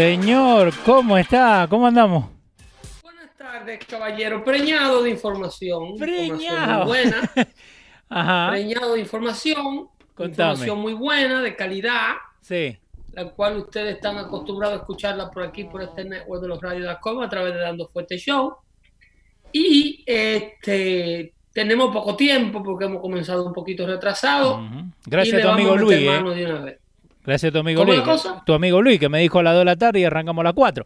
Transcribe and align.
Señor, 0.00 0.72
¿cómo 0.86 1.18
está? 1.18 1.66
¿Cómo 1.68 1.86
andamos? 1.86 2.24
Buenas 3.02 3.36
tardes, 3.36 3.80
caballero. 3.86 4.42
Preñado 4.42 5.02
de 5.02 5.10
información. 5.10 5.94
Preñado. 5.98 6.24
Información 6.24 6.78
muy 6.78 6.86
buena. 6.86 7.30
Ajá. 8.08 8.48
Preñado 8.50 8.94
de 8.94 9.00
información. 9.00 9.88
Contame. 10.14 10.52
Información 10.52 10.78
muy 10.78 10.94
buena, 10.94 11.42
de 11.42 11.54
calidad, 11.54 12.14
Sí. 12.40 12.78
la 13.12 13.26
cual 13.26 13.58
ustedes 13.58 13.96
están 13.96 14.16
acostumbrados 14.16 14.78
a 14.78 14.80
escucharla 14.80 15.30
por 15.30 15.42
aquí, 15.42 15.64
por 15.64 15.82
este 15.82 16.02
network 16.06 16.40
de 16.40 16.48
los 16.48 16.62
radios.com, 16.62 17.20
a 17.20 17.28
través 17.28 17.52
de 17.52 17.60
Dando 17.60 17.86
Fuerte 17.88 18.16
Show. 18.16 18.54
Y 19.52 20.02
este 20.06 21.34
tenemos 21.52 21.92
poco 21.92 22.16
tiempo 22.16 22.62
porque 22.62 22.86
hemos 22.86 23.02
comenzado 23.02 23.44
un 23.44 23.52
poquito 23.52 23.86
retrasado. 23.86 24.62
Gracias 25.04 25.40
a 25.40 25.42
tu 25.42 25.48
amigo 25.50 25.76
Luis. 25.76 25.98
eh. 25.98 26.79
Gracias 27.24 27.50
a 27.50 27.52
tu 27.52 27.58
amigo 27.58 27.82
¿Cómo 27.82 27.92
Luis. 27.92 27.98
la 28.06 28.12
cosa? 28.12 28.42
Tu 28.46 28.52
amigo 28.54 28.80
Luis 28.80 28.98
que 28.98 29.08
me 29.08 29.20
dijo 29.20 29.38
a 29.38 29.42
las 29.42 29.52
2 29.54 29.60
de 29.60 29.64
la 29.66 29.76
tarde 29.76 30.00
y 30.00 30.04
arrancamos 30.04 30.40
a 30.42 30.44
las 30.44 30.54
4. 30.54 30.84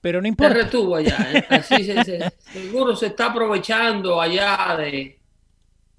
Pero 0.00 0.20
no 0.20 0.28
importa. 0.28 0.52
retuvo 0.54 0.96
allá. 0.96 1.16
¿eh? 1.32 1.44
Así 1.48 1.84
se, 1.84 2.02
se- 2.04 2.32
seguro 2.52 2.96
se 2.96 3.06
está 3.06 3.26
aprovechando 3.26 4.20
allá 4.20 4.76
de, 4.78 5.18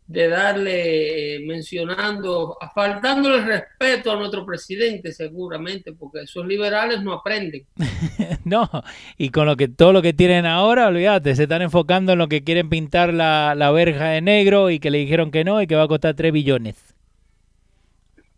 de 0.08 0.28
darle, 0.28 1.36
eh, 1.36 1.40
mencionando, 1.48 2.58
faltándole 2.76 3.38
el 3.38 3.46
respeto 3.46 4.12
a 4.12 4.18
nuestro 4.18 4.46
presidente, 4.46 5.12
seguramente, 5.14 5.94
porque 5.94 6.22
esos 6.24 6.46
liberales 6.46 7.02
no 7.02 7.14
aprenden. 7.14 7.66
No, 8.44 8.70
y 9.18 9.30
con 9.30 9.46
lo 9.46 9.58
que 9.58 9.68
todo 9.68 9.92
lo 9.92 10.02
que 10.02 10.14
tienen 10.14 10.46
ahora, 10.46 10.88
olvídate, 10.88 11.36
se 11.36 11.44
están 11.44 11.62
enfocando 11.62 12.14
en 12.14 12.18
lo 12.20 12.30
que 12.30 12.46
quieren 12.46 12.70
pintar 12.70 13.14
la, 13.14 13.56
la 13.56 13.72
verja 13.72 14.06
de 14.10 14.22
negro 14.22 14.70
y 14.70 14.80
que 14.80 14.90
le 14.90 15.00
dijeron 15.00 15.32
que 15.32 15.44
no 15.44 15.62
y 15.62 15.68
que 15.68 15.76
va 15.76 15.84
a 15.84 15.88
costar 15.90 16.14
3 16.16 16.32
billones. 16.32 16.76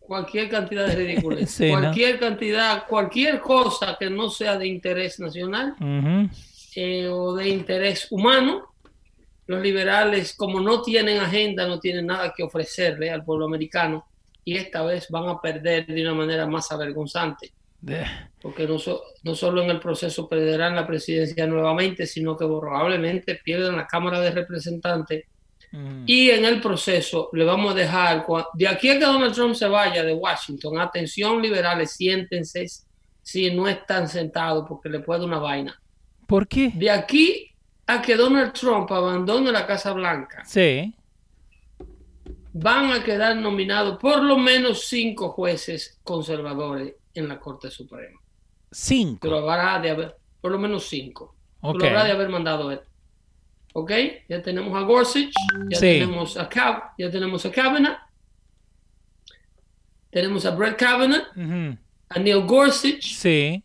Cualquier 0.09 0.49
cantidad 0.49 0.87
de 0.87 0.95
ridículos, 0.95 1.39
Sí, 1.51 1.71
¿no? 1.71 1.79
cualquier 1.79 2.19
cantidad, 2.19 2.87
cualquier 2.87 3.39
cosa 3.39 3.95
que 3.99 4.09
no 4.09 4.27
sea 4.29 4.57
de 4.57 4.65
interés 4.67 5.19
nacional 5.19 5.75
Ujú. 5.79 6.29
eh, 6.75 7.07
o 7.07 7.35
de 7.35 7.47
interés 7.49 8.07
humano, 8.09 8.73
los 9.45 9.61
liberales, 9.61 10.35
como 10.35 10.59
no 10.61 10.81
tienen 10.81 11.19
agenda, 11.19 11.67
no 11.67 11.79
tienen 11.79 12.07
nada 12.07 12.33
que 12.35 12.41
ofrecerle 12.43 13.11
al 13.11 13.23
pueblo 13.23 13.45
americano 13.45 14.05
y 14.43 14.57
esta 14.57 14.83
vez 14.83 15.05
van 15.11 15.29
a 15.29 15.39
perder 15.39 15.85
de 15.85 16.01
una 16.01 16.15
manera 16.15 16.47
más 16.47 16.71
avergonzante, 16.71 17.51
porque 18.41 18.67
no, 18.67 18.79
so- 18.79 19.03
no 19.23 19.35
solo 19.35 19.61
en 19.63 19.69
el 19.69 19.79
proceso 19.79 20.27
perderán 20.27 20.75
la 20.75 20.87
presidencia 20.87 21.45
nuevamente, 21.45 22.07
sino 22.07 22.35
que 22.35 22.45
probablemente 22.45 23.39
pierdan 23.43 23.77
la 23.77 23.85
Cámara 23.85 24.19
de 24.21 24.31
Representantes 24.31 25.25
Ujú. 25.71 26.03
y 26.07 26.31
en 26.31 26.45
el 26.45 26.59
proceso 26.61 27.29
le 27.33 27.43
vamos 27.45 27.73
a 27.73 27.75
dejar, 27.75 28.25
de 28.55 28.67
aquí 28.67 28.89
a 28.89 28.97
que 28.97 29.05
Donald 29.05 29.33
Trump 29.35 29.53
se 29.53 29.67
vaya 29.67 30.03
de 30.03 30.13
Washington, 30.13 30.79
atención 30.79 31.41
liberales, 31.41 31.91
siéntense 31.91 32.65
si 33.21 33.53
no 33.53 33.67
están 33.67 34.07
sentados 34.09 34.65
porque 34.67 34.89
le 34.89 34.99
puede 35.01 35.23
una 35.25 35.37
vaina. 35.37 35.79
¿Por 36.25 36.47
qué? 36.47 36.71
De 36.73 36.89
aquí 36.89 37.51
a 37.85 38.01
que 38.01 38.15
Donald 38.15 38.53
Trump 38.53 38.91
abandone 38.91 39.51
la 39.51 39.67
Casa 39.67 39.93
Blanca, 39.93 40.43
Sí. 40.45 40.93
van 42.53 42.91
a 42.91 43.03
quedar 43.03 43.35
nominados 43.37 43.97
por 43.99 44.23
lo 44.23 44.37
menos 44.37 44.85
cinco 44.87 45.29
jueces 45.29 45.99
conservadores 46.03 46.95
en 47.13 47.27
la 47.27 47.39
Corte 47.39 47.69
Suprema. 47.69 48.19
Cinco. 48.71 49.19
Pero 49.21 49.37
habrá 49.49 49.79
de 49.79 49.89
haber, 49.91 50.17
por 50.41 50.51
lo 50.51 50.57
menos 50.59 50.87
cinco. 50.87 51.35
Ok. 51.61 51.79
Lo 51.79 51.87
habrá 51.87 52.03
de 52.05 52.11
haber 52.11 52.29
mandado 52.29 52.71
él. 52.71 52.79
¿Ok? 53.73 53.91
Ya 54.27 54.41
tenemos 54.41 54.75
a 54.77 54.81
Gorsuch, 54.85 55.31
ya 55.69 55.77
Sí. 55.77 55.85
tenemos 55.85 56.37
a 56.37 56.49
Cav, 56.49 56.81
ya 56.97 57.09
tenemos 57.11 57.45
a 57.45 57.51
Kavanaugh, 57.51 57.97
tenemos 60.09 60.45
a 60.45 60.51
Brett 60.51 60.77
Kavanaugh, 60.77 61.23
a 62.09 62.19
Neil 62.19 62.45
Gorsuch, 62.45 63.03
Sí. 63.03 63.63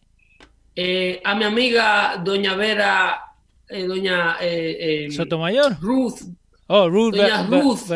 eh, 0.76 1.20
a 1.25 1.34
mi 1.34 1.44
amiga 1.44 2.20
Doña 2.22 2.54
Vera, 2.54 3.20
eh, 3.69 3.87
Doña 3.87 4.37
eh, 4.41 5.06
eh, 5.06 5.10
Sotomayor. 5.10 5.76
Ruth 5.81 6.21
Oh, 6.66 6.88
Ruth. 6.88 7.15
Doña 7.15 7.47
Ruth. 7.47 7.88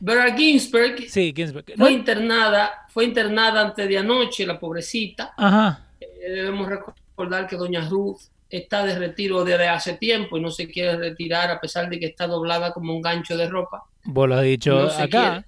Vera 0.00 0.34
Ginsburg 0.34 1.08
Sí, 1.10 1.30
Ginsburg. 1.36 1.64
fue 1.76 1.92
internada, 1.92 2.86
fue 2.88 3.04
internada 3.04 3.60
antes 3.60 3.86
de 3.86 3.98
anoche, 3.98 4.46
la 4.46 4.58
pobrecita. 4.58 5.34
Ajá. 5.36 5.86
Debemos 6.20 6.68
recordar 6.68 7.46
que 7.46 7.56
Doña 7.56 7.86
Ruth 7.88 8.20
está 8.50 8.84
de 8.84 8.98
retiro 8.98 9.44
desde 9.44 9.68
hace 9.68 9.94
tiempo 9.94 10.38
y 10.38 10.40
no 10.40 10.50
se 10.50 10.68
quiere 10.68 10.96
retirar 10.96 11.50
a 11.50 11.60
pesar 11.60 11.88
de 11.88 11.98
que 11.98 12.06
está 12.06 12.26
doblada 12.26 12.72
como 12.72 12.94
un 12.94 13.02
gancho 13.02 13.36
de 13.36 13.48
ropa. 13.48 13.84
Vos 14.04 14.28
lo 14.28 14.36
has 14.36 14.42
dicho 14.42 14.74
No 14.74 14.90
acá. 14.90 15.44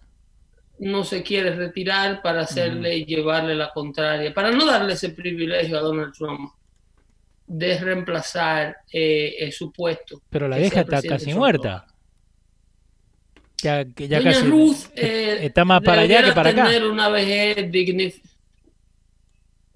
No 0.79 1.05
se 1.05 1.23
quiere 1.23 1.55
retirar 1.55 2.23
para 2.23 2.41
hacerle 2.41 2.97
y 2.97 3.05
llevarle 3.05 3.55
la 3.55 3.71
contraria, 3.71 4.33
para 4.33 4.51
no 4.51 4.65
darle 4.65 4.95
ese 4.95 5.11
privilegio 5.11 5.77
a 5.77 5.83
Donald 5.83 6.15
Trump 6.15 6.53
de 7.47 7.79
reemplazar 7.79 8.77
eh, 8.93 9.35
eh, 9.41 9.53
su 9.53 9.73
puesto. 9.73 10.23
Pero 10.31 10.49
la 10.49 10.57
vieja 10.57 10.81
está 10.81 11.03
casi 11.03 11.35
muerta. 11.35 11.87
Ya, 13.63 13.83
ya 13.83 14.19
Doña 14.19 14.33
casi. 14.33 14.47
Ruth 14.47 14.77
eh, 14.95 15.41
está 15.43 15.65
más 15.65 15.83
para 15.83 16.03
allá 16.03 16.25
que 16.25 16.33
para 16.33 16.51
acá. 16.51 16.65
tener 16.67 16.87
una 16.87 17.09
vejez. 17.09 17.71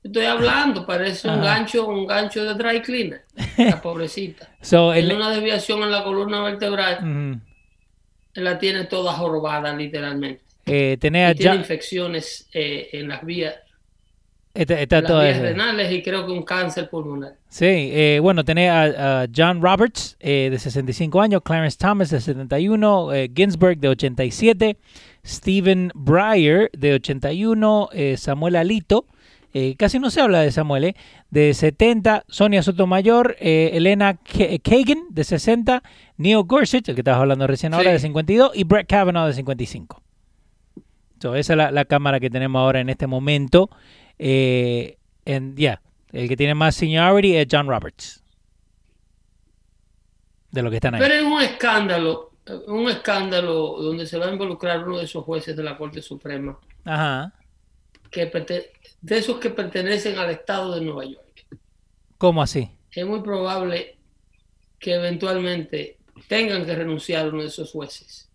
Estoy 0.05 0.27
hablando, 0.27 0.85
parece 0.85 1.27
un 1.29 1.35
Ajá. 1.41 1.45
gancho, 1.45 1.87
un 1.89 2.07
gancho 2.07 2.45
de 2.45 2.55
dry 2.55 2.83
cleaner, 2.83 3.25
la 3.57 3.81
pobrecita. 3.83 4.51
So, 4.61 4.93
Tiene 4.93 5.15
una 5.15 5.31
desviación 5.31 5.83
en 5.83 5.91
la 5.91 6.05
columna 6.05 6.43
vertebral, 6.43 7.41
la 8.35 8.59
tiene 8.59 8.85
toda 8.85 9.15
jorobada 9.15 9.75
literalmente. 9.75 10.43
Eh, 10.67 10.97
tiene 11.01 11.35
infecciones 11.57 12.49
eh, 12.53 12.89
en 12.93 13.09
las 13.09 13.25
vías. 13.25 13.55
Está, 14.53 14.81
está 14.81 15.01
las 15.01 15.25
vías 15.25 15.41
renales 15.41 15.91
y 15.91 16.03
creo 16.03 16.27
que 16.27 16.33
un 16.33 16.43
cáncer 16.45 16.89
pulmonar. 16.89 17.35
Sí, 17.49 17.65
eh, 17.67 18.19
bueno, 18.23 18.45
tenés 18.45 18.71
a, 18.71 19.23
a 19.23 19.27
John 19.35 19.61
Roberts, 19.63 20.17
eh, 20.21 20.49
de 20.51 20.59
65 20.59 21.21
años, 21.21 21.43
Clarence 21.43 21.77
Thomas, 21.79 22.11
de 22.11 22.21
71, 22.21 23.13
eh, 23.15 23.31
Ginsburg, 23.35 23.79
de 23.79 23.89
87, 23.89 24.77
Stephen 25.27 25.91
Breyer, 25.95 26.71
de 26.73 26.95
81, 26.95 27.89
eh, 27.93 28.17
Samuel 28.17 28.57
Alito, 28.57 29.07
eh, 29.55 29.75
casi 29.79 29.99
no 29.99 30.11
se 30.11 30.21
habla 30.21 30.41
de 30.41 30.53
Samuel, 30.53 30.85
eh, 30.85 30.97
de 31.31 31.55
70, 31.55 32.25
Sonia 32.29 32.63
Sotomayor, 32.63 33.37
eh, 33.41 33.71
Elena 33.75 34.17
K- 34.17 34.59
Kagan, 34.63 35.05
de 35.11 35.25
60, 35.25 35.83
Neil 36.19 36.43
Gorsuch, 36.45 36.89
el 36.89 36.95
que 36.95 37.01
estabas 37.01 37.21
hablando 37.21 37.47
recién 37.47 37.73
ahora, 37.73 37.91
Sí. 37.91 37.93
de 37.95 37.99
52, 38.01 38.51
y 38.55 38.65
Brett 38.65 38.87
Kavanaugh, 38.89 39.27
de 39.29 39.33
55. 39.35 40.03
So, 41.23 41.35
esa 41.37 41.53
es 41.55 41.57
la, 41.57 41.71
la 41.71 41.85
cámara 41.87 42.21
que 42.21 42.29
tenemos 42.29 42.61
ahora 42.61 42.81
en 42.81 42.91
este 42.91 43.07
momento. 43.07 43.71
Eh, 44.19 44.99
en- 45.25 45.57
ya, 45.57 45.81
el 46.13 46.29
que 46.29 46.37
tiene 46.37 46.55
más 46.55 46.75
seniority 46.75 47.37
es 47.37 47.47
John 47.51 47.67
Roberts. 47.69 48.23
De 50.51 50.63
lo 50.63 50.71
que 50.71 50.77
están 50.77 50.95
ahí. 50.95 51.01
Pero 51.01 51.15
es 51.15 51.23
un 51.25 51.41
escándalo, 51.41 52.31
un 52.69 52.89
escándalo 52.89 53.77
donde 53.81 54.07
se 54.07 54.19
va 54.19 54.27
a 54.27 54.33
involucrar 54.33 54.87
uno 54.87 54.99
de 54.99 55.05
esos 55.05 55.25
jueces 55.25 55.57
de 55.57 55.63
la 55.63 55.77
Corte 55.77 56.01
Suprema, 56.03 56.59
Ajá. 56.85 57.33
Que 58.15 58.31
de 59.01 59.19
esos 59.19 59.39
que 59.39 59.51
pertenecen 59.51 60.17
al 60.19 60.31
estado 60.31 60.75
de 60.75 60.81
Nueva 60.81 61.05
York. 61.05 61.47
¿Cómo 62.19 62.43
así? 62.43 62.71
Es 62.93 63.05
muy 63.05 63.21
probable 63.23 63.99
que 64.79 64.95
eventualmente 64.95 65.99
tengan 66.29 66.65
que 66.65 66.75
renunciar 66.75 67.29
uno 67.29 67.43
de 67.43 67.49
esos 67.49 67.73
jueces 67.73 68.31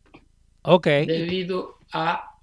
Ok. 0.63 0.85
debido 0.87 1.77
a 1.93 2.35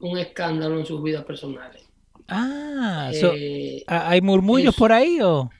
un 0.00 0.18
escándalo 0.18 0.78
en 0.78 0.86
sus 0.86 1.02
vidas 1.02 1.24
personales. 1.24 1.82
Ah, 2.28 3.10
Eh, 3.12 3.84
¿ha- 3.86 4.08
¿hay 4.10 4.20
murmullos 4.20 4.74
eso. 4.74 4.78
por 4.78 4.92
ahí 4.92 5.20
o? 5.20 5.50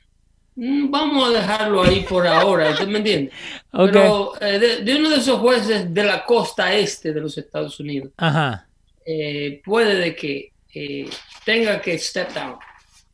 mm, 0.57 0.91
vamos 0.91 1.29
a 1.29 1.33
dejarlo 1.33 1.83
ahí 1.83 2.01
por 2.09 2.27
ahora, 2.27 2.71
¿usted 2.71 2.89
me 2.89 2.99
entiende? 2.99 3.31
Ok. 3.73 3.93
Pero 3.93 4.33
eh, 4.41 4.59
de, 4.59 4.77
de 4.83 4.97
uno 4.97 5.11
de 5.11 5.17
esos 5.17 5.39
jueces 5.39 5.93
de 5.95 6.03
la 6.05 6.25
costa 6.25 6.75
este 6.75 7.13
de 7.13 7.21
los 7.21 7.39
Estados 7.39 7.79
Unidos, 7.81 8.13
Ajá. 8.17 8.69
eh, 9.07 9.61
puede 9.65 9.95
de 9.97 10.17
que 10.17 10.53
eh, 10.75 11.09
tenga 11.45 11.81
que 11.81 11.99
step 11.99 12.33
down. 12.35 12.57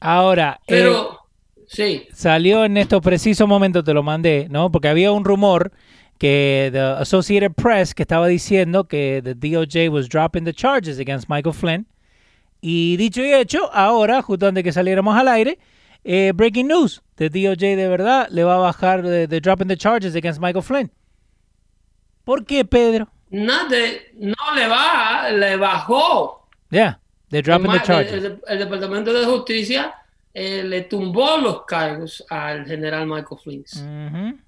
Ahora, 0.00 0.58
eh, 0.62 0.64
Pero, 0.68 1.20
sí, 1.66 2.06
salió 2.12 2.64
en 2.64 2.76
estos 2.76 3.00
precisos 3.00 3.48
momentos, 3.48 3.84
te 3.84 3.94
lo 3.94 4.02
mandé, 4.02 4.46
¿no? 4.50 4.70
Porque 4.70 4.88
había 4.88 5.12
un 5.12 5.24
rumor 5.24 5.72
que 6.18 6.70
the 6.72 6.80
Associated 6.80 7.52
Press 7.52 7.94
que 7.94 8.02
estaba 8.02 8.26
diciendo 8.26 8.84
que 8.84 9.20
the 9.22 9.34
DOJ 9.34 9.90
was 9.90 10.08
dropping 10.08 10.44
the 10.44 10.54
charges 10.54 10.98
against 10.98 11.28
Michael 11.28 11.54
Flynn. 11.54 11.86
Y 12.60 12.96
dicho 12.96 13.22
y 13.22 13.32
hecho, 13.32 13.70
ahora, 13.72 14.22
justo 14.22 14.46
antes 14.46 14.64
que 14.64 14.72
saliéramos 14.72 15.16
al 15.16 15.28
aire, 15.28 15.58
eh, 16.04 16.32
breaking 16.34 16.68
news, 16.68 17.02
the 17.16 17.28
DOJ 17.28 17.76
de 17.76 17.88
verdad 17.88 18.28
le 18.30 18.44
va 18.44 18.54
a 18.54 18.58
bajar 18.58 19.02
de, 19.02 19.26
de 19.26 19.40
dropping 19.40 19.68
the 19.68 19.76
charges 19.76 20.14
against 20.14 20.40
Michael 20.40 20.62
Flynn. 20.62 20.90
¿Por 22.24 22.44
qué, 22.44 22.64
Pedro? 22.64 23.08
nada, 23.30 23.76
no 24.14 24.54
le 24.54 24.68
va, 24.68 25.30
le 25.30 25.56
bajó. 25.56 26.48
Yeah, 26.70 26.98
they're 27.42 27.42
dropping 27.42 27.70
the 27.70 27.78
Además, 27.78 27.88
el, 27.88 28.06
charges. 28.10 28.24
el- 28.24 28.40
el 28.48 28.58
Departamento 28.58 29.12
de 29.12 29.24
Justicia 29.26 29.94
eh, 30.34 30.62
le 30.64 30.82
tumbó 30.82 31.36
los 31.38 31.64
cargos 31.64 32.24
al 32.28 32.66
general 32.66 33.06
Michael 33.06 33.40
Flynn. 33.42 33.64
Ujú. 33.64 34.38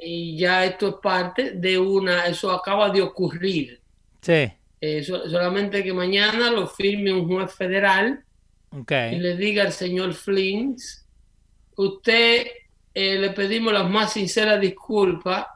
Y 0.00 0.36
ya 0.38 0.64
esto 0.64 0.88
es 0.88 0.94
parte 1.02 1.52
de 1.52 1.78
una, 1.78 2.26
eso 2.26 2.50
acaba 2.52 2.90
de 2.90 3.02
ocurrir. 3.02 3.80
Sí, 4.20 4.50
Eh, 4.80 5.02
so- 5.02 5.28
solamente 5.28 5.82
que 5.82 5.92
mañana 5.92 6.50
lo 6.52 6.66
firme 6.68 7.12
un 7.12 7.26
juez 7.26 7.52
federal 7.52 8.22
y 9.12 9.16
le 9.16 9.36
diga 9.36 9.64
al 9.64 9.72
señor 9.72 10.12
Flynn, 10.14 10.76
usted 11.76 12.46
eh, 12.94 13.18
le 13.18 13.30
pedimos 13.30 13.72
las 13.72 13.88
más 13.88 14.12
sinceras 14.12 14.60
disculpas 14.60 15.46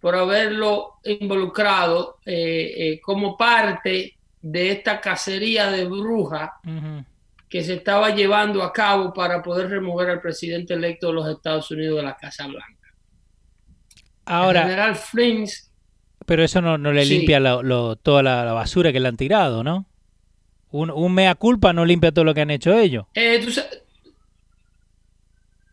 por 0.00 0.16
haberlo 0.16 0.94
involucrado 1.04 2.18
eh, 2.26 3.00
como 3.02 3.36
parte 3.36 4.16
de 4.42 4.72
esta 4.72 5.00
cacería 5.00 5.70
de 5.70 5.86
brujas 5.86 6.50
que 7.48 7.62
se 7.62 7.74
estaba 7.74 8.10
llevando 8.10 8.62
a 8.62 8.72
cabo 8.72 9.12
para 9.14 9.42
poder 9.42 9.68
remover 9.70 10.10
al 10.10 10.20
presidente 10.20 10.74
electo 10.74 11.06
de 11.08 11.12
los 11.14 11.28
Estados 11.28 11.70
Unidos 11.70 11.96
de 11.98 12.02
la 12.02 12.16
Casa 12.16 12.46
Blanca. 12.46 12.66
El 13.94 14.02
Ahora, 14.26 14.62
general 14.62 14.94
Flynn 14.96 15.46
pero 16.24 16.44
eso 16.44 16.60
no, 16.60 16.78
no 16.78 16.92
le 16.92 17.04
Sí. 17.04 17.18
limpia 17.18 17.40
la- 17.40 17.62
lo- 17.62 17.96
toda 17.96 18.22
la, 18.22 18.44
la 18.44 18.52
basura 18.52 18.92
que 18.92 19.00
le 19.00 19.08
han 19.08 19.16
tirado, 19.16 19.64
¿no? 19.64 19.86
Un, 20.70 20.90
un 20.90 21.12
mea 21.12 21.34
culpa 21.34 21.72
no 21.72 21.84
limpia 21.84 22.12
todo 22.12 22.24
lo 22.24 22.32
que 22.32 22.40
han 22.42 22.50
hecho 22.50 22.72
ellos. 22.72 23.06
Eh, 23.14 23.40
¿tú, 23.44 23.50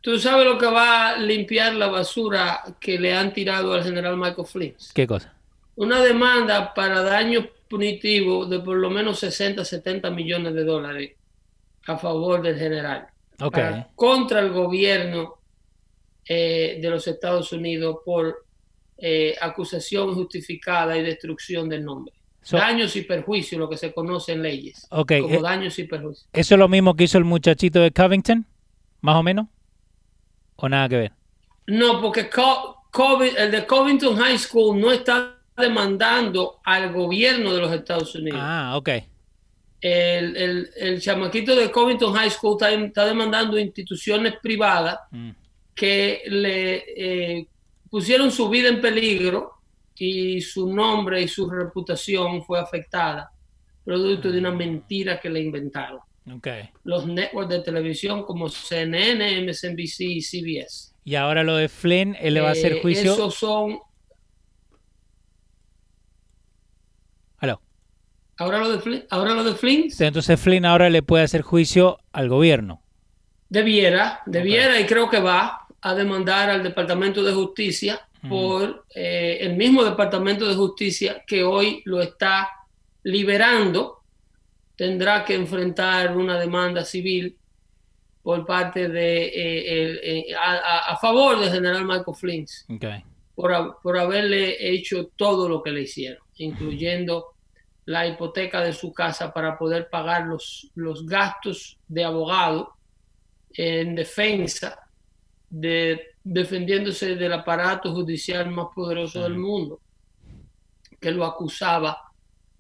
tú 0.02 0.18
sabes 0.20 0.46
lo 0.46 0.58
que 0.58 0.66
va 0.66 1.10
a 1.10 1.18
limpiar 1.18 1.74
la 1.76 1.88
basura 1.88 2.62
que 2.80 2.98
le 3.00 3.16
han 3.16 3.32
tirado 3.34 3.74
al 3.74 3.84
general 3.84 4.18
Michael 4.18 4.48
Flynn? 4.48 4.76
¿Qué 4.94 5.06
cosa? 5.08 5.34
Una 5.76 6.02
demanda 6.02 6.74
para 6.74 7.02
daños 7.02 7.46
punitivos 7.70 8.50
de 8.50 8.60
por 8.60 8.78
lo 8.78 8.90
menos 8.90 9.20
60, 9.20 9.64
70 9.64 10.10
millones 10.12 10.54
de 10.54 10.64
dólares 10.64 11.12
a 11.88 11.98
favor 11.98 12.42
del 12.42 12.58
general. 12.58 13.08
Para- 13.38 13.90
contra 13.96 14.40
el 14.42 14.52
gobierno 14.52 15.36
eh, 16.28 16.80
de 16.82 16.90
los 16.90 17.08
Estados 17.08 17.52
Unidos 17.54 17.98
por 18.06 18.46
eh, 18.98 19.36
acusación 19.40 20.10
injustificada 20.10 20.98
y 20.98 21.04
destrucción 21.04 21.70
del 21.70 21.86
nombre. 21.86 22.14
So- 22.42 22.58
daños 22.58 22.96
y 22.96 23.04
perjuicios, 23.04 23.60
lo 23.60 23.70
que 23.70 23.78
se 23.78 23.94
conoce 23.94 24.34
en 24.34 24.42
leyes. 24.42 24.88
Ok, 24.92 25.14
Como 25.22 25.36
eh, 25.36 25.42
daños 25.42 25.78
y 25.80 25.84
perjuicios. 25.86 26.28
¿Eso 26.34 26.56
es 26.56 26.60
lo 26.60 26.68
mismo 26.68 26.96
que 26.96 27.06
hizo 27.06 27.18
el 27.18 27.26
muchachito 27.26 27.80
de 27.80 27.92
Covington? 27.92 28.46
¿Más 29.02 29.16
o 29.16 29.24
menos? 29.24 29.48
¿O 30.58 30.68
nada 30.68 30.90
que 30.90 30.98
ver? 30.98 31.12
No, 31.68 32.02
porque 32.02 32.30
Co- 32.30 32.76
el 33.38 33.52
de 33.52 33.66
Covington 33.66 34.18
High 34.18 34.38
School 34.40 34.80
no 34.82 34.92
está 34.92 35.39
demandando 35.60 36.60
al 36.64 36.92
gobierno 36.94 37.54
de 37.54 37.62
los 37.62 37.72
Estados 37.72 38.16
Unidos. 38.16 38.40
Ah, 38.42 38.74
ok. 38.78 38.90
El, 39.82 40.36
el- 40.36 40.70
el 40.76 41.02
chamaquito 41.02 41.56
de 41.56 41.72
Covington 41.72 42.14
High 42.14 42.32
School 42.32 42.58
está, 42.60 42.72
está 42.72 43.06
demandando 43.06 43.58
instituciones 43.58 44.34
privadas 44.42 44.98
Mm. 45.12 45.30
que 45.74 46.22
le 46.28 46.84
eh, 46.98 47.48
pusieron 47.90 48.30
su 48.32 48.50
vida 48.50 48.68
en 48.70 48.82
peligro 48.82 49.52
y 49.98 50.42
su 50.42 50.74
nombre 50.74 51.22
y 51.22 51.28
su 51.30 51.50
reputación 51.50 52.44
fue 52.44 52.60
afectada, 52.60 53.32
producto 53.86 54.30
de 54.32 54.40
una 54.40 54.52
mentira 54.52 55.20
que 55.20 55.30
le 55.30 55.42
inventaron. 55.42 56.00
Ok. 56.36 56.48
Los 56.84 57.06
networks 57.08 57.50
de 57.50 57.60
televisión 57.62 58.24
como 58.24 58.50
CNN, 58.50 59.42
MSNBC 59.46 60.00
y 60.02 60.22
CBS. 60.22 60.94
Y 61.06 61.16
ahora 61.16 61.44
lo 61.44 61.56
de 61.56 61.70
Flynn, 61.70 62.16
él 62.20 62.34
le 62.36 62.42
va 62.42 62.50
a 62.50 62.52
hacer 62.52 62.74
Eh, 62.74 62.80
juicio. 62.82 63.14
Esos 63.14 63.36
son. 63.36 63.80
Ahora 68.40 68.60
lo 68.60 68.72
de 68.72 68.80
Flynn, 68.80 69.04
ahora 69.10 69.34
lo 69.34 69.44
de 69.44 69.54
Flynn 69.54 69.90
Entonces 70.00 70.40
Flynn 70.40 70.66
ahora 70.66 70.90
le 70.90 71.04
puede 71.04 71.24
hacer 71.26 71.42
juicio 71.42 72.00
al 72.14 72.30
gobierno. 72.30 72.82
debiera, 73.50 74.22
debiera 74.26 74.80
y 74.80 74.86
creo 74.86 75.10
que 75.10 75.20
va 75.20 75.66
a 75.82 75.96
demandar 75.96 76.50
al 76.50 76.64
Departamento 76.64 77.22
de 77.24 77.34
Justicia 77.34 78.02
por 78.28 78.86
eh, 78.96 79.38
el 79.42 79.56
mismo 79.56 79.84
Departamento 79.84 80.46
de 80.48 80.56
Justicia 80.56 81.24
que 81.26 81.44
hoy 81.44 81.82
lo 81.86 82.02
está 82.02 82.50
liberando, 83.04 84.04
tendrá 84.76 85.24
que 85.26 85.36
enfrentar 85.36 86.16
una 86.16 86.40
demanda 86.40 86.84
civil 86.86 87.38
por 88.22 88.46
parte 88.46 88.90
de 88.90 89.24
eh, 89.26 89.84
el- 89.84 90.00
eh, 90.04 90.26
a, 90.38 90.98
favor 90.98 91.40
del 91.40 91.52
general 91.52 91.86
Michael 91.86 92.16
Flynn 92.18 92.46
Ok. 92.70 92.86
por, 93.36 93.80
por 93.82 93.98
haberle 93.98 94.56
hecho 94.70 95.12
todo 95.16 95.48
lo 95.50 95.64
que 95.64 95.72
le 95.72 95.82
hicieron, 95.84 96.20
incluyendo 96.38 97.26
la 97.90 98.06
hipoteca 98.06 98.62
de 98.62 98.72
su 98.72 98.94
casa 98.94 99.34
para 99.34 99.58
poder 99.58 99.90
pagar 99.90 100.28
los, 100.28 100.70
los 100.76 101.08
gastos 101.08 101.80
de 101.88 102.04
abogado 102.04 102.76
en 103.52 103.96
defensa 103.96 104.80
de 105.50 106.00
defendiéndose 106.24 107.16
del 107.16 107.34
aparato 107.34 107.92
judicial 107.92 108.52
más 108.52 108.68
poderoso 108.76 109.24
del 109.24 109.40
mundo, 109.40 109.80
que 111.02 111.10
lo 111.10 111.26
acusaba 111.26 112.12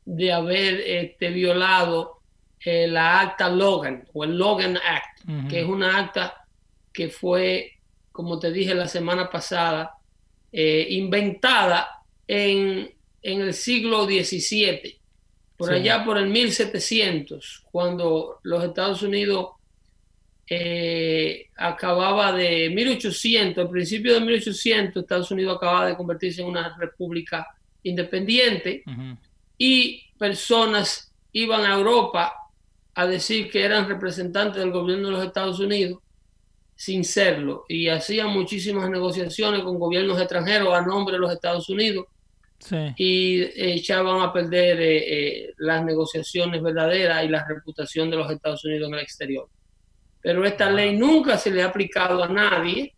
de 0.04 0.34
haber 0.34 0.82
este, 0.82 1.30
violado 1.30 2.22
eh, 2.66 2.88
la 2.88 3.20
acta 3.20 3.50
Logan 3.50 4.08
o 4.12 4.24
el 4.24 4.36
Logan 4.36 4.78
Act, 4.78 5.48
que 5.48 5.60
es 5.62 5.68
una 5.68 6.00
acta 6.00 6.44
que 6.92 7.10
fue, 7.10 7.74
como 8.12 8.40
te 8.40 8.52
dije 8.52 8.74
la 8.74 8.88
semana 8.88 9.30
pasada, 9.30 9.96
eh, 10.52 10.88
inventada 10.90 12.04
en, 12.26 12.92
en 13.22 13.42
el 13.42 13.54
siglo 13.54 14.06
XVII, 14.06 14.99
por 15.60 15.68
Sí. 15.70 15.76
allá 15.76 16.06
por 16.06 16.18
el 16.18 16.28
1700, 16.28 17.66
cuando 17.70 18.40
los 18.44 18.64
Estados 18.64 19.04
Unidos 19.04 19.50
eh, 20.50 21.48
acababa 21.58 22.32
de 22.32 22.70
1800, 22.72 23.66
al 23.66 23.70
principio 23.70 24.14
de 24.14 24.22
1800, 24.22 25.04
Estados 25.04 25.30
Unidos 25.32 25.58
acababa 25.58 25.86
de 25.88 25.96
convertirse 25.98 26.42
en 26.42 26.48
una 26.48 26.76
república 26.80 27.46
independiente 27.84 28.84
y 29.58 30.02
personas 30.18 31.14
iban 31.34 31.62
a 31.66 31.76
Europa 31.76 32.34
a 32.96 33.06
decir 33.06 33.52
que 33.52 33.64
eran 33.64 33.88
representantes 33.88 34.60
del 34.62 34.72
gobierno 34.72 35.10
de 35.10 35.14
los 35.16 35.26
Estados 35.26 35.60
Unidos 35.60 36.00
sin 36.76 37.04
serlo 37.04 37.66
y 37.68 37.90
hacían 37.90 38.30
muchísimas 38.30 38.90
negociaciones 38.90 39.62
con 39.64 39.78
gobiernos 39.78 40.18
extranjeros 40.20 40.74
a 40.74 40.82
nombre 40.82 41.14
de 41.14 41.20
los 41.20 41.32
Estados 41.32 41.70
Unidos 41.70 42.06
y 42.98 43.42
echaban 43.56 44.22
a 44.22 44.34
perder 44.34 44.82
eh, 44.82 44.98
eh, 44.98 45.54
las 45.58 45.84
negociaciones 45.84 46.62
verdaderas 46.62 47.24
y 47.24 47.30
la 47.30 47.46
reputación 47.48 48.10
de 48.10 48.18
los 48.18 48.32
Estados 48.32 48.64
Unidos 48.66 48.88
en 48.90 48.94
el 48.96 49.00
exterior. 49.02 49.48
Pero 50.22 50.46
esta 50.46 50.70
ley 50.70 50.98
nunca 50.98 51.38
se 51.38 51.52
le 51.52 51.64
ha 51.64 51.68
aplicado 51.68 52.24
a 52.24 52.28
nadie 52.28 52.94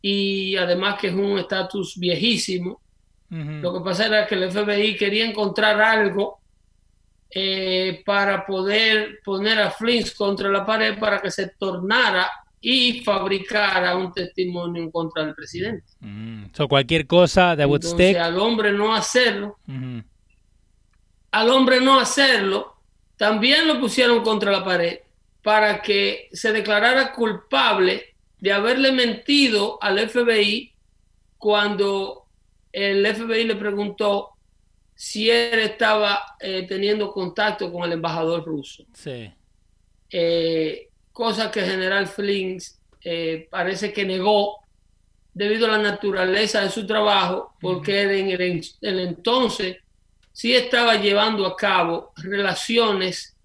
y 0.00 0.56
además 0.56 0.98
que 0.98 1.08
es 1.08 1.14
un 1.14 1.38
estatus 1.38 1.98
viejísimo. 1.98 2.80
Lo 3.30 3.72
que 3.74 3.80
pasa 3.80 4.06
era 4.06 4.26
que 4.28 4.36
el 4.36 4.48
FBI 4.48 4.96
quería 4.96 5.26
encontrar 5.26 5.80
algo 5.80 6.40
eh, 7.28 8.00
para 8.06 8.46
poder 8.46 9.18
poner 9.24 9.58
a 9.58 9.72
Flint 9.72 10.14
contra 10.14 10.48
la 10.50 10.64
pared 10.64 10.96
para 11.00 11.20
que 11.20 11.32
se 11.32 11.48
tornara 11.58 12.30
y 12.66 13.00
fabricara 13.00 13.94
un 13.94 14.10
testimonio 14.10 14.82
en 14.82 14.90
contra 14.90 15.22
del 15.22 15.34
presidente. 15.34 15.84
Mm. 16.00 16.44
cualquier 16.66 17.06
cosa 17.06 17.54
de 17.54 17.64
Entonces, 17.64 18.16
al 18.16 18.38
hombre 18.38 18.72
no 18.72 18.94
hacerlo, 18.94 19.58
al 21.30 21.50
hombre 21.50 21.82
no 21.82 22.00
hacerlo, 22.00 22.76
también 23.18 23.68
lo 23.68 23.78
pusieron 23.78 24.22
contra 24.22 24.50
la 24.50 24.64
pared 24.64 25.00
para 25.42 25.82
que 25.82 26.30
se 26.32 26.52
declarara 26.52 27.12
culpable 27.12 28.14
de 28.40 28.52
haberle 28.52 28.92
mentido 28.92 29.78
al 29.82 29.98
FBI 30.08 30.72
cuando 31.36 32.24
el 32.72 33.06
FBI 33.06 33.44
le 33.44 33.56
preguntó 33.56 34.30
si 34.94 35.28
él 35.28 35.58
estaba 35.58 36.36
eh, 36.40 36.64
teniendo 36.66 37.12
contacto 37.12 37.70
con 37.70 37.84
el 37.84 37.92
embajador 37.92 38.42
ruso. 38.42 38.86
Sí. 38.94 39.30
Eh, 40.08 40.88
cosa 41.14 41.50
que 41.50 41.62
General 41.62 42.06
Flynn 42.08 42.58
eh, 43.00 43.46
parece 43.48 43.92
que 43.92 44.04
negó 44.04 44.58
debido 45.32 45.66
a 45.66 45.76
la 45.76 45.78
naturaleza 45.78 46.60
de 46.60 46.70
su 46.70 46.86
trabajo, 46.86 47.54
porque 47.60 48.02
en 48.02 48.30
el, 48.30 48.62
entonces 48.82 49.78
sí 50.32 50.54
estaba 50.54 50.96
llevando 50.96 51.46
a 51.46 51.56
cabo 51.56 52.12
relaciones 52.16 53.36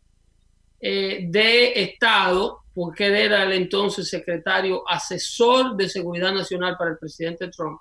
eh, 0.81 1.25
de 1.27 1.73
Estado, 1.83 2.63
porque 2.73 3.07
él 3.07 3.15
era 3.15 3.43
el 3.43 3.53
entonces 3.53 4.09
secretario 4.09 4.83
asesor 4.87 5.75
de 5.77 5.89
Seguridad 5.89 6.33
Nacional 6.33 6.75
para 6.77 6.91
el 6.91 6.97
presidente 6.97 7.49
Trump. 7.49 7.79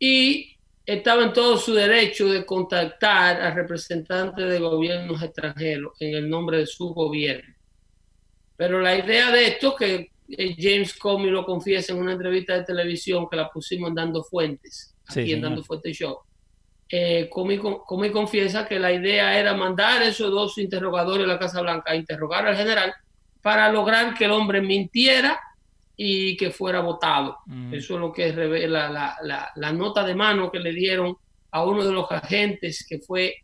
Y 0.00 0.56
estaba 0.84 1.22
en 1.22 1.32
todo 1.32 1.56
su 1.56 1.72
derecho 1.72 2.28
de 2.28 2.44
contactar 2.44 3.40
a 3.40 3.54
representantes 3.54 4.48
de 4.48 4.58
gobiernos 4.58 5.22
extranjeros 5.22 5.92
en 6.00 6.16
el 6.16 6.28
nombre 6.28 6.58
de 6.58 6.66
su 6.66 6.92
gobierno. 6.92 7.55
Pero 8.56 8.80
la 8.80 8.96
idea 8.96 9.30
de 9.30 9.48
esto, 9.48 9.74
que 9.76 10.10
eh, 10.28 10.56
James 10.58 10.94
Comey 10.94 11.30
lo 11.30 11.44
confiesa 11.44 11.92
en 11.92 12.00
una 12.00 12.12
entrevista 12.12 12.54
de 12.54 12.64
televisión 12.64 13.28
que 13.28 13.36
la 13.36 13.48
pusimos 13.50 13.94
Dando 13.94 14.24
Fuentes, 14.24 14.94
aquí 15.08 15.32
en 15.32 15.42
Dando 15.42 15.62
Fuentes 15.62 15.96
Show, 15.96 16.18
eh, 16.88 17.28
Comey, 17.28 18.10
confiesa 18.10 18.66
que 18.66 18.78
la 18.78 18.92
idea 18.92 19.38
era 19.38 19.54
mandar 19.54 20.02
esos 20.02 20.30
dos 20.30 20.56
interrogadores 20.58 21.24
a 21.24 21.28
la 21.28 21.38
Casa 21.38 21.60
Blanca 21.60 21.92
a 21.92 21.96
interrogar 21.96 22.46
al 22.46 22.56
general 22.56 22.94
para 23.42 23.70
lograr 23.70 24.14
que 24.14 24.24
el 24.24 24.32
hombre 24.32 24.60
mintiera 24.60 25.38
y 25.96 26.36
que 26.36 26.50
fuera 26.50 26.80
votado. 26.80 27.38
Mm. 27.46 27.74
Eso 27.74 27.94
es 27.94 28.00
lo 28.00 28.12
que 28.12 28.30
revela 28.30 28.88
la, 28.88 29.16
la, 29.22 29.50
la, 29.54 29.72
nota 29.72 30.04
de 30.04 30.14
mano 30.14 30.50
que 30.50 30.60
le 30.60 30.72
dieron 30.72 31.16
a 31.50 31.64
uno 31.64 31.84
de 31.84 31.92
los 31.92 32.10
agentes 32.10 32.86
que 32.88 32.98
fue 32.98 33.34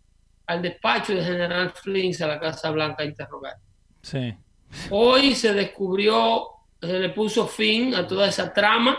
al 0.46 0.60
despacho 0.60 1.14
del 1.14 1.24
general 1.24 1.70
Flynn 1.70 2.14
a 2.22 2.26
la 2.26 2.40
Casa 2.40 2.70
Blanca 2.70 3.02
a 3.02 3.06
interrogar. 3.06 3.54
Sí. 4.02 4.34
Hoy 4.90 5.34
se 5.34 5.52
descubrió, 5.52 6.46
se 6.80 6.98
le 6.98 7.10
puso 7.10 7.46
fin 7.46 7.94
a 7.94 8.06
toda 8.06 8.28
esa 8.28 8.52
trama, 8.52 8.98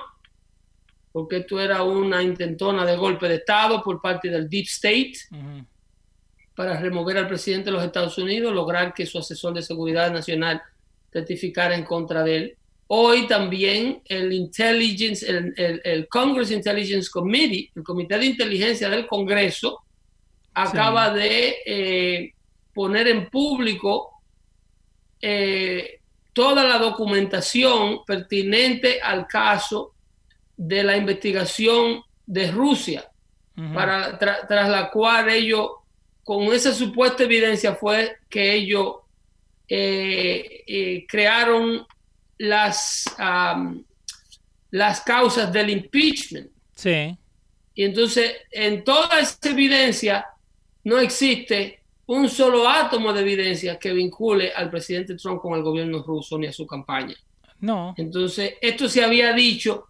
porque 1.11 1.37
esto 1.37 1.59
era 1.59 1.83
una 1.83 2.21
intentona 2.21 2.85
de 2.85 2.97
golpe 2.97 3.27
de 3.27 3.35
Estado 3.35 3.83
por 3.83 4.01
parte 4.01 4.29
del 4.29 4.49
Deep 4.49 4.65
State 4.65 5.13
para 6.55 6.79
remover 6.79 7.17
al 7.17 7.27
presidente 7.27 7.65
de 7.65 7.71
los 7.71 7.83
Estados 7.83 8.17
Unidos, 8.17 8.53
lograr 8.53 8.93
que 8.93 9.05
su 9.05 9.19
asesor 9.19 9.53
de 9.53 9.61
seguridad 9.61 10.11
nacional 10.11 10.61
testificara 11.09 11.75
en 11.75 11.83
contra 11.83 12.23
de 12.23 12.35
él. 12.35 12.57
Hoy 12.87 13.27
también 13.27 14.01
el 14.05 14.33
Intelligence, 14.33 15.25
el, 15.27 16.07
Congress 16.09 16.51
Intelligence 16.51 17.09
Committee, 17.09 17.71
el 17.75 17.83
Comité 17.83 18.17
de 18.17 18.25
Inteligencia 18.25 18.89
del 18.89 19.07
Congreso, 19.07 19.83
acaba 20.53 21.11
de 21.11 21.55
eh, 21.65 22.33
poner 22.73 23.07
en 23.07 23.29
público 23.29 24.12
eh, 25.25 26.01
toda 26.33 26.65
la 26.65 26.77
documentación 26.79 28.03
pertinente 28.05 28.99
al 29.01 29.25
caso 29.25 29.93
de 30.57 30.83
la 30.83 30.97
investigación 30.97 32.03
de 32.25 32.51
Rusia, 32.51 33.09
para, 33.73 34.19
tras 34.19 34.67
la 34.67 34.89
cual 34.91 35.29
ellos, 35.29 35.69
con 36.25 36.51
esa 36.51 36.73
supuesta 36.73 37.23
evidencia 37.23 37.73
fue 37.75 38.17
que 38.27 38.53
ellos 38.53 38.95
eh, 39.69 40.63
eh, 40.67 41.05
crearon 41.07 41.87
las, 42.39 43.05
las 44.71 45.01
causas 45.01 45.53
del 45.53 45.69
impeachment. 45.69 46.51
Sí. 46.75 47.17
Y 47.75 47.85
entonces, 47.85 48.33
en 48.51 48.83
toda 48.83 49.21
esa 49.21 49.37
evidencia 49.49 50.25
no 50.83 50.99
existe 50.99 51.82
un 52.07 52.29
solo 52.29 52.67
átomo 52.67 53.13
de 53.13 53.21
evidencia 53.21 53.79
que 53.79 53.93
vincule 53.93 54.51
al 54.53 54.69
presidente 54.69 55.15
Trump 55.15 55.41
con 55.41 55.53
el 55.55 55.63
gobierno 55.63 56.03
ruso 56.03 56.37
ni 56.37 56.47
a 56.47 56.53
su 56.53 56.67
campaña. 56.67 57.15
No. 57.59 57.93
Entonces, 57.97 58.55
esto 58.61 58.89
se 58.89 59.03
había 59.03 59.31
dicho, 59.33 59.87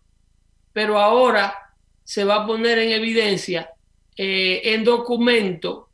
pero 0.71 0.99
ahora 0.99 1.55
se 2.03 2.23
va 2.23 2.43
a 2.43 2.45
poner 2.45 2.77
en 2.79 2.91
evidencia 2.91 3.69
eh, 4.15 4.61
en 4.65 4.83
documento 4.83 5.89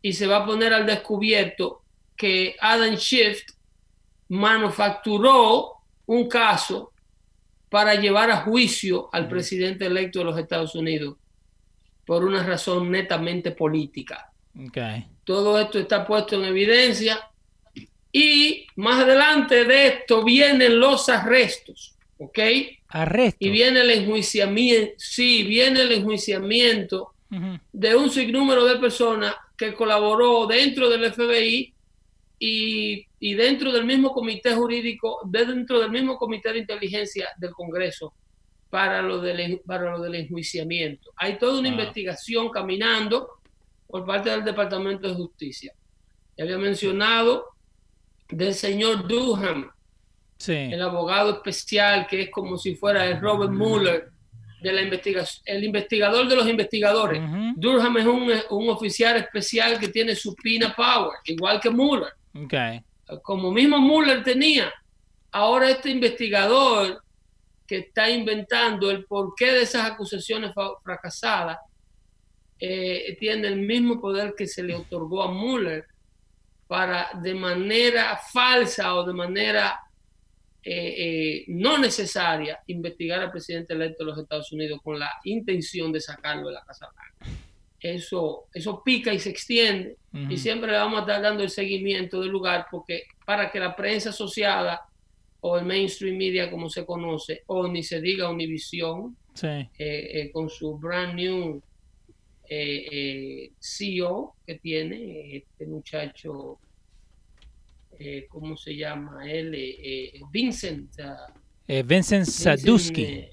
y 0.00 0.12
se 0.14 0.26
va 0.26 0.38
a 0.38 0.46
poner 0.46 0.72
al 0.72 0.86
descubierto 0.86 1.82
que 2.16 2.56
Adam 2.60 2.96
Schiff 2.96 3.42
manufacturó 4.28 5.72
un 6.06 6.28
caso 6.28 6.92
para 7.68 7.94
llevar 7.96 8.30
a 8.30 8.42
juicio 8.42 9.10
al 9.12 9.28
presidente 9.28 9.86
electo 9.86 10.20
de 10.20 10.24
los 10.26 10.38
Estados 10.38 10.74
Unidos 10.74 11.16
por 12.06 12.24
una 12.24 12.42
razón 12.42 12.90
netamente 12.90 13.50
política. 13.50 14.32
Okay. 14.68 15.06
Todo 15.24 15.58
esto 15.60 15.78
está 15.78 16.06
puesto 16.06 16.36
en 16.36 16.44
evidencia 16.44 17.30
y 18.12 18.66
más 18.76 19.02
adelante 19.02 19.64
de 19.64 19.88
esto 19.88 20.22
vienen 20.22 20.78
los 20.78 21.08
arrestos, 21.08 21.94
¿ok? 22.18 22.38
Arrestos. 22.88 23.36
Y 23.40 23.50
viene 23.50 23.80
el 23.80 23.90
enjuiciamiento, 23.90 24.94
sí, 24.98 25.42
viene 25.42 25.82
el 25.82 25.92
enjuiciamiento 25.92 27.14
de 27.72 27.96
un 27.96 28.10
sinnúmero 28.10 28.64
de 28.64 28.76
personas 28.76 29.34
que 29.56 29.74
colaboró 29.74 30.46
dentro 30.46 30.88
del 30.88 31.12
FBI 31.12 31.74
y, 32.38 33.06
y, 33.18 33.34
dentro 33.34 33.72
del 33.72 33.84
mismo 33.84 34.12
comité 34.12 34.54
jurídico, 34.54 35.20
dentro 35.24 35.80
del 35.80 35.90
mismo 35.90 36.16
comité 36.16 36.52
de 36.52 36.60
inteligencia 36.60 37.28
del 37.36 37.50
Congreso 37.50 38.14
para 38.70 39.02
lo 39.02 39.20
del, 39.20 39.60
para 39.66 39.90
lo 39.90 40.00
del 40.00 40.16
enjuiciamiento. 40.16 41.12
Hay 41.16 41.38
toda 41.38 41.58
una 41.58 41.68
investigación 41.68 42.50
caminando 42.50 43.28
por 43.94 44.04
parte 44.04 44.28
del 44.28 44.42
Departamento 44.42 45.06
de 45.06 45.14
Justicia. 45.14 45.72
Ya 46.36 46.42
había 46.42 46.58
mencionado 46.58 47.44
del 48.28 48.52
señor 48.52 49.06
Durham, 49.06 49.70
el 50.48 50.82
abogado 50.82 51.34
especial 51.34 52.04
que 52.08 52.22
es 52.22 52.30
como 52.32 52.58
si 52.58 52.74
fuera 52.74 53.06
el 53.06 53.20
Robert 53.20 53.52
Mueller 53.52 54.10
de 54.60 54.72
la 54.72 54.82
investigación, 54.82 55.44
el 55.46 55.62
investigador 55.62 56.26
de 56.26 56.34
los 56.34 56.48
investigadores. 56.48 57.22
Durham 57.54 57.98
es 57.98 58.06
un, 58.06 58.32
un, 58.50 58.68
oficial 58.68 59.16
especial 59.16 59.78
que 59.78 59.86
tiene 59.86 60.16
su 60.16 60.34
pina 60.34 60.74
power, 60.74 61.16
igual 61.26 61.60
que 61.60 61.70
Mueller. 61.70 62.14
Okay. 62.34 62.82
Como 63.22 63.52
mismo 63.52 63.78
Mueller 63.78 64.24
tenía. 64.24 64.74
Ahora 65.30 65.70
este 65.70 65.90
investigador 65.90 67.00
que 67.64 67.76
está 67.76 68.10
inventando 68.10 68.90
el 68.90 69.04
porqué 69.04 69.52
de 69.52 69.62
esas 69.62 69.88
acusaciones 69.88 70.50
fracasadas 70.82 71.58
eh, 72.66 73.18
tiene 73.20 73.48
el 73.48 73.60
mismo 73.60 74.00
poder 74.00 74.34
que 74.34 74.46
se 74.46 74.62
le 74.62 74.74
otorgó 74.74 75.22
a 75.22 75.30
Mueller 75.30 75.84
para 76.66 77.10
de 77.22 77.34
manera 77.34 78.18
falsa 78.32 78.94
o 78.94 79.04
de 79.04 79.12
manera 79.12 79.78
eh, 80.62 80.94
eh, 80.96 81.44
no 81.48 81.76
necesaria 81.76 82.60
investigar 82.68 83.20
al 83.20 83.30
presidente 83.30 83.74
electo 83.74 84.02
de 84.02 84.10
los 84.10 84.18
Estados 84.18 84.50
Unidos 84.50 84.80
con 84.82 84.98
la 84.98 85.10
intención 85.24 85.92
de 85.92 86.00
sacarlo 86.00 86.48
de 86.48 86.54
la 86.54 86.64
Casa 86.64 86.88
Blanca. 86.90 87.38
Eso, 87.78 88.46
eso 88.54 88.82
pica 88.82 89.12
y 89.12 89.18
se 89.18 89.28
extiende. 89.28 89.98
Y 90.30 90.38
siempre 90.38 90.70
le 90.70 90.78
vamos 90.78 91.00
a 91.00 91.00
estar 91.02 91.20
dando 91.20 91.42
el 91.42 91.50
seguimiento 91.50 92.22
del 92.22 92.30
lugar 92.30 92.68
porque 92.70 93.02
para 93.26 93.50
que 93.50 93.60
la 93.60 93.76
prensa 93.76 94.08
asociada 94.08 94.80
o 95.40 95.58
el 95.58 95.66
mainstream 95.66 96.16
media 96.16 96.50
como 96.50 96.70
se 96.70 96.86
conoce 96.86 97.42
o 97.46 97.68
ni 97.68 97.82
se 97.82 98.00
diga 98.00 98.30
Univision 98.30 99.14
con 100.32 100.48
su 100.48 100.78
brand 100.78 101.14
new 101.14 101.62
eh, 102.56 102.86
eh, 102.90 103.52
CEO 103.58 104.36
que 104.46 104.56
tiene 104.56 105.36
este 105.36 105.66
muchacho 105.66 106.60
eh, 107.98 108.26
¿cómo 108.28 108.56
se 108.56 108.76
llama 108.76 109.30
él? 109.30 109.54
Eh, 109.54 110.20
Vincent. 110.30 110.90
Uh, 111.68 111.82
Vincent 111.84 112.26
Sadusky. 112.26 113.28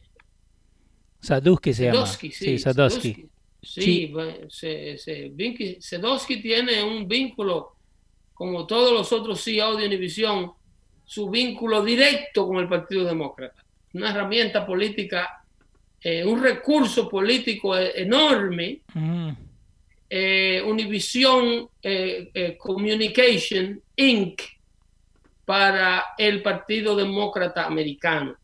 Sadusky 1.20 1.74
se 1.74 1.86
llama. 1.86 2.06
sí, 2.06 2.58
Sadusky. 2.58 3.30
Sí, 3.62 4.14
Sadusky 5.80 6.42
tiene 6.42 6.84
un 6.84 7.08
vínculo, 7.08 7.76
como 8.34 8.66
todos 8.66 8.92
los 8.92 9.12
otros 9.12 9.44
CEOs 9.44 9.78
de 9.78 9.86
Univisión, 9.86 10.52
su 11.06 11.30
vínculo 11.30 11.84
directo 11.84 12.48
con 12.48 12.58
el 12.58 12.68
Partido 12.68 13.06
Demócrata. 13.06 13.64
Una 13.94 14.12
herramienta 14.12 14.66
política, 14.66 15.41
un 16.04 16.42
recurso 16.42 17.08
político 17.08 17.78
enorme. 17.78 18.82
Mm. 18.94 19.30
Univision 20.66 21.70
Communication 22.58 23.82
Inc. 23.96 24.42
para 25.46 26.04
el 26.18 26.42
Partido 26.42 26.96
Demócrata 26.98 27.66
Americano. 27.66 28.36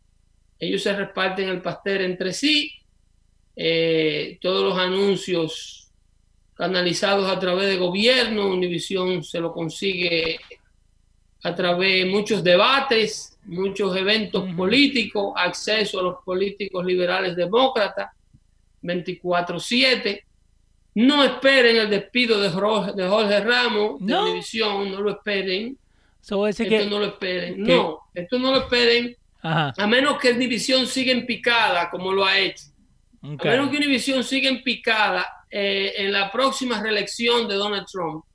Ellos 0.60 0.82
se 0.82 0.94
reparten 0.96 1.50
el 1.50 1.62
pastel 1.62 2.02
entre 2.02 2.34
sí, 2.34 2.72
eh, 3.56 4.38
todos 4.42 4.64
los 4.64 4.78
anuncios 4.78 5.90
canalizados 6.54 7.30
a 7.30 7.40
través 7.40 7.68
de 7.68 7.78
gobierno, 7.78 8.48
Univision 8.48 9.24
se 9.24 9.40
lo 9.40 9.52
consigue 9.52 10.40
a 11.44 11.56
través 11.56 12.04
de 12.04 12.10
muchos 12.10 12.44
debates, 12.44 13.38
muchos 13.46 13.96
eventos 13.96 14.44
políticos, 14.56 15.34
acceso 15.36 16.00
a 16.00 16.04
los 16.04 16.16
políticos 16.24 16.86
liberales 16.86 17.36
demócratas, 17.36 18.12
24/7. 18.82 20.24
No 20.96 21.24
esperen 21.24 21.78
el 21.78 21.90
despido 21.90 22.40
de 22.40 22.50
Jorge, 22.50 23.40
Ramos 23.42 24.00
de 24.00 24.18
Univisión, 24.18 24.92
no 24.92 25.02
lo 25.02 25.12
esperen. 25.12 25.78
esto 26.80 26.90
no 26.90 27.00
lo 27.00 27.06
esperen. 27.06 27.64
No, 27.64 28.00
esto 28.14 28.40
no 28.40 28.52
lo 28.52 28.58
esperen. 28.62 29.16
A 29.44 29.88
menos 29.88 30.18
que 30.18 30.32
Univisión 30.32 30.88
siga 30.88 31.12
en 31.12 31.26
picada, 31.26 31.90
como 31.90 32.12
lo 32.12 32.26
ha 32.26 32.38
hecho. 32.38 32.66
A 33.22 33.44
menos 33.44 33.70
que 33.70 33.78
Univisión 33.78 34.24
siga 34.24 34.50
en 34.50 34.64
picada 34.64 35.46
eh, 35.50 35.94
en 35.98 36.12
la 36.12 36.32
próxima 36.32 36.82
reelección 36.82 37.48
de 37.48 37.56
Donald 37.56 37.86
Trump. 37.90 38.26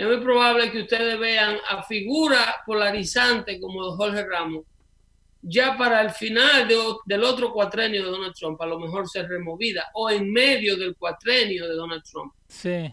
Es 0.00 0.06
muy 0.06 0.16
probable 0.16 0.70
que 0.70 0.80
ustedes 0.80 1.18
vean 1.18 1.58
a 1.68 1.82
figura 1.82 2.56
polarizante 2.64 3.60
como 3.60 3.82
Jorge 3.96 4.24
Ramos 4.24 4.64
ya 5.42 5.76
para 5.76 6.00
el 6.00 6.08
final 6.08 6.66
del 7.04 7.22
otro 7.22 7.52
cuatrenio 7.52 8.06
de 8.06 8.10
Donald 8.10 8.32
Trump, 8.34 8.58
a 8.62 8.66
lo 8.66 8.78
mejor 8.78 9.06
ser 9.10 9.28
removida, 9.28 9.90
o 9.92 10.08
en 10.08 10.32
medio 10.32 10.78
del 10.78 10.96
cuatrenio 10.96 11.68
de 11.68 11.74
Donald 11.74 12.02
Trump. 12.02 12.32
Sí. 12.48 12.90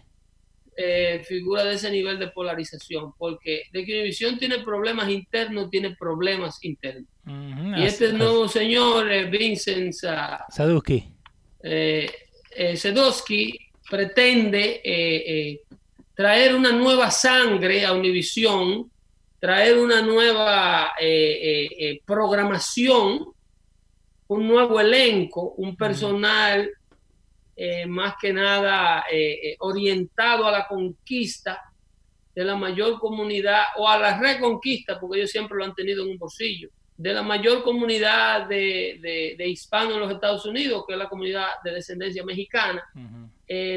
Eh, 0.75 1.23
figura 1.25 1.63
de 1.63 1.75
ese 1.75 1.89
nivel 1.89 2.19
de 2.19 2.27
polarización, 2.27 3.13
porque 3.17 3.63
de 3.71 3.85
que 3.85 4.01
Univision 4.01 4.37
tiene 4.37 4.59
problemas 4.59 5.09
internos, 5.09 5.69
tiene 5.69 5.95
problemas 5.95 6.61
internos. 6.65 7.09
y 7.25 7.83
este 7.83 8.11
nuevo 8.11 8.49
señor, 8.49 9.09
eh, 9.09 9.29
Vincent 9.29 9.93
Sadowski, 9.93 11.09
eh, 11.63 12.11
Sadowski, 12.75 13.57
pretende 13.89 14.81
traer 16.17 16.53
una 16.53 16.73
nueva 16.73 17.09
sangre 17.11 17.85
a 17.85 17.93
Univision 17.93 18.91
traer 19.39 19.77
una 19.77 20.01
nueva 20.01 20.93
eh, 20.99 21.05
eh, 21.05 21.69
eh, 21.79 22.01
programación, 22.05 23.27
un 24.27 24.47
nuevo 24.47 24.79
elenco, 24.79 25.53
un 25.57 25.75
personal 25.75 26.69
más 27.87 28.13
que 28.21 28.31
nada 28.31 29.03
orientado 29.61 30.45
a 30.45 30.51
la 30.51 30.67
conquista 30.67 31.59
de 32.35 32.45
la 32.45 32.55
mayor 32.55 32.99
comunidad 32.99 33.63
o 33.77 33.89
a 33.89 33.97
la 33.97 34.19
reconquista, 34.19 34.99
porque 34.99 35.17
ellos 35.17 35.31
siempre 35.31 35.57
lo 35.57 35.63
han 35.63 35.73
tenido 35.73 36.03
en 36.03 36.11
un 36.11 36.17
bolsillo, 36.19 36.69
de 36.95 37.13
la 37.15 37.23
mayor 37.23 37.63
comunidad 37.63 38.47
de, 38.47 39.35
hispanos 39.39 39.95
en 39.95 40.01
los 40.01 40.11
Estados 40.11 40.45
Unidos, 40.45 40.83
que 40.85 40.93
es 40.93 40.99
la 40.99 41.09
comunidad 41.09 41.47
de 41.63 41.71
descendencia 41.71 42.23
mexicana. 42.23 42.83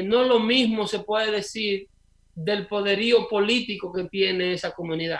no 0.03 0.23
lo 0.25 0.39
mismo 0.39 0.85
se 0.85 0.99
puede 0.99 1.31
decir 1.31 1.87
del 2.33 2.67
poderío 2.67 3.27
político 3.27 3.91
que 3.91 4.05
tiene 4.05 4.53
esa 4.53 4.71
comunidad 4.71 5.19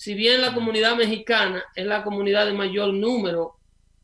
si 0.00 0.14
bien 0.14 0.40
la 0.40 0.54
comunidad 0.54 0.96
mexicana 0.96 1.62
es 1.76 1.84
la 1.84 2.02
comunidad 2.02 2.46
de 2.46 2.54
mayor 2.54 2.94
número 2.94 3.56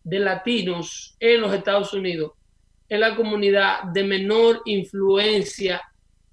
de 0.04 0.18
latinos 0.18 1.16
en 1.18 1.40
los 1.40 1.54
Estados 1.54 1.94
Unidos, 1.94 2.32
es 2.86 3.00
la 3.00 3.16
comunidad 3.16 3.82
de 3.84 4.04
menor 4.04 4.60
influencia 4.66 5.80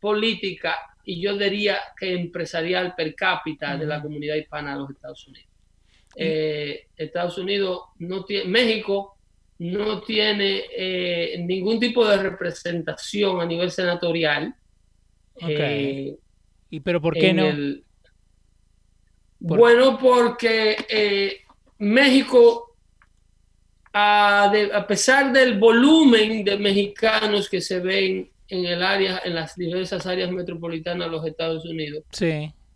política 0.02 0.76
y 1.06 1.22
yo 1.22 1.38
diría 1.38 1.78
que 1.98 2.14
empresarial 2.14 2.94
per 2.94 3.16
cápita 3.16 3.78
de 3.78 3.86
la 3.86 4.02
comunidad 4.02 4.36
hispana 4.36 4.74
de 4.74 4.80
los 4.80 4.90
Estados 4.90 5.26
Unidos. 5.30 5.50
Eh, 6.18 6.88
Estados 6.98 7.38
Unidos 7.38 7.84
no 8.00 8.26
tiene, 8.26 8.50
México 8.50 9.18
no 9.60 10.02
tiene 10.02 10.64
eh, 10.76 11.38
ningún 11.40 11.80
tipo 11.80 12.06
de 12.06 12.18
representación 12.18 13.40
a 13.40 13.46
nivel 13.46 13.72
senatorial. 13.72 14.54
Eh, 15.48 16.18
¿Y 16.74 16.80
pero 16.80 17.00
por 17.00 17.14
qué 17.14 17.32
no? 17.36 17.54
Bueno, 19.38 20.00
porque 20.00 20.76
eh, 20.90 21.42
México, 21.78 22.76
a, 23.94 24.52
pesar 24.88 25.32
del 25.32 25.60
volumen 25.60 26.44
de 26.44 26.58
mexicanos 26.58 27.48
que 27.48 27.62
se 27.62 27.80
ven 27.80 28.28
en 28.48 28.66
el 28.66 28.82
área, 28.82 29.22
en 29.24 29.36
las 29.36 29.56
diversas 29.56 30.04
áreas 30.08 30.32
metropolitanas 30.32 31.06
de 31.06 31.12
los 31.12 31.24
Estados 31.28 31.64
Unidos, 31.64 32.06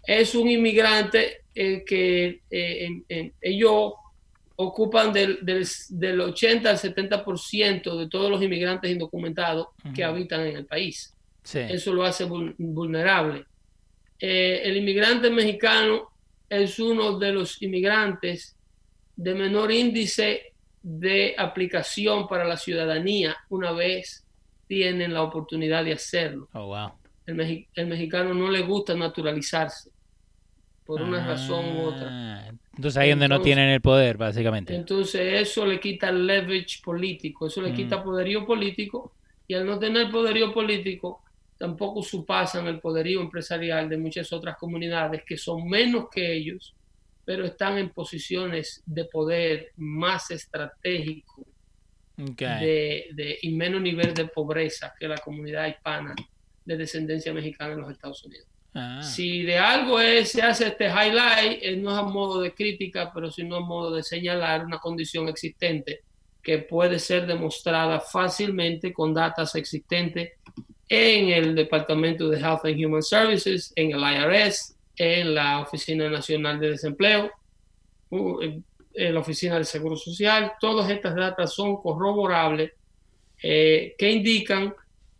es 0.03 0.35
un 0.35 0.47
inmigrante 0.47 1.45
eh, 1.55 1.83
que 1.83 2.41
eh, 2.51 3.31
ellos 3.41 3.93
ocupan 4.57 5.11
del, 5.11 5.39
del, 5.41 6.21
80 6.21 6.69
al 6.69 6.77
70% 6.77 7.97
de 7.97 8.07
todos 8.07 8.29
los 8.29 8.43
inmigrantes 8.43 8.91
indocumentados 8.91 9.69
que 9.95 10.03
habitan 10.03 10.41
en 10.41 10.57
el 10.57 10.67
país. 10.67 11.15
Eso 11.51 11.93
lo 11.93 12.03
hace 12.03 12.25
vulnerable. 12.25 13.47
El 14.19 14.77
inmigrante 14.77 15.29
mexicano 15.29 16.09
es 16.49 16.79
uno 16.79 17.17
de 17.19 17.33
los 17.33 17.61
inmigrantes 17.61 18.55
de 19.15 19.33
menor 19.33 19.71
índice 19.71 20.53
de 20.81 21.35
aplicación 21.37 22.27
para 22.27 22.45
la 22.45 22.55
ciudadanía 22.55 23.35
una 23.49 23.71
vez 23.71 24.25
tienen 24.67 25.13
la 25.13 25.23
oportunidad 25.23 25.83
de 25.83 25.93
hacerlo. 25.93 26.47
Oh, 26.53 26.67
wow. 26.67 26.91
el, 27.25 27.87
mexicano 27.87 28.33
no 28.33 28.49
le 28.49 28.61
gusta 28.61 28.93
naturalizarse 28.93 29.91
por 30.85 31.01
una 31.01 31.25
razón 31.25 31.77
u 31.77 31.81
otra. 31.81 32.07
Ah, 32.09 32.51
entonces 32.75 32.97
ahí 32.97 33.09
donde 33.09 33.27
no 33.27 33.41
tienen 33.41 33.69
el 33.69 33.81
poder, 33.81 34.17
básicamente. 34.17 34.73
Entonces 34.75 35.41
eso 35.41 35.65
le 35.65 35.79
quita 35.79 36.09
el 36.09 36.25
leverage 36.25 36.81
político, 36.83 37.47
eso 37.47 37.61
le 37.61 37.71
mm. 37.71 37.75
quita 37.75 38.03
poderío 38.03 38.45
político 38.45 39.13
y 39.47 39.55
al 39.55 39.65
no 39.65 39.77
tener 39.79 40.09
poderío 40.09 40.53
político 40.53 41.23
tampoco 41.57 42.03
supasan 42.03 42.67
el 42.67 42.79
poderío 42.79 43.21
empresarial 43.21 43.89
de 43.89 43.97
muchas 43.97 44.31
otras 44.31 44.57
comunidades 44.57 45.23
que 45.25 45.37
son 45.37 45.67
menos 45.67 46.07
que 46.11 46.33
ellos, 46.33 46.75
pero 47.25 47.45
están 47.45 47.77
en 47.77 47.89
posiciones 47.89 48.83
de 48.85 49.05
poder 49.05 49.71
más 49.75 50.31
estratégico 50.31 51.45
de, 52.15 53.37
y 53.41 53.49
menos 53.51 53.81
nivel 53.81 54.13
de 54.13 54.25
pobreza 54.25 54.93
que 54.99 55.07
la 55.07 55.17
comunidad 55.17 55.67
hispana 55.67 56.15
de 56.65 56.77
descendencia 56.77 57.33
mexicana 57.33 57.73
en 57.73 57.81
los 57.81 57.91
Estados 57.91 58.23
Unidos. 58.23 58.47
Ah. 58.73 59.01
Si 59.01 59.43
de 59.43 59.57
algo 59.57 59.99
es, 59.99 60.31
se 60.31 60.41
hace 60.41 60.67
este 60.67 60.85
highlight, 60.87 61.77
no 61.77 61.91
es 61.91 61.97
a 61.97 62.03
modo 62.03 62.41
de 62.41 62.53
crítica, 62.53 63.11
pero 63.13 63.31
sino 63.31 63.55
a 63.57 63.59
modo 63.61 63.95
de 63.95 64.03
señalar 64.03 64.65
una 64.65 64.79
condición 64.79 65.27
existente 65.27 66.01
que 66.41 66.59
puede 66.59 66.99
ser 66.99 67.25
demostrada 67.27 67.99
fácilmente 67.99 68.93
con 68.93 69.13
datos 69.13 69.53
existentes 69.55 70.31
en 70.89 71.29
el 71.29 71.55
Departamento 71.55 72.29
de 72.29 72.39
Health 72.39 72.65
and 72.65 72.85
Human 72.85 73.03
Services, 73.03 73.73
en 73.75 73.91
el 73.91 73.99
IRS, 73.99 74.75
en 74.95 75.35
la 75.35 75.61
Oficina 75.61 76.09
Nacional 76.09 76.59
de 76.59 76.71
Desempleo, 76.71 77.31
en 78.09 78.63
la 79.13 79.19
Oficina 79.19 79.55
del 79.55 79.65
Seguro 79.65 79.95
Social. 79.95 80.53
Todas 80.59 80.89
estas 80.89 81.15
datas 81.15 81.53
son 81.53 81.77
corroborables 81.77 82.71
eh, 83.43 83.95
que 83.97 84.11
indican 84.11 84.73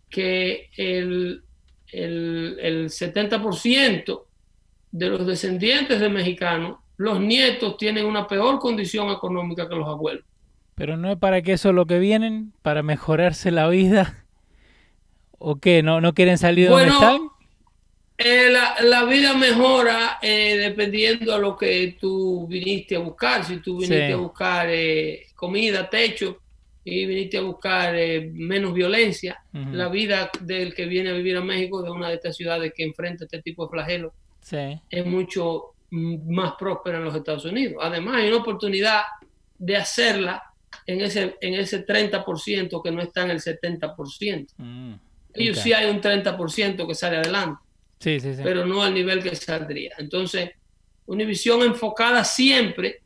que 0.10 0.70
el, 0.78 1.44
el, 1.92 2.58
el 2.62 2.86
70% 2.90 4.24
de 4.92 5.10
los 5.10 5.28
descendientes 5.28 6.00
de 6.00 6.10
mexicanos, 6.10 6.80
los 6.96 7.20
nietos 7.20 7.78
tienen 7.78 8.06
una 8.06 8.28
peor 8.28 8.58
condición 8.60 9.10
económica 9.12 9.68
que 9.70 9.76
los 9.76 9.88
abuelos. 9.88 10.24
Pero 10.76 10.98
no 10.98 11.12
es 11.12 11.18
para 11.18 11.42
que 11.42 11.54
eso 11.54 11.70
es 11.70 11.76
lo 11.76 11.86
que 11.86 12.00
vienen, 12.00 12.54
para 12.62 12.84
mejorarse 12.84 13.52
la 13.52 13.68
vida. 13.68 14.27
¿O 15.40 15.58
qué? 15.58 15.84
¿No, 15.84 16.02
no 16.02 16.14
quieren 16.14 16.38
salir 16.38 16.66
de 16.66 16.72
donde 16.72 16.90
están? 16.90 17.22
Eh, 18.18 18.50
la, 18.50 19.06
vida 19.06 19.36
mejora 19.36 20.18
eh, 20.22 20.58
dependiendo 20.58 21.34
de 21.34 21.40
lo 21.40 21.56
que 21.56 21.98
tú 22.00 22.48
viniste 22.48 22.96
a 22.96 23.00
buscar. 23.00 23.46
Si 23.46 23.58
tú 23.58 23.78
viniste 23.78 24.14
a 24.14 24.18
buscar 24.18 24.68
eh, 24.70 25.28
comida, 25.36 25.88
techo, 25.88 26.40
y 26.84 27.06
viniste 27.06 27.38
a 27.38 27.42
buscar 27.42 27.94
menos 28.32 28.74
violencia, 28.74 29.44
la 29.52 29.90
vida 29.90 30.32
del 30.40 30.74
que 30.74 30.86
viene 30.86 31.10
a 31.10 31.14
vivir 31.14 31.36
a 31.36 31.42
México, 31.42 31.84
de 31.84 31.92
una 31.92 32.08
de 32.08 32.16
estas 32.16 32.38
ciudades 32.38 32.72
que 32.74 32.84
enfrenta 32.84 33.26
este 33.26 33.42
tipo 33.42 33.66
de 33.66 33.72
flagelos, 33.72 34.14
es 34.90 35.06
mucho 35.06 35.74
más 35.92 36.54
próspera 36.58 36.98
en 36.98 37.04
los 37.04 37.16
Estados 37.16 37.44
Unidos. 37.44 37.76
Además, 37.82 38.16
hay 38.16 38.30
una 38.30 38.38
oportunidad 38.38 39.02
de 39.58 39.76
hacerla 39.76 40.42
en 40.86 41.02
ese, 41.02 41.36
en 41.42 41.56
ese 41.56 41.86
30% 41.86 42.82
que 42.82 42.92
no 42.92 43.02
está 43.02 43.24
en 43.24 43.32
el 43.32 43.40
70%. 43.42 44.48
Mm, 44.58 44.94
Ellos 45.38 45.60
sí 45.60 45.74
hay 45.74 45.90
un 45.90 46.02
30% 46.02 46.88
que 46.88 46.96
sale 46.96 47.18
adelante, 47.18 47.62
sí, 48.00 48.20
sí, 48.20 48.34
sí. 48.36 48.42
pero 48.44 48.66
no 48.66 48.82
al 48.84 48.94
nivel 48.94 49.22
que 49.22 49.36
saldría. 49.36 49.94
Entonces, 49.98 50.52
Univisión 51.06 51.62
enfocada 51.62 52.24
siempre, 52.24 53.02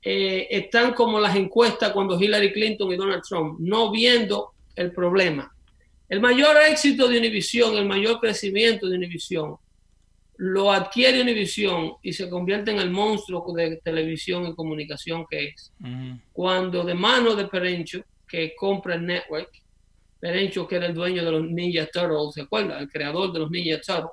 eh, 0.00 0.48
están 0.50 0.94
como 0.94 1.20
las 1.20 1.36
encuestas 1.36 1.92
cuando 1.92 2.20
Hillary 2.20 2.52
Clinton 2.52 2.92
y 2.92 2.96
Donald 2.96 3.22
Trump, 3.28 3.58
no 3.60 3.90
viendo 3.90 4.52
el 4.74 4.92
problema. 4.92 5.52
El 6.08 6.20
mayor 6.20 6.56
éxito 6.68 7.08
de 7.08 7.18
Univisión, 7.18 7.76
el 7.76 7.86
mayor 7.86 8.20
crecimiento 8.20 8.88
de 8.88 8.96
Univisión, 8.96 9.56
lo 10.36 10.72
adquiere 10.72 11.22
Univisión 11.22 11.94
y 12.02 12.12
se 12.12 12.28
convierte 12.28 12.72
en 12.72 12.78
el 12.78 12.90
monstruo 12.90 13.44
de 13.54 13.76
televisión 13.76 14.46
y 14.46 14.54
comunicación 14.54 15.24
que 15.30 15.48
es. 15.48 15.72
Cuando 16.32 16.84
de 16.84 16.94
mano 16.94 17.34
de 17.34 17.46
Perencho, 17.46 18.04
que 18.28 18.54
compra 18.56 18.96
el 18.96 19.06
network, 19.06 19.50
Perencho 20.22 20.68
que 20.68 20.76
era 20.76 20.86
el 20.86 20.94
dueño 20.94 21.24
de 21.24 21.32
los 21.32 21.50
Ninja 21.50 21.86
Turtles, 21.86 22.34
¿se 22.34 22.42
acuerda? 22.42 22.78
El 22.78 22.88
creador 22.88 23.32
de 23.32 23.40
los 23.40 23.50
Ninja 23.50 23.80
Turtles. 23.80 24.12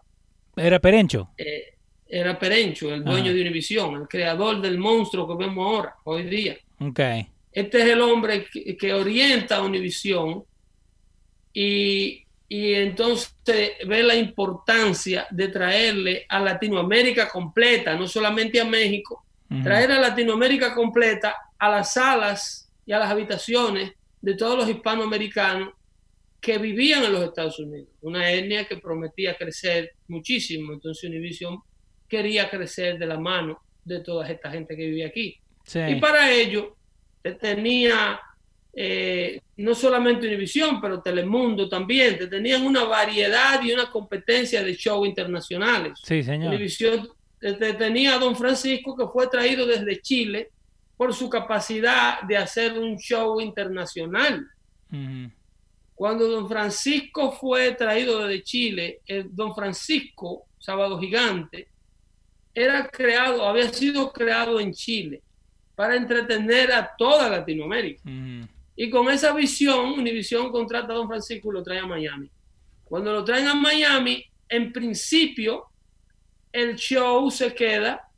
¿Era 0.55 0.79
Perencho? 0.79 1.29
Eh, 1.37 1.75
era 2.07 2.39
Perencho, 2.39 2.91
el 2.91 3.03
dueño 3.03 3.31
de 3.31 3.41
Univisión, 3.41 3.93
el 3.95 4.07
creador 4.07 4.59
del 4.59 4.79
monstruo 4.79 5.27
que 5.27 5.45
vemos 5.45 5.63
ahora, 5.63 5.95
hoy 6.05 6.23
día. 6.23 6.57
Okay. 6.79 7.27
Este 7.51 7.83
es 7.83 7.85
el 7.89 8.01
hombre 8.01 8.47
que, 8.51 8.75
que 8.75 8.91
orienta 8.91 9.57
a 9.57 9.61
Univisión 9.61 10.43
y 11.53 12.25
y 12.51 12.73
entonces 12.73 13.35
ve 13.85 14.01
la 14.01 14.15
importancia 14.15 15.27
de 15.29 15.49
traerle 15.49 16.25
a 16.27 16.39
Latinoamérica 16.39 17.29
completa, 17.29 17.95
no 17.95 18.07
solamente 18.07 18.59
a 18.59 18.65
México, 18.65 19.23
traer 19.63 19.91
a 19.91 19.99
Latinoamérica 19.99 20.73
completa 20.73 21.35
a 21.59 21.69
las 21.69 21.93
salas 21.93 22.71
y 22.87 22.91
a 22.91 22.97
las 22.97 23.11
habitaciones 23.11 23.93
de 24.19 24.33
todos 24.33 24.57
los 24.57 24.67
hispanoamericanos 24.67 25.69
que 26.41 26.57
vivían 26.57 27.03
en 27.03 27.13
los 27.13 27.23
Estados 27.23 27.59
Unidos, 27.59 27.89
una 28.01 28.31
etnia 28.31 28.65
que 28.65 28.77
prometía 28.77 29.35
crecer 29.35 29.91
muchísimo, 30.07 30.73
entonces 30.73 31.09
Univision 31.09 31.59
quería 32.07 32.49
crecer 32.49 32.97
de 32.97 33.05
la 33.05 33.19
mano 33.19 33.61
de 33.83 33.99
toda 33.99 34.27
esta 34.27 34.49
gente 34.49 34.75
que 34.75 34.85
vivía 34.85 35.07
aquí. 35.07 35.37
Y 35.87 35.95
para 35.95 36.31
ello 36.31 36.75
tenía 37.39 38.19
eh, 38.73 39.41
no 39.57 39.75
solamente 39.75 40.27
Univisión, 40.27 40.79
pero 40.79 41.01
Telemundo 41.01 41.67
también, 41.67 42.17
tenían 42.29 42.65
una 42.65 42.85
variedad 42.85 43.61
y 43.61 43.71
una 43.71 43.89
competencia 43.89 44.63
de 44.63 44.73
shows 44.73 45.07
internacionales. 45.07 45.99
Sí, 46.03 46.23
señor. 46.23 46.49
Univisión 46.49 47.09
tenía 47.77 48.15
a 48.15 48.19
Don 48.19 48.35
Francisco, 48.35 48.95
que 48.95 49.07
fue 49.07 49.27
traído 49.27 49.65
desde 49.65 50.01
Chile 50.01 50.49
por 50.95 51.13
su 51.13 51.29
capacidad 51.29 52.21
de 52.21 52.37
hacer 52.37 52.77
un 52.77 52.97
show 52.97 53.39
internacional. 53.41 54.47
Cuando 55.99 56.29
Don 56.29 56.47
Francisco 56.47 57.33
fue 57.33 57.73
traído 57.73 58.25
desde 58.25 58.41
Chile, 58.41 59.01
el 59.05 59.35
Don 59.35 59.53
Francisco, 59.53 60.45
Sábado 60.57 60.97
Gigante, 60.97 61.67
era 62.53 62.87
creado, 62.87 63.45
había 63.45 63.67
sido 63.67 64.09
creado 64.13 64.61
en 64.61 64.71
Chile 64.71 65.21
para 65.75 65.97
entretener 65.97 66.71
a 66.71 66.89
toda 66.97 67.27
Latinoamérica. 67.27 68.01
Y 68.77 68.89
con 68.89 69.09
esa 69.09 69.33
visión, 69.33 69.99
Univisión 69.99 70.53
contrata 70.53 70.93
a 70.93 70.95
Don 70.95 71.09
Francisco 71.09 71.49
y 71.49 71.55
lo 71.55 71.63
trae 71.63 71.79
a 71.79 71.85
Miami. 71.85 72.31
Cuando 72.85 73.11
lo 73.11 73.25
traen 73.25 73.49
a 73.49 73.55
Miami, 73.55 74.23
en 74.47 74.71
principio, 74.71 75.65
el 76.53 76.77
show 76.77 77.29
se 77.29 77.53
queda 77.53 78.09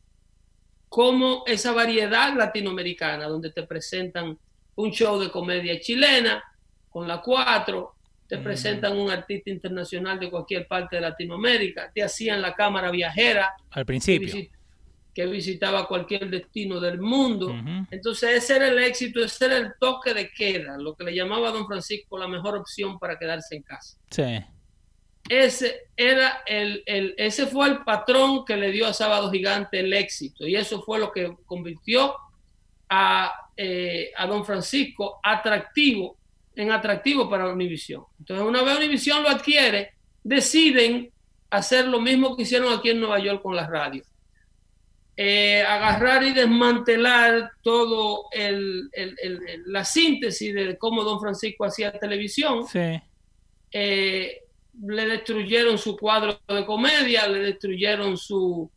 como 0.88 1.44
esa 1.48 1.72
variedad 1.72 2.32
latinoamericana, 2.36 3.26
donde 3.26 3.52
te 3.52 3.64
presentan 3.64 4.38
un 4.76 4.92
show 4.92 5.20
de 5.20 5.32
comedia 5.32 5.80
chilena 5.80 6.44
con 6.92 7.08
la 7.08 7.22
4, 7.22 7.96
te 8.28 8.38
presentan 8.38 8.98
un 8.98 9.10
artista 9.10 9.50
internacional 9.50 10.20
de 10.20 10.30
cualquier 10.30 10.68
parte 10.68 10.98
de 10.98 11.02
Latinoamérica, 11.02 11.92
te 11.94 12.04
hacían 12.04 12.42
la 12.42 12.54
cámara 12.54 12.92
viajera. 12.92 13.54
Al 13.72 13.86
principio 13.86 14.36
que 15.14 15.26
visitaba 15.26 15.88
cualquier 15.88 16.30
destino 16.30 16.80
del 16.80 17.00
mundo. 17.00 17.54
Entonces 17.92 18.44
ese 18.44 18.56
era 18.56 18.68
el 18.70 18.80
éxito, 18.80 19.24
ese 19.24 19.46
era 19.46 19.58
el 19.58 19.74
toque 19.80 20.14
de 20.14 20.32
queda, 20.32 20.78
lo 20.78 20.96
que 20.96 21.04
le 21.04 21.16
llamaba 21.16 21.50
a 21.50 21.52
don 21.52 21.68
Francisco 21.68 22.18
la 22.18 22.28
mejor 22.28 22.56
opción 22.56 22.98
para 22.98 23.20
quedarse 23.20 23.56
en 23.56 23.64
casa. 23.64 23.98
Sí. 24.10 24.40
Ese, 25.30 25.90
era 25.96 26.42
el, 26.48 26.84
el, 26.86 27.14
ese 27.18 27.46
fue 27.46 27.68
el 27.68 27.84
patrón 27.84 28.44
que 28.44 28.58
le 28.58 28.72
dio 28.72 28.88
a 28.88 28.94
Sábado 28.94 29.30
Gigante 29.32 29.80
el 29.80 29.94
éxito 29.94 30.48
y 30.48 30.56
eso 30.56 30.82
fue 30.82 30.98
lo 30.98 31.12
que 31.12 31.36
convirtió 31.46 32.16
a, 32.90 33.32
eh, 33.56 34.12
a 34.16 34.26
don 34.26 34.44
Francisco 34.46 35.20
atractivo, 35.22 36.18
en 36.56 36.72
atractivo 36.72 37.30
para 37.30 37.52
Univisión. 37.52 38.04
Entonces 38.20 38.46
una 38.46 38.64
vez 38.64 38.78
Univisión 38.78 39.24
lo 39.24 39.30
adquiere, 39.30 39.94
deciden 40.24 41.12
hacer 41.50 41.88
lo 41.88 42.00
mismo 42.00 42.36
que 42.36 42.44
hicieron 42.44 42.74
aquí 42.74 42.90
en 42.90 43.00
Nueva 43.00 43.20
York 43.20 43.42
con 43.42 43.56
las 43.56 43.70
radios 43.70 44.12
eh, 45.18 45.62
agarrar 45.62 46.24
y 46.24 46.34
desmantelar 46.34 47.52
todo 47.62 48.26
el, 48.32 48.90
la 49.68 49.86
síntesis 49.86 50.54
de 50.54 50.78
cómo 50.78 51.04
don 51.04 51.20
Francisco 51.20 51.66
hacía 51.66 51.92
televisión. 51.92 52.66
Eh, 53.72 54.42
le 54.82 55.06
destruyeron 55.06 55.78
su 55.78 55.96
cuadro 55.96 56.40
de 56.48 56.66
comedia, 56.66 57.28
le 57.28 57.40
destruyeron 57.40 58.18
su, 58.18 58.72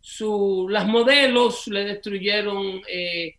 su 0.00 0.66
las 0.68 0.86
modelos, 0.86 1.68
le 1.68 1.84
destruyeron 1.84 2.82
eh, 2.88 3.36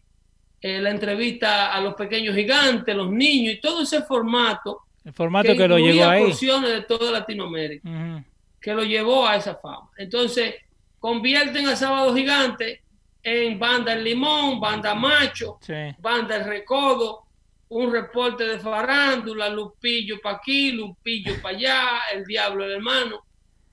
la 0.62 0.90
entrevista 0.90 1.74
a 1.74 1.80
los 1.80 1.94
pequeños 1.94 2.36
gigantes, 2.36 2.96
los 2.96 3.12
niños 3.12 3.56
y 3.56 3.62
todo 3.62 3.84
ese 3.84 4.02
formato. 4.02 4.82
El 5.04 5.14
formato 5.14 5.56
que, 5.56 5.68
lo 5.68 5.78
llevó 5.78 6.06
ahí. 6.10 6.32
de 6.32 6.82
toda 6.82 7.12
Latinoamérica, 7.12 8.24
que 8.60 8.74
lo 8.74 8.84
llevó 8.84 9.28
a 9.28 9.36
esa 9.36 9.56
fama. 9.56 9.90
Entonces, 9.98 10.56
convierten 11.00 11.68
a 11.68 11.76
Sábado 11.76 12.16
Gigante 12.16 12.82
en 13.22 13.60
Banda 13.60 13.94
El 13.94 14.04
Limón, 14.04 14.60
Banda 14.60 14.96
Macho, 14.96 15.60
Banda 16.00 16.38
El 16.38 16.46
Recodo, 16.46 17.26
un 17.70 17.92
reporte 17.92 18.44
de 18.46 18.60
farándula, 18.60 19.50
Lupillo 19.50 20.20
para 20.22 20.38
aquí, 20.38 20.72
Lupillo 20.72 21.42
para 21.42 21.58
allá, 21.58 21.88
El 22.14 22.24
Diablo 22.26 22.66
el 22.66 22.74
Hermano. 22.74 23.26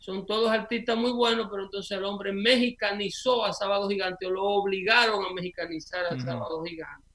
Son 0.02 0.26
todos 0.26 0.50
artistas 0.50 0.96
muy 0.96 1.12
buenos, 1.12 1.46
pero 1.48 1.62
entonces 1.62 1.96
el 1.96 2.02
hombre 2.02 2.32
mexicanizó 2.32 3.44
a 3.44 3.52
Sábado 3.52 3.88
Gigante 3.88 4.26
o 4.26 4.30
lo 4.30 4.42
obligaron 4.42 5.24
a 5.24 5.32
mexicanizar 5.32 6.06
a 6.06 6.20
Sábado 6.20 6.60
Gigante. 6.64 7.06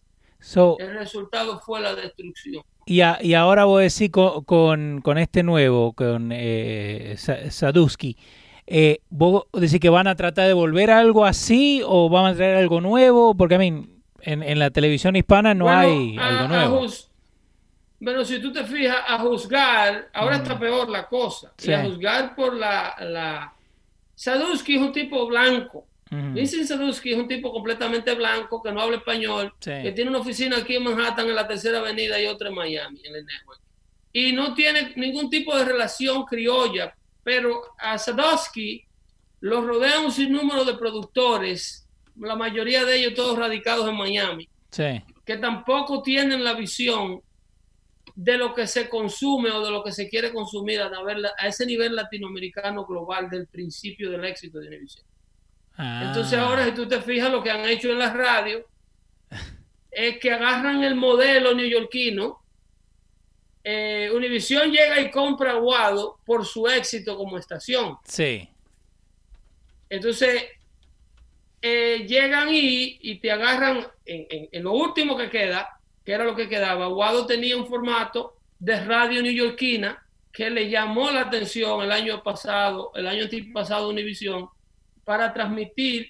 el 0.80 0.94
resultado 0.94 1.60
fue 1.60 1.82
la 1.82 1.94
destrucción. 1.94 2.64
Y, 2.86 3.02
y 3.02 3.34
ahora 3.34 3.66
voy 3.66 3.82
a 3.82 3.84
decir 3.84 4.10
con, 4.10 5.02
con, 5.02 5.18
este 5.18 5.44
nuevo, 5.44 5.92
con 5.92 6.30
eh, 6.32 7.18
Sadusky. 7.18 8.16
Eh, 8.66 9.00
¿Vos 9.10 9.48
decís 9.52 9.82
que 9.82 9.90
van 9.90 10.08
a 10.08 10.16
tratar 10.16 10.48
de 10.48 10.54
volver 10.54 10.90
a 10.90 11.00
algo 11.00 11.26
así 11.26 11.82
o 11.86 12.08
van 12.08 12.28
a 12.28 12.36
traer 12.38 12.56
algo 12.56 12.80
nuevo? 12.80 13.36
Porque 13.36 13.56
a 13.56 13.60
mí, 13.60 13.86
en, 14.22 14.60
la 14.60 14.70
televisión 14.70 15.18
hispana 15.18 15.54
no 15.54 15.70
hay 15.70 16.18
algo 16.18 16.48
nuevo. 16.48 16.88
Bueno, 18.00 18.24
si 18.26 18.40
tú 18.40 18.52
te 18.52 18.64
fijas, 18.64 18.98
a 19.08 19.20
juzgar, 19.20 20.10
ahora 20.14 20.38
está 20.38 20.58
peor 20.58 20.90
la 20.90 21.08
cosa. 21.08 21.54
a 21.74 21.84
juzgar 21.84 22.36
por 22.36 22.56
la, 22.56 22.96
la... 23.00 23.54
Sadusky 24.16 24.76
es 24.76 24.82
un 24.82 24.92
tipo 24.92 25.26
blanco. 25.28 25.86
Dicen 26.10 26.66
Sadusky 26.66 27.12
es 27.12 27.18
un 27.18 27.28
tipo 27.28 27.52
completamente 27.52 28.16
blanco, 28.16 28.64
que 28.64 28.72
no 28.72 28.82
habla 28.82 28.98
español, 28.98 29.54
que 29.60 29.92
tiene 29.92 30.10
una 30.10 30.20
oficina 30.20 30.58
aquí 30.58 30.76
en 30.76 30.84
Manhattan, 30.84 31.28
en 31.28 31.36
la 31.36 31.48
tercera 31.48 31.80
avenida, 31.80 32.22
y 32.22 32.28
otra 32.28 32.48
en 32.48 32.56
Miami, 32.56 33.02
en 33.04 33.16
el 33.16 33.26
network. 33.26 33.60
Y 34.14 34.32
no 34.32 34.54
tiene 34.54 34.94
ningún 34.96 35.30
tipo 35.30 35.56
de 35.58 35.66
relación 35.66 36.24
criolla 36.24 36.96
pero 37.28 37.62
a 37.78 37.98
Sadowski 37.98 38.86
lo 39.42 39.60
rodea 39.60 40.00
un 40.00 40.14
sinnúmero 40.14 40.64
de 40.64 40.76
productores, 40.76 41.86
la 42.16 42.38
mayoría 42.38 42.86
de 42.86 43.00
ellos 43.00 43.16
todos 43.16 43.38
radicados 43.38 43.86
en 43.90 43.98
Miami, 43.98 44.48
que 45.26 45.36
tampoco 45.36 46.02
tienen 46.02 46.42
la 46.42 46.54
visión 46.54 47.22
de 48.20 48.36
lo 48.36 48.56
que 48.56 48.66
se 48.66 48.90
consume 48.90 49.52
o 49.52 49.64
de 49.64 49.70
lo 49.70 49.84
que 49.84 49.92
se 49.92 50.10
quiere 50.10 50.34
consumir 50.34 50.82
a, 50.82 50.90
a 51.38 51.48
ese 51.48 51.68
nivel 51.68 51.96
latinoamericano 51.96 52.84
global 52.84 53.30
del 53.30 53.46
principio 53.46 54.10
del 54.10 54.26
éxito 54.26 54.58
de 54.58 54.70
Univision. 54.70 55.06
Ah. 55.78 56.02
Entonces 56.08 56.40
ahora 56.40 56.66
si 56.66 56.72
tú 56.72 56.88
te 56.88 57.00
fijas 57.00 57.32
lo 57.32 57.44
que 57.44 57.52
han 57.52 57.64
hecho 57.70 57.92
en 57.92 58.00
las 58.00 58.16
radios 58.16 58.64
es 59.92 60.18
que 60.18 60.32
agarran 60.32 60.84
el 60.84 60.96
modelo 60.96 61.54
neoyorquino 61.54 62.42
eh, 63.64 64.10
Univisión 64.12 64.72
llega 64.72 65.00
y 65.00 65.12
compra 65.12 65.52
a 65.52 65.56
Guado 65.56 66.20
por 66.26 66.46
su 66.46 66.68
éxito 66.70 67.18
como 67.18 67.38
estación. 67.38 67.98
Sí. 68.06 68.48
Entonces, 69.90 70.46
eh, 71.62 72.06
llegan 72.08 72.48
y, 72.50 72.98
y, 73.02 73.20
te 73.20 73.30
agarran 73.30 73.86
en, 74.06 74.64
lo 74.64 74.72
último 74.72 75.18
que 75.18 75.30
queda, 75.30 75.77
que 76.08 76.14
era 76.14 76.24
lo 76.24 76.38
que 76.38 76.48
quedaba. 76.48 76.88
Guado 76.88 77.26
tenía 77.26 77.58
un 77.58 77.68
formato 77.68 78.38
de 78.58 78.80
radio 78.80 79.22
neoyorquina 79.22 80.02
que 80.32 80.50
le 80.50 80.70
llamó 80.70 81.12
la 81.12 81.24
atención 81.24 81.82
el 81.82 81.92
año 81.92 82.24
pasado, 82.24 82.94
el 82.96 83.10
año 83.10 83.26
pasado 83.54 83.90
Univisión, 83.90 84.48
para 85.04 85.34
transmitir 85.34 86.08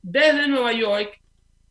desde 0.00 0.46
Nueva 0.46 0.72
York 0.72 1.20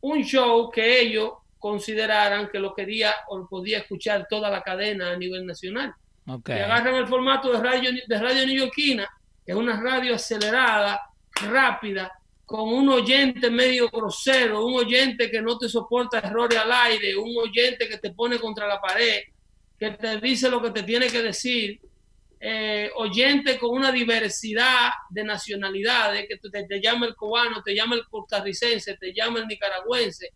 un 0.02 0.26
show 0.26 0.70
que 0.70 1.00
ellos 1.00 1.36
consideraran 1.58 2.50
que 2.50 2.60
lo 2.60 2.76
quería 2.76 3.16
o 3.30 3.38
lo 3.38 3.48
podía 3.48 3.78
escuchar 3.78 4.28
toda 4.30 4.50
la 4.50 4.62
cadena 4.62 5.12
a 5.12 5.16
nivel 5.16 5.46
nacional. 5.46 5.94
Okay. 6.28 6.58
Y 6.58 6.60
agarran 6.60 6.96
el 6.96 7.08
formato 7.08 7.54
de 7.54 7.64
radio, 7.64 7.92
de 8.06 8.20
radio 8.20 8.46
neoyorquina, 8.46 9.08
que 9.46 9.54
es 9.54 9.58
una 9.58 9.82
radio 9.82 10.16
acelerada, 10.16 11.00
rápida, 11.50 12.12
con 12.48 12.74
un 12.74 12.88
oyente 12.88 13.50
medio 13.52 13.90
grosero, 13.90 14.66
un 14.66 14.76
oyente 14.76 15.30
que 15.30 15.42
no 15.42 15.58
te 15.58 15.68
soporta 15.68 16.20
errores 16.20 16.58
al 16.58 16.72
aire, 16.72 17.18
un 17.18 17.36
oyente 17.38 17.90
que 17.90 17.98
te 17.98 18.12
pone 18.12 18.40
contra 18.40 18.66
la 18.66 18.80
pared, 18.80 19.20
que 19.78 19.92
te 19.92 20.18
dice 20.22 20.50
lo 20.50 20.62
que 20.62 20.72
te 20.72 20.84
tiene 20.84 21.08
que 21.08 21.22
decir, 21.22 21.78
eh, 22.40 22.90
oyente 22.96 23.58
con 23.60 23.72
una 23.72 23.92
diversidad 23.92 24.92
de 25.10 25.26
nacionalidades, 25.26 26.26
que 26.26 26.38
te, 26.38 26.64
te, 26.64 26.82
llama 26.82 27.06
el 27.08 27.16
cubano, 27.16 27.62
te 27.62 27.76
llama 27.76 27.96
el 27.96 28.06
costarricense, 28.08 28.96
te 28.96 29.14
llama 29.14 29.40
el 29.40 29.48
nicaragüense, 29.48 30.30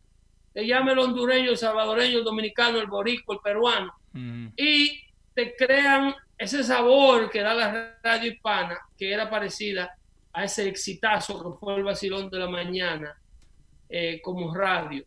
te 0.53 0.67
llama 0.67 0.91
el 0.91 0.99
hondureño, 0.99 1.51
el 1.51 1.57
salvadoreño, 1.57 2.17
el 2.17 2.25
dominicano, 2.25 2.77
el 2.79 2.87
borico, 2.87 3.31
el 3.31 3.39
peruano, 3.39 3.93
Mm. 4.13 4.47
y 4.57 4.99
te 5.33 5.55
crean 5.55 6.13
ese 6.37 6.61
sabor 6.61 7.29
que 7.29 7.41
da 7.41 7.53
la 7.53 7.97
radio 8.03 8.31
hispana, 8.33 8.77
que 8.97 9.13
era 9.13 9.29
parecida 9.29 9.95
a 10.33 10.43
ese 10.45 10.67
exitazo 10.67 11.41
que 11.41 11.59
fue 11.59 11.75
el 11.75 11.83
vacilón 11.83 12.29
de 12.29 12.39
la 12.39 12.49
mañana 12.49 13.17
eh, 13.89 14.21
como 14.21 14.53
radio. 14.53 15.03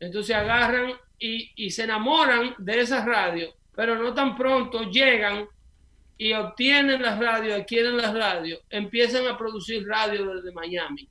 Entonces 0.00 0.34
agarran 0.36 0.92
y, 1.18 1.50
y 1.56 1.70
se 1.70 1.84
enamoran 1.84 2.54
de 2.58 2.80
esa 2.80 3.04
radio, 3.04 3.54
pero 3.74 3.96
no 3.96 4.14
tan 4.14 4.36
pronto 4.36 4.82
llegan 4.90 5.46
y 6.16 6.32
obtienen 6.32 7.00
las 7.00 7.18
radios, 7.18 7.60
adquieren 7.60 7.96
las 7.96 8.12
radios, 8.14 8.60
empiezan 8.70 9.26
a 9.26 9.38
producir 9.38 9.86
radio 9.86 10.34
desde 10.34 10.52
Miami, 10.52 11.08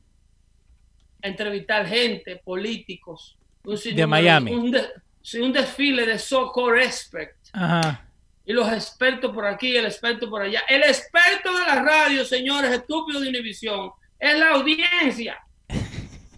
a 1.24 1.28
entrevistar 1.28 1.88
gente, 1.88 2.38
políticos. 2.44 3.38
un 3.64 3.76
De 3.96 4.08
Miami. 4.08 4.52
Un, 4.54 4.72
de- 4.72 4.88
sí, 5.22 5.40
un 5.40 5.52
desfile 5.52 6.06
de 6.06 6.20
so-called 6.20 6.84
experts. 6.84 7.50
Ajá. 7.54 8.07
Y 8.48 8.54
los 8.54 8.72
expertos 8.72 9.34
por 9.36 9.46
aquí, 9.46 9.76
el 9.76 9.86
experto 9.86 10.30
por 10.30 10.42
allá. 10.42 10.64
El 10.70 10.82
experto 10.84 11.52
de 11.52 11.66
la 11.66 11.84
radio, 11.84 12.24
señores, 12.24 12.72
estúpidos 12.72 13.22
de 13.22 13.28
Univisión, 13.28 13.92
es 14.18 14.40
la 14.40 14.52
audiencia. 14.52 15.38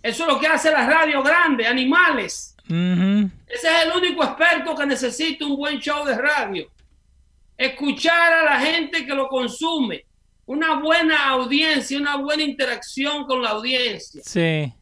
Eso 0.01 0.23
es 0.23 0.27
lo 0.27 0.39
que 0.39 0.47
hace 0.47 0.71
la 0.71 0.87
radio 0.87 1.21
grande, 1.21 1.67
animales. 1.67 2.55
Ese 2.67 3.67
es 3.67 3.85
el 3.85 3.91
único 3.95 4.23
experto 4.23 4.75
que 4.75 4.87
necesita 4.87 5.45
un 5.45 5.55
buen 5.55 5.79
show 5.79 6.03
de 6.03 6.17
radio. 6.17 6.71
Escuchar 7.55 8.33
a 8.33 8.43
la 8.43 8.59
gente 8.59 9.05
que 9.05 9.13
lo 9.13 9.27
consume. 9.27 10.03
Una 10.47 10.79
buena 10.79 11.29
audiencia, 11.29 11.95
una 11.99 12.15
buena 12.15 12.41
interacción 12.41 13.27
con 13.27 13.43
la 13.43 13.49
audiencia. 13.49 14.23
Sí. 14.25 14.73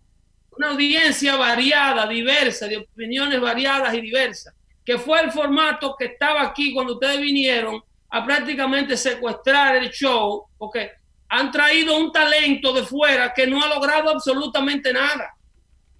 Una 0.52 0.70
audiencia 0.70 1.36
variada, 1.36 2.08
diversa, 2.08 2.70
de 2.70 2.78
opiniones 2.78 3.42
variadas 3.42 3.94
y 3.96 4.00
diversas. 4.00 4.54
Que 4.88 4.98
fue 4.98 5.20
el 5.20 5.32
formato 5.34 5.98
que 6.00 6.06
estaba 6.06 6.44
aquí 6.44 6.74
cuando 6.74 6.94
ustedes 6.94 7.20
vinieron 7.20 7.84
a 8.10 8.26
prácticamente 8.26 8.96
secuestrar 8.96 9.76
el 9.76 9.90
show, 9.90 10.46
porque 10.58 10.92
han 11.28 11.52
traído 11.52 11.98
un 11.98 12.10
talento 12.10 12.72
de 12.72 12.84
fuera 12.84 13.34
que 13.34 13.46
no 13.46 13.62
ha 13.62 13.68
logrado 13.68 14.10
absolutamente 14.10 14.94
nada. 14.94 15.36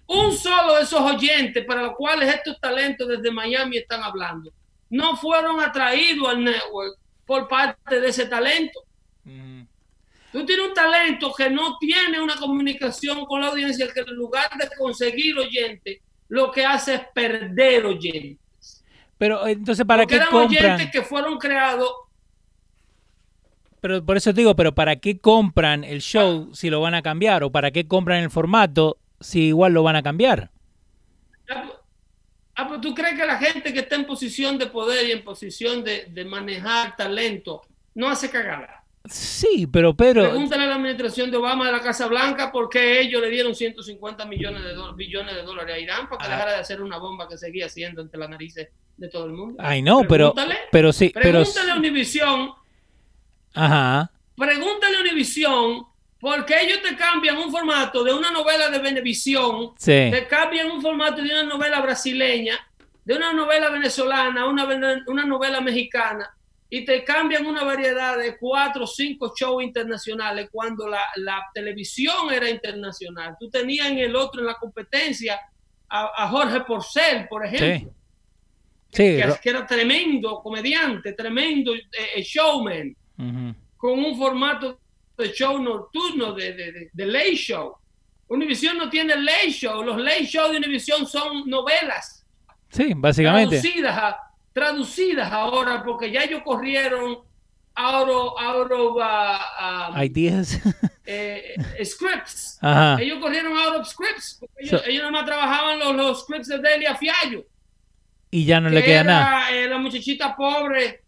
Un 0.06 0.32
solo 0.32 0.76
de 0.76 0.84
esos 0.84 1.02
oyentes 1.02 1.66
para 1.66 1.82
los 1.82 1.96
cuales 1.96 2.34
estos 2.34 2.58
talentos 2.58 3.06
desde 3.06 3.30
Miami 3.30 3.76
están 3.76 4.02
hablando, 4.02 4.54
no 4.88 5.18
fueron 5.18 5.60
atraídos 5.60 6.26
al 6.26 6.42
network 6.42 6.98
por 7.26 7.46
parte 7.46 8.00
de 8.00 8.08
ese 8.08 8.24
talento. 8.24 8.80
Ujú. 9.26 9.66
Tú 10.32 10.46
tienes 10.46 10.66
un 10.66 10.72
talento 10.72 11.30
que 11.36 11.50
no 11.50 11.76
tiene 11.76 12.22
una 12.22 12.36
comunicación 12.36 13.26
con 13.26 13.42
la 13.42 13.48
audiencia, 13.48 13.92
que 13.92 14.00
en 14.00 14.14
lugar 14.14 14.48
de 14.56 14.66
conseguir 14.78 15.36
oyentes, 15.36 15.98
lo 16.28 16.50
que 16.50 16.64
hace 16.64 16.94
es 16.94 17.02
perder 17.14 17.84
oyentes. 17.84 18.47
Pero 19.18 19.46
entonces, 19.46 19.84
¿para 19.84 20.02
Porque 20.04 20.14
qué 20.14 20.16
eran 20.22 20.30
compran? 20.30 20.64
oyentes 20.64 20.90
que 20.92 21.02
fueron 21.02 21.38
creados. 21.38 21.90
Pero 23.80 24.04
por 24.04 24.16
eso 24.16 24.32
te 24.34 24.40
digo, 24.40 24.56
pero 24.56 24.74
¿para 24.74 24.96
qué 24.96 25.18
compran 25.18 25.84
el 25.84 26.00
show 26.00 26.50
si 26.52 26.68
lo 26.70 26.80
van 26.80 26.94
a 26.94 27.02
cambiar? 27.02 27.44
¿O 27.44 27.50
para 27.52 27.70
qué 27.70 27.86
compran 27.86 28.22
el 28.22 28.30
formato 28.30 28.98
si 29.20 29.46
igual 29.48 29.72
lo 29.72 29.82
van 29.82 29.96
a 29.96 30.02
cambiar? 30.02 30.50
Ah, 31.48 31.62
pues- 31.64 31.78
ah, 32.56 32.68
pues 32.68 32.80
tú 32.80 32.94
crees 32.94 33.18
que 33.18 33.24
la 33.26 33.38
gente 33.38 33.72
que 33.72 33.80
está 33.80 33.94
en 33.96 34.04
posición 34.06 34.58
de 34.58 34.66
poder 34.66 35.06
y 35.06 35.12
en 35.12 35.22
posición 35.22 35.84
de, 35.84 36.06
de 36.10 36.24
manejar 36.24 36.96
talento 36.96 37.62
no 37.94 38.08
hace 38.08 38.30
cagada. 38.30 38.84
Sí, 39.04 39.66
pero 39.72 39.94
Pedro, 39.94 40.22
Pregúntale 40.28 40.64
a 40.64 40.66
la 40.66 40.74
administración 40.74 41.30
de 41.30 41.36
Obama 41.38 41.66
de 41.66 41.72
la 41.72 41.80
Casa 41.80 42.08
Blanca 42.08 42.50
por 42.52 42.68
qué 42.68 43.00
ellos 43.00 43.22
le 43.22 43.30
dieron 43.30 43.54
150 43.54 44.26
millones 44.26 44.62
de 44.64 44.74
billones 44.96 45.34
de 45.36 45.42
dólares 45.42 45.76
a 45.76 45.78
Irán 45.78 46.08
para 46.08 46.18
que 46.18 46.26
Ah. 46.26 46.30
dejara 46.36 46.52
de 46.52 46.58
hacer 46.58 46.82
una 46.82 46.98
bomba 46.98 47.28
que 47.28 47.38
seguía 47.38 47.66
haciendo 47.66 48.02
entre 48.02 48.18
las 48.18 48.28
narices 48.28 48.68
de 48.98 49.08
todo 49.08 49.26
el 49.26 49.32
mundo. 49.32 49.56
ay 49.58 49.80
no, 49.80 50.02
pero, 50.08 50.34
pero 50.70 50.92
sí, 50.92 51.10
pero, 51.14 51.40
Pregúntale 51.40 51.72
a 51.72 51.76
Univisión, 51.76 52.50
ajá, 53.54 54.10
pregúntale 54.36 54.98
a 54.98 55.00
Univisión 55.00 55.86
por 56.20 56.44
qué 56.44 56.62
ellos 56.62 56.82
te 56.82 56.96
cambian 56.96 57.38
un 57.38 57.50
formato 57.50 58.02
de 58.02 58.12
una 58.12 58.30
novela 58.32 58.68
de 58.70 58.80
Venevisión, 58.80 59.72
sí, 59.78 60.10
te 60.10 60.26
cambian 60.28 60.70
un 60.70 60.82
formato 60.82 61.22
de 61.22 61.30
una 61.30 61.44
novela 61.44 61.80
brasileña, 61.80 62.58
de 63.04 63.14
una 63.14 63.32
novela 63.32 63.70
venezolana, 63.70 64.46
una, 64.46 64.66
una 65.06 65.24
novela 65.24 65.60
mexicana, 65.60 66.28
y 66.68 66.84
te 66.84 67.04
cambian 67.04 67.46
una 67.46 67.64
variedad 67.64 68.18
de 68.18 68.36
cuatro 68.36 68.84
o 68.84 68.86
cinco 68.86 69.32
shows 69.34 69.62
internacionales 69.62 70.48
cuando 70.52 70.86
la, 70.88 71.00
la 71.16 71.46
televisión 71.54 72.30
era 72.32 72.50
internacional. 72.50 73.36
Tú 73.40 73.48
tenías 73.48 73.86
en 73.86 73.98
el 73.98 74.14
otro, 74.14 74.40
en 74.40 74.48
la 74.48 74.54
competencia, 74.56 75.40
a, 75.88 76.24
a 76.24 76.28
Jorge 76.28 76.60
Porcel, 76.62 77.26
por 77.28 77.46
ejemplo. 77.46 77.90
sí, 77.90 77.97
que, 78.90 79.48
era 79.50 79.66
tremendo 79.66 80.40
comediante, 80.42 81.12
tremendo 81.12 81.74
eh, 81.74 81.82
eh, 82.16 82.22
showman, 82.22 82.94
con 83.76 83.98
un 83.98 84.16
formato 84.16 84.80
de 85.16 85.32
show 85.32 85.58
nocturno, 85.58 86.32
de, 86.32 86.52
de, 86.52 86.72
de- 86.72 86.90
de 86.92 87.06
late 87.06 87.36
show. 87.36 87.76
Univision 88.28 88.76
no 88.76 88.88
tiene 88.90 89.16
late 89.16 89.50
show, 89.50 89.82
los 89.82 89.96
late 89.98 90.26
show 90.26 90.50
de 90.50 90.58
Univision 90.58 91.06
son 91.06 91.48
novelas 91.48 92.24
sí, 92.70 92.92
básicamente, 92.94 93.58
traducidas, 93.60 93.96
a- 93.98 94.18
traducidas 94.52 95.32
ahora, 95.32 95.82
porque 95.82 96.10
ya 96.10 96.24
ellos 96.24 96.42
corrieron 96.44 97.18
out 97.74 98.08
of, 98.08 98.32
out 98.40 98.72
of, 98.72 98.96
uh, 98.96 99.92
um, 99.94 100.02
ideas, 100.02 100.58
eh, 101.06 101.54
scripts. 101.84 102.58
ajá, 102.60 103.00
Ellos 103.00 103.18
corrieron 103.20 103.56
out 103.56 103.76
of 103.80 103.86
scripts. 103.88 104.36
porque 104.40 104.54
Ellos, 104.64 104.80
So- 104.82 104.86
ellos 104.88 105.02
nada 105.02 105.12
más 105.12 105.24
trabajaban 105.24 105.78
los, 105.78 105.94
los 105.96 106.20
scripts 106.22 106.48
de 106.48 106.58
Delia 106.58 106.94
Fiallo. 106.96 107.44
Y 108.30 108.44
ya 108.44 108.60
no 108.60 108.68
le 108.68 108.80
que 108.80 108.86
queda 108.86 109.00
era, 109.00 109.12
nada, 109.12 109.50
eh, 109.52 109.68
la 109.68 109.78
muchachita 109.78 110.36
pobre, 110.36 111.02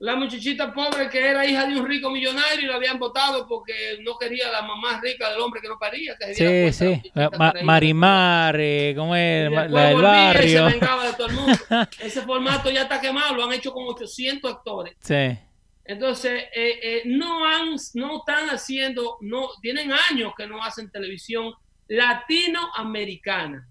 la 0.00 0.16
muchachita 0.16 0.72
pobre 0.72 1.08
que 1.08 1.18
era 1.18 1.44
hija 1.46 1.66
de 1.66 1.78
un 1.78 1.86
rico 1.86 2.10
millonario 2.10 2.60
y 2.60 2.66
la 2.66 2.76
habían 2.76 2.98
votado 2.98 3.46
porque 3.48 3.98
no 4.02 4.16
quería 4.16 4.50
la 4.50 4.62
mamá 4.62 5.00
rica 5.02 5.30
del 5.30 5.40
hombre 5.40 5.60
que 5.60 5.68
no 5.68 5.78
paría. 5.78 6.14
que 6.16 6.34
se 6.34 6.72
sí, 6.72 6.84
sí, 7.02 7.10
la 7.14 7.30
Ma-. 7.30 7.54
Marimar, 7.62 8.56
eh, 8.60 8.94
¿cómo 8.96 9.16
es? 9.16 9.50
La 9.50 9.62
del 9.62 9.96
se 9.96 10.02
barrio, 10.02 10.64
vengaba 10.66 11.06
de 11.06 11.12
todo 11.14 11.26
el 11.26 11.34
mundo. 11.34 11.58
Ese 12.00 12.22
formato 12.22 12.70
ya 12.70 12.82
está 12.82 13.00
quemado, 13.00 13.34
lo 13.34 13.44
han 13.44 13.52
hecho 13.54 13.72
con 13.72 13.84
800 13.88 14.52
actores. 14.52 14.94
sí, 15.00 15.36
Entonces, 15.84 16.44
eh, 16.54 16.78
eh, 16.82 17.02
no, 17.06 17.44
han, 17.46 17.74
no 17.94 18.18
están 18.18 18.50
haciendo, 18.50 19.16
no 19.22 19.48
tienen 19.62 19.90
años 20.10 20.32
que 20.36 20.46
no 20.46 20.62
hacen 20.62 20.90
televisión 20.90 21.52
latinoamericana. 21.88 23.66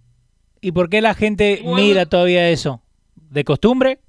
¿y 0.60 0.72
por 0.72 0.90
qué 0.90 1.02
la 1.02 1.14
gente 1.14 1.62
Bueno. 1.64 1.78
mira 1.78 2.06
todavía 2.08 2.50
eso? 2.50 2.82
¿De 3.30 3.44
costumbre? 3.44 4.00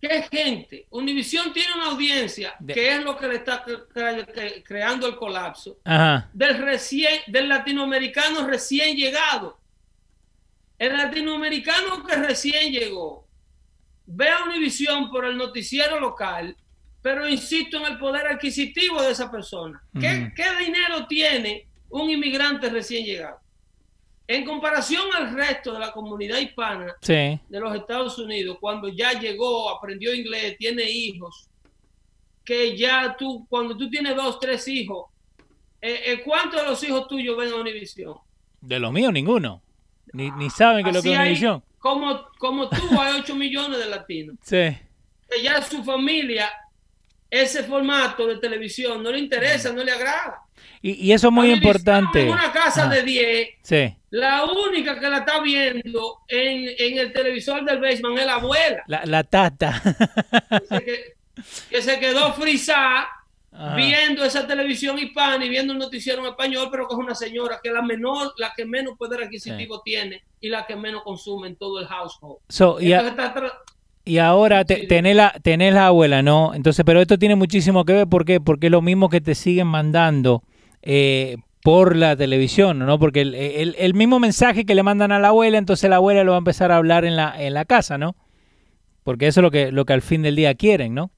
¿Qué 0.00 0.22
gente? 0.30 0.86
Univisión 0.90 1.52
tiene 1.52 1.72
una 1.74 1.86
audiencia 1.86 2.54
De- 2.60 2.74
que 2.74 2.94
es 2.96 3.02
lo 3.02 3.16
que 3.16 3.28
le 3.28 3.36
está 3.36 3.64
cre- 3.64 3.86
cre- 3.88 4.62
creando 4.64 5.06
el 5.06 5.16
colapso 5.16 5.78
Ajá, 5.84 6.28
del 6.32 6.58
recién 6.58 7.20
del 7.28 7.48
latinoamericano 7.48 8.46
recién 8.46 8.94
llegado. 8.96 9.58
El 10.78 10.96
latinoamericano 10.96 12.04
que 12.04 12.14
recién 12.16 12.70
llegó 12.72 13.26
ve 14.04 14.28
a 14.28 14.44
Univisión 14.44 15.10
por 15.10 15.24
el 15.24 15.36
noticiero 15.36 15.98
local, 15.98 16.54
pero 17.00 17.26
insisto 17.26 17.78
en 17.78 17.92
el 17.92 17.98
poder 17.98 18.26
adquisitivo 18.26 19.00
de 19.02 19.12
esa 19.12 19.30
persona. 19.30 19.82
¿Qué, 19.98 20.30
qué 20.36 20.44
dinero 20.64 21.06
tiene 21.06 21.66
un 21.88 22.10
inmigrante 22.10 22.68
recién 22.68 23.04
llegado? 23.06 23.40
En 24.28 24.44
comparación 24.44 25.02
al 25.16 25.34
resto 25.34 25.72
de 25.72 25.78
la 25.78 25.92
comunidad 25.92 26.38
hispana, 26.38 26.94
sí, 27.00 27.12
de 27.48 27.60
los 27.60 27.74
Estados 27.76 28.18
Unidos, 28.18 28.58
cuando 28.60 28.88
ya 28.88 29.12
llegó, 29.12 29.70
aprendió 29.70 30.12
inglés, 30.14 30.56
tiene 30.58 30.82
hijos, 30.90 31.48
que 32.44 32.76
ya 32.76 33.16
tú, 33.16 33.46
cuando 33.48 33.76
tú 33.76 33.88
tienes 33.88 34.16
dos, 34.16 34.40
tres 34.40 34.66
hijos, 34.68 35.06
eh, 35.80 36.00
eh, 36.06 36.22
¿cuántos 36.24 36.60
de 36.60 36.66
los 36.68 36.82
hijos 36.82 37.06
tuyos 37.08 37.36
ven 37.36 37.52
a 37.52 37.56
Univisión? 37.56 38.14
de 38.60 38.80
los 38.80 38.90
míos 38.92 39.12
ninguno, 39.12 39.62
ni, 40.12 40.30
ni 40.32 40.50
saben 40.50 40.82
que 40.82 40.90
es 40.90 40.96
lo 40.96 41.02
que 41.02 41.12
es 41.12 41.18
hay- 41.18 41.26
Univisión, 41.26 41.62
Como, 41.78 42.26
como 42.38 42.68
tú, 42.68 43.00
hay 43.00 43.12
8 43.20 43.34
millones 43.36 43.78
de 43.78 43.86
latinos. 43.86 44.36
sí, 44.42 44.76
Que 45.28 45.42
ya 45.42 45.62
su 45.62 45.84
familia 45.84 46.50
ese 47.30 47.62
formato 47.64 48.26
de 48.26 48.38
televisión 48.38 49.02
no 49.02 49.10
le 49.12 49.18
interesa, 49.20 49.72
no 49.72 49.84
le 49.84 49.92
agrada. 49.92 50.40
Y, 50.82 50.92
y 51.06 51.12
eso 51.12 51.28
es 51.28 51.32
muy 51.32 51.50
importante. 51.52 52.22
En 52.22 52.28
una 52.30 52.52
casa 52.52 52.84
Ah, 52.84 52.88
de 52.88 53.02
10, 53.02 53.48
Sí, 53.62 53.96
la 54.10 54.44
única 54.44 54.98
que 55.00 55.08
la 55.08 55.18
está 55.18 55.40
viendo 55.40 56.18
en, 56.28 56.68
en 56.78 56.98
el 56.98 57.12
televisor 57.12 57.64
del 57.64 57.80
basement 57.80 58.18
es 58.18 58.26
la 58.26 58.34
abuela, 58.34 58.82
la, 58.86 59.04
la 59.04 59.24
tata. 59.24 59.82
que, 59.82 60.66
se 60.66 60.84
que- 60.84 61.16
que 61.70 61.82
se 61.82 61.98
quedó 62.00 62.32
frisada 62.32 63.08
Ajá. 63.52 63.74
viendo 63.76 64.24
esa 64.24 64.46
televisión 64.46 64.98
hispana 64.98 65.44
y 65.44 65.48
viendo 65.48 65.72
el 65.74 65.78
noticiero 65.78 66.20
en 66.22 66.28
español, 66.28 66.68
pero 66.70 66.86
que 66.88 66.94
es 66.94 66.98
una 66.98 67.14
señora 67.14 67.58
que 67.62 67.68
es 67.68 67.74
la 67.74 67.82
menor, 67.82 68.32
la 68.38 68.52
que 68.56 68.64
menos 68.64 68.96
poder 68.98 69.22
adquisitivo 69.24 69.80
tiene 69.82 70.24
y 70.40 70.48
la 70.48 70.66
que 70.66 70.76
menos 70.76 71.02
consume 71.02 71.48
en 71.48 71.56
todo 71.56 71.78
el 71.80 71.86
household. 71.86 72.38
So, 72.48 72.78
está 72.78 73.34
y 74.06 74.18
ahora 74.18 74.64
te- 74.64 74.86
tenés, 74.86 75.16
la, 75.16 75.32
tenés 75.42 75.74
la 75.74 75.88
abuela, 75.88 76.22
¿no? 76.22 76.54
Entonces, 76.54 76.84
pero 76.86 77.00
esto 77.02 77.18
tiene 77.18 77.34
muchísimo 77.36 77.84
que 77.84 77.92
ver. 77.92 78.06
¿Por 78.06 78.24
qué? 78.24 78.40
Porque 78.40 78.66
es 78.68 78.70
lo 78.72 78.80
mismo 78.80 79.10
que 79.10 79.20
te 79.20 79.34
siguen 79.34 79.66
mandando 79.66 80.42
eh, 80.82 81.36
por 81.62 81.96
la 81.96 82.16
televisión, 82.16 82.78
¿no? 82.78 82.98
Porque 82.98 83.20
el, 83.22 83.34
el- 83.34 83.74
el 83.78 83.92
mismo 83.94 84.18
mensaje 84.20 84.64
que 84.64 84.74
le 84.74 84.82
mandan 84.82 85.12
a 85.12 85.18
la 85.18 85.28
abuela, 85.28 85.58
entonces 85.58 85.90
la 85.90 85.96
abuela 85.96 86.24
lo 86.24 86.30
va 86.32 86.36
a 86.36 86.38
empezar 86.38 86.72
a 86.72 86.76
hablar 86.76 87.04
en 87.04 87.16
la, 87.16 87.34
en 87.42 87.52
la 87.54 87.64
casa, 87.66 87.98
¿no? 87.98 88.14
Porque 89.02 89.26
eso 89.26 89.40
es 89.40 89.42
lo 89.42 89.50
que, 89.50 89.70
lo 89.72 89.84
que 89.84 89.92
al 89.92 90.02
fin 90.02 90.22
del 90.22 90.36
día 90.36 90.54
quieren, 90.54 90.94
¿no? 90.94 91.10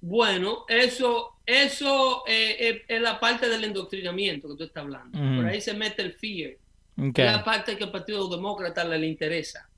Bueno, 0.00 0.64
eso, 0.68 1.30
eso 1.46 2.24
eh, 2.26 2.56
eh, 2.58 2.82
es 2.88 3.00
la 3.00 3.20
parte 3.20 3.48
del 3.48 3.64
endoctrinamiento 3.64 4.48
que 4.48 4.56
tú 4.56 4.64
estás 4.64 4.82
hablando. 4.82 5.16
Por 5.36 5.46
ahí 5.46 5.60
se 5.60 5.74
mete 5.74 6.02
el 6.02 6.12
fear. 6.12 6.52
Es 7.24 7.32
la 7.32 7.44
parte 7.44 7.76
que 7.76 7.84
al 7.84 7.92
Partido 7.92 8.28
Demócrata 8.28 8.84
le 8.84 9.06
interesa. 9.06 9.68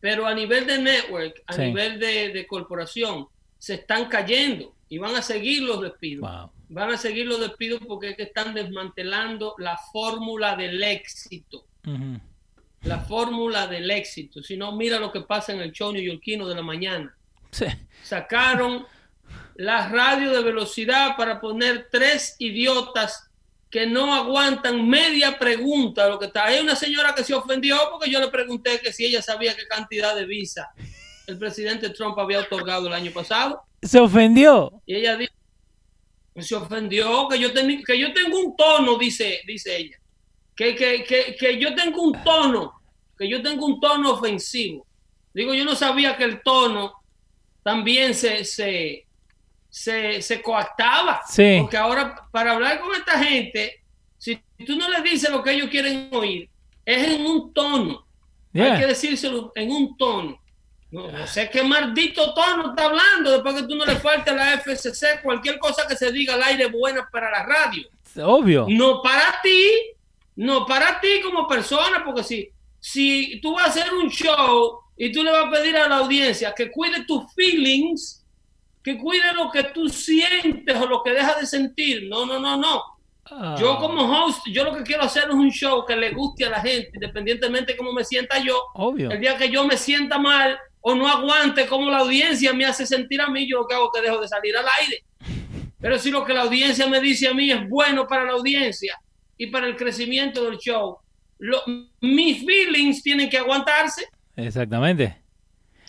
Pero 0.00 0.26
a 0.26 0.34
nivel 0.34 0.66
de 0.66 0.78
network, 0.78 1.42
a 1.46 1.52
Sí. 1.54 1.62
nivel 1.62 1.98
de, 1.98 2.28
de 2.32 2.46
corporación, 2.46 3.26
se 3.58 3.74
están 3.74 4.06
cayendo 4.06 4.74
y 4.88 4.98
van 4.98 5.14
a 5.16 5.22
seguir 5.22 5.62
los 5.62 5.80
despidos. 5.82 6.30
Wow. 6.30 6.50
Van 6.70 6.90
a 6.90 6.96
seguir 6.98 7.26
los 7.26 7.40
despidos 7.40 7.80
porque 7.86 8.10
es 8.10 8.16
que 8.16 8.24
están 8.24 8.54
desmantelando 8.54 9.54
la 9.58 9.76
fórmula 9.92 10.54
del 10.54 10.82
éxito. 10.82 11.64
La 12.82 13.00
fórmula 13.00 13.66
del 13.66 13.90
éxito. 13.90 14.42
Si 14.42 14.56
no, 14.56 14.72
mira 14.72 15.00
lo 15.00 15.10
que 15.10 15.22
pasa 15.22 15.52
en 15.52 15.60
el 15.60 15.72
show 15.72 15.92
neoyorquino 15.92 16.46
de 16.46 16.54
la 16.54 16.62
mañana. 16.62 17.16
Sí. 17.50 17.64
Sacaron 18.02 18.86
la 19.56 19.88
radio 19.88 20.30
de 20.32 20.42
velocidad 20.42 21.16
para 21.16 21.40
poner 21.40 21.88
tres 21.90 22.36
idiotas 22.38 23.27
que 23.70 23.86
no 23.86 24.14
aguantan 24.14 24.88
media 24.88 25.38
pregunta. 25.38 26.08
Lo 26.08 26.18
que 26.18 26.26
está. 26.26 26.46
Hay 26.46 26.60
una 26.60 26.74
señora 26.74 27.14
que 27.14 27.24
se 27.24 27.34
ofendió 27.34 27.76
porque 27.90 28.10
yo 28.10 28.20
le 28.20 28.28
pregunté 28.28 28.80
que 28.80 28.92
si 28.92 29.04
ella 29.04 29.20
sabía 29.22 29.54
qué 29.54 29.66
cantidad 29.66 30.14
de 30.16 30.24
visa 30.26 30.70
el 31.26 31.38
presidente 31.38 31.90
Trump 31.90 32.18
había 32.18 32.40
otorgado 32.40 32.86
el 32.86 32.94
año 32.94 33.12
pasado. 33.12 33.60
Se 33.82 34.00
ofendió. 34.00 34.72
Y 34.86 34.94
ella 34.94 35.14
dijo, 35.16 35.32
se 36.38 36.54
ofendió, 36.54 37.28
que 37.28 37.38
yo, 37.38 37.52
teni- 37.52 37.84
que 37.84 37.98
yo 37.98 38.14
tengo 38.14 38.38
un 38.38 38.56
tono, 38.56 38.96
dice, 38.96 39.42
dice 39.46 39.76
ella. 39.76 39.98
Que, 40.56 40.74
que, 40.74 41.04
que, 41.04 41.36
que 41.38 41.58
yo 41.58 41.74
tengo 41.74 42.00
un 42.02 42.24
tono, 42.24 42.80
que 43.18 43.28
yo 43.28 43.42
tengo 43.42 43.66
un 43.66 43.78
tono 43.78 44.12
ofensivo. 44.12 44.86
Digo, 45.34 45.52
yo 45.52 45.64
no 45.66 45.74
sabía 45.74 46.16
que 46.16 46.24
el 46.24 46.42
tono 46.42 46.94
también 47.62 48.14
se, 48.14 48.44
se, 48.44 49.06
se, 49.68 50.22
se 50.22 50.42
coactaba. 50.42 51.20
Sí. 51.28 51.58
Porque 51.60 51.76
ahora, 51.76 52.28
para 52.30 52.52
hablar 52.52 52.80
con 52.80 52.94
esta 52.94 53.18
gente, 53.18 53.82
si 54.16 54.40
tú 54.66 54.76
no 54.76 54.88
les 54.88 55.02
dices 55.02 55.30
lo 55.30 55.42
que 55.42 55.52
ellos 55.52 55.68
quieren 55.68 56.08
oír, 56.12 56.48
es 56.84 57.08
en 57.08 57.26
un 57.26 57.52
tono. 57.52 58.06
Yeah. 58.52 58.74
Hay 58.74 58.80
que 58.80 58.86
decírselo 58.86 59.52
en 59.54 59.70
un 59.70 59.96
tono. 59.96 60.40
No, 60.90 61.06
no 61.10 61.26
sé 61.26 61.50
qué 61.50 61.62
maldito 61.62 62.32
tono 62.32 62.70
está 62.70 62.86
hablando 62.86 63.30
después 63.30 63.54
que 63.56 63.64
tú 63.64 63.76
no 63.76 63.84
le 63.84 63.96
falta 64.00 64.32
a 64.32 64.34
la 64.34 64.58
FCC 64.58 65.22
cualquier 65.22 65.58
cosa 65.58 65.86
que 65.86 65.96
se 65.96 66.10
diga 66.10 66.34
al 66.34 66.42
aire 66.42 66.66
buena 66.66 67.08
para 67.12 67.30
la 67.30 67.44
radio. 67.44 67.88
Obvio. 68.24 68.66
No 68.68 69.02
para 69.02 69.40
ti, 69.42 69.70
no 70.36 70.64
para 70.66 70.98
ti 71.00 71.20
como 71.22 71.46
persona, 71.46 72.02
porque 72.04 72.24
si, 72.24 72.50
si 72.80 73.40
tú 73.40 73.54
vas 73.54 73.66
a 73.66 73.70
hacer 73.70 73.92
un 73.92 74.08
show 74.08 74.80
y 74.96 75.12
tú 75.12 75.22
le 75.22 75.30
vas 75.30 75.46
a 75.46 75.50
pedir 75.50 75.76
a 75.76 75.88
la 75.88 75.98
audiencia 75.98 76.54
que 76.54 76.70
cuide 76.70 77.04
tus 77.04 77.32
feelings, 77.34 78.24
que 78.94 78.98
cuide 78.98 79.32
lo 79.34 79.50
que 79.50 79.64
tú 79.64 79.88
sientes 79.88 80.76
o 80.76 80.86
lo 80.86 81.02
que 81.02 81.10
dejas 81.12 81.40
de 81.40 81.46
sentir. 81.46 82.08
No, 82.08 82.24
no, 82.26 82.38
no, 82.40 82.56
no. 82.56 82.82
Ah. 83.30 83.54
Yo 83.60 83.76
como 83.78 84.00
host, 84.02 84.46
yo 84.50 84.64
lo 84.64 84.74
que 84.74 84.82
quiero 84.82 85.02
hacer 85.02 85.24
es 85.28 85.34
un 85.34 85.50
show 85.50 85.84
que 85.84 85.94
le 85.94 86.10
guste 86.12 86.46
a 86.46 86.50
la 86.50 86.60
gente, 86.60 86.90
independientemente 86.94 87.72
de 87.72 87.78
cómo 87.78 87.92
me 87.92 88.02
sienta 88.04 88.38
yo. 88.42 88.58
Obvio. 88.74 89.10
El 89.10 89.20
día 89.20 89.36
que 89.36 89.50
yo 89.50 89.66
me 89.66 89.76
sienta 89.76 90.18
mal 90.18 90.58
o 90.80 90.94
no 90.94 91.06
aguante 91.06 91.66
como 91.66 91.90
la 91.90 91.98
audiencia 91.98 92.52
me 92.54 92.64
hace 92.64 92.86
sentir 92.86 93.20
a 93.20 93.28
mí, 93.28 93.46
yo 93.46 93.58
lo 93.58 93.66
que 93.66 93.74
hago 93.74 93.90
es 93.92 94.00
que 94.00 94.08
dejo 94.08 94.20
de 94.22 94.28
salir 94.28 94.56
al 94.56 94.64
aire. 94.80 95.04
Pero 95.80 95.98
si 95.98 96.10
lo 96.10 96.24
que 96.24 96.32
la 96.32 96.42
audiencia 96.42 96.86
me 96.86 97.00
dice 97.00 97.28
a 97.28 97.34
mí 97.34 97.50
es 97.50 97.68
bueno 97.68 98.06
para 98.06 98.24
la 98.24 98.32
audiencia 98.32 98.98
y 99.36 99.48
para 99.48 99.66
el 99.66 99.76
crecimiento 99.76 100.44
del 100.44 100.56
show, 100.58 100.96
lo- 101.38 101.62
mis 102.00 102.44
feelings 102.46 103.02
tienen 103.02 103.28
que 103.28 103.36
aguantarse. 103.38 104.06
Exactamente. 104.36 105.16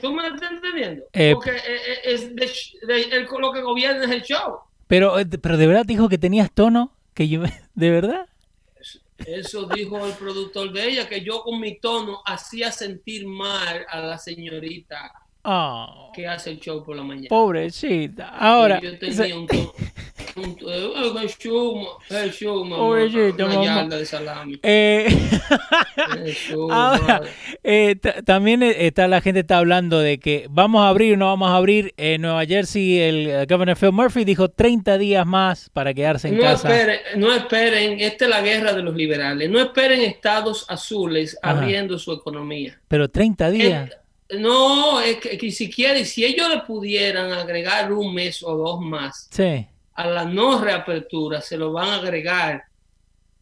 ¿Tú 0.01 0.13
me 0.13 0.27
estás 0.27 0.51
entendiendo? 0.51 1.03
Eh, 1.13 1.31
Porque 1.33 1.51
eh, 1.51 1.61
eh, 1.67 1.99
es 2.05 2.35
de- 2.35 2.51
de- 2.87 3.01
el- 3.17 3.27
lo 3.39 3.51
que 3.51 3.61
gobierna 3.61 4.05
es 4.05 4.11
el 4.11 4.21
show. 4.23 4.59
Pero, 4.87 5.15
pero 5.41 5.57
de 5.57 5.67
verdad 5.67 5.85
dijo 5.85 6.09
que 6.09 6.17
tenías 6.17 6.51
tono. 6.51 6.93
Que 7.13 7.27
yo, 7.27 7.41
¿De 7.75 7.89
verdad? 7.91 8.25
Eso 9.25 9.67
dijo 9.67 10.05
el 10.05 10.13
productor 10.13 10.71
de 10.71 10.87
ella, 10.87 11.09
que 11.09 11.21
yo 11.21 11.41
con 11.43 11.59
mi 11.59 11.77
tono 11.79 12.21
hacía 12.25 12.71
sentir 12.71 13.27
mal 13.27 13.85
a 13.89 13.99
la 13.99 14.17
señorita 14.17 15.11
Oh, 15.43 16.11
que 16.13 16.27
hace 16.27 16.51
el 16.51 16.59
show 16.59 16.83
por 16.83 16.95
la 16.97 17.03
mañana. 17.03 17.27
pobrecita. 17.29 18.29
Ahora. 18.29 18.79
Y 18.81 18.85
yo 18.85 18.99
tenía 18.99 19.35
un 19.37 19.47
tono. 19.47 19.73
Eh, 20.43 20.91
el 21.21 21.29
show, 21.29 21.87
el 22.09 22.31
show, 22.31 22.63
mamá, 22.65 22.77
Pobrecito, 22.77 23.45
una 23.45 23.53
mamá. 23.55 23.65
yarda 23.65 23.97
de 23.97 24.05
salami. 24.05 24.59
eh, 24.63 25.07
El 26.17 26.33
show, 26.33 26.71
ahora, 26.71 26.99
madre. 27.01 27.29
eh, 27.63 27.95
ta- 28.01 28.21
también 28.23 28.63
está 28.63 29.07
la 29.07 29.21
gente 29.21 29.41
está 29.41 29.57
hablando 29.57 29.99
de 29.99 30.19
que 30.19 30.47
vamos 30.49 30.81
a 30.81 30.89
abrir 30.89 31.13
o 31.13 31.17
no 31.17 31.25
vamos 31.27 31.49
a 31.49 31.55
abrir. 31.55 31.93
En 31.97 32.21
Nueva 32.21 32.45
Jersey, 32.45 32.99
el 32.99 33.45
governor 33.47 33.77
Phil 33.77 33.91
Murphy 33.91 34.23
dijo 34.25 34.49
30 34.49 34.97
días 34.97 35.25
más 35.25 35.69
para 35.69 35.93
quedarse 35.93 36.29
en 36.29 36.35
No 36.37 36.41
casa. 36.43 36.69
esperen, 36.69 36.99
no 37.17 37.33
esperen, 37.33 37.99
esta 37.99 38.25
es 38.25 38.31
la 38.31 38.41
guerra 38.41 38.73
de 38.73 38.81
los 38.83 38.95
liberales. 38.95 39.49
No 39.49 39.59
esperen 39.59 40.01
estados 40.01 40.65
azules 40.69 41.37
Ajá. 41.41 41.59
abriendo 41.59 41.97
su 41.99 42.11
economía. 42.13 42.79
Pero 42.87 43.09
30 43.09 43.49
días. 43.51 43.91
No, 44.37 45.01
es 45.01 45.17
que, 45.17 45.37
que 45.39 45.49
si 45.51 45.71
quieren, 45.71 46.05
si 46.05 46.23
ellos 46.23 46.47
le 46.49 46.59
pudieran 46.61 47.31
agregar 47.31 47.91
un 47.91 48.13
mes 48.13 48.43
o 48.43 48.55
dos 48.55 48.79
más 48.79 49.27
Sí. 49.31 49.65
A 49.99 50.07
la 50.07 50.23
no 50.25 50.61
reapertura, 50.63 51.41
se 51.41 51.57
lo 51.57 51.71
van 51.73 51.89
a 51.89 51.95
agregar, 51.95 52.63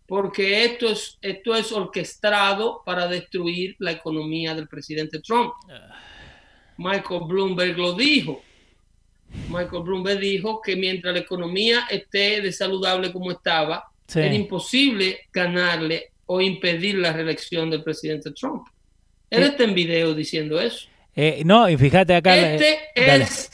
porque 0.08 0.64
esto 0.66 0.88
es, 0.88 1.18
esto 1.22 1.56
es 1.56 1.72
orquestado 1.72 2.82
para 2.86 3.08
destruir 3.08 3.76
la 3.80 3.92
economía 3.92 4.56
del 4.56 4.68
presidente 4.68 5.20
Trump. 5.20 5.54
Michael 6.78 7.22
Bloomberg 7.28 7.78
lo 7.78 7.94
dijo. 7.94 8.42
Michael 9.50 9.84
Bloomberg 9.84 10.20
dijo 10.20 10.62
que 10.62 10.76
mientras 10.76 11.14
la 11.14 11.20
economía 11.20 11.82
esté 11.90 12.42
de 12.42 12.52
saludable 12.52 13.12
como 13.12 13.32
estaba, 13.32 13.84
Sí. 14.08 14.20
era 14.20 14.34
imposible 14.34 15.20
ganarle 15.34 16.12
o 16.28 16.40
impedir 16.42 16.96
la 16.96 17.12
reelección 17.12 17.70
del 17.70 17.84
presidente 17.84 18.32
Trump. 18.32 18.66
Él 19.30 19.44
Sí. 19.44 19.50
está 19.50 19.64
en 19.66 19.74
video 19.76 20.14
diciendo 20.14 20.60
eso. 20.62 20.88
Eh, 21.16 21.42
no, 21.46 21.68
y 21.70 21.76
fíjate 21.78 22.16
acá. 22.16 22.38
eh, 22.38 22.56
Este 22.56 22.78
es, 22.96 23.52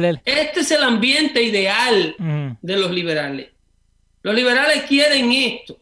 dale, 0.00 0.06
dale. 0.08 0.22
este 0.24 0.60
es 0.60 0.70
el 0.70 0.82
ambiente 0.82 1.42
ideal 1.42 2.14
de 2.60 2.76
los 2.76 2.90
liberales. 2.90 3.48
Los 4.22 4.34
liberales 4.34 4.84
quieren 4.84 5.32
esto, 5.32 5.78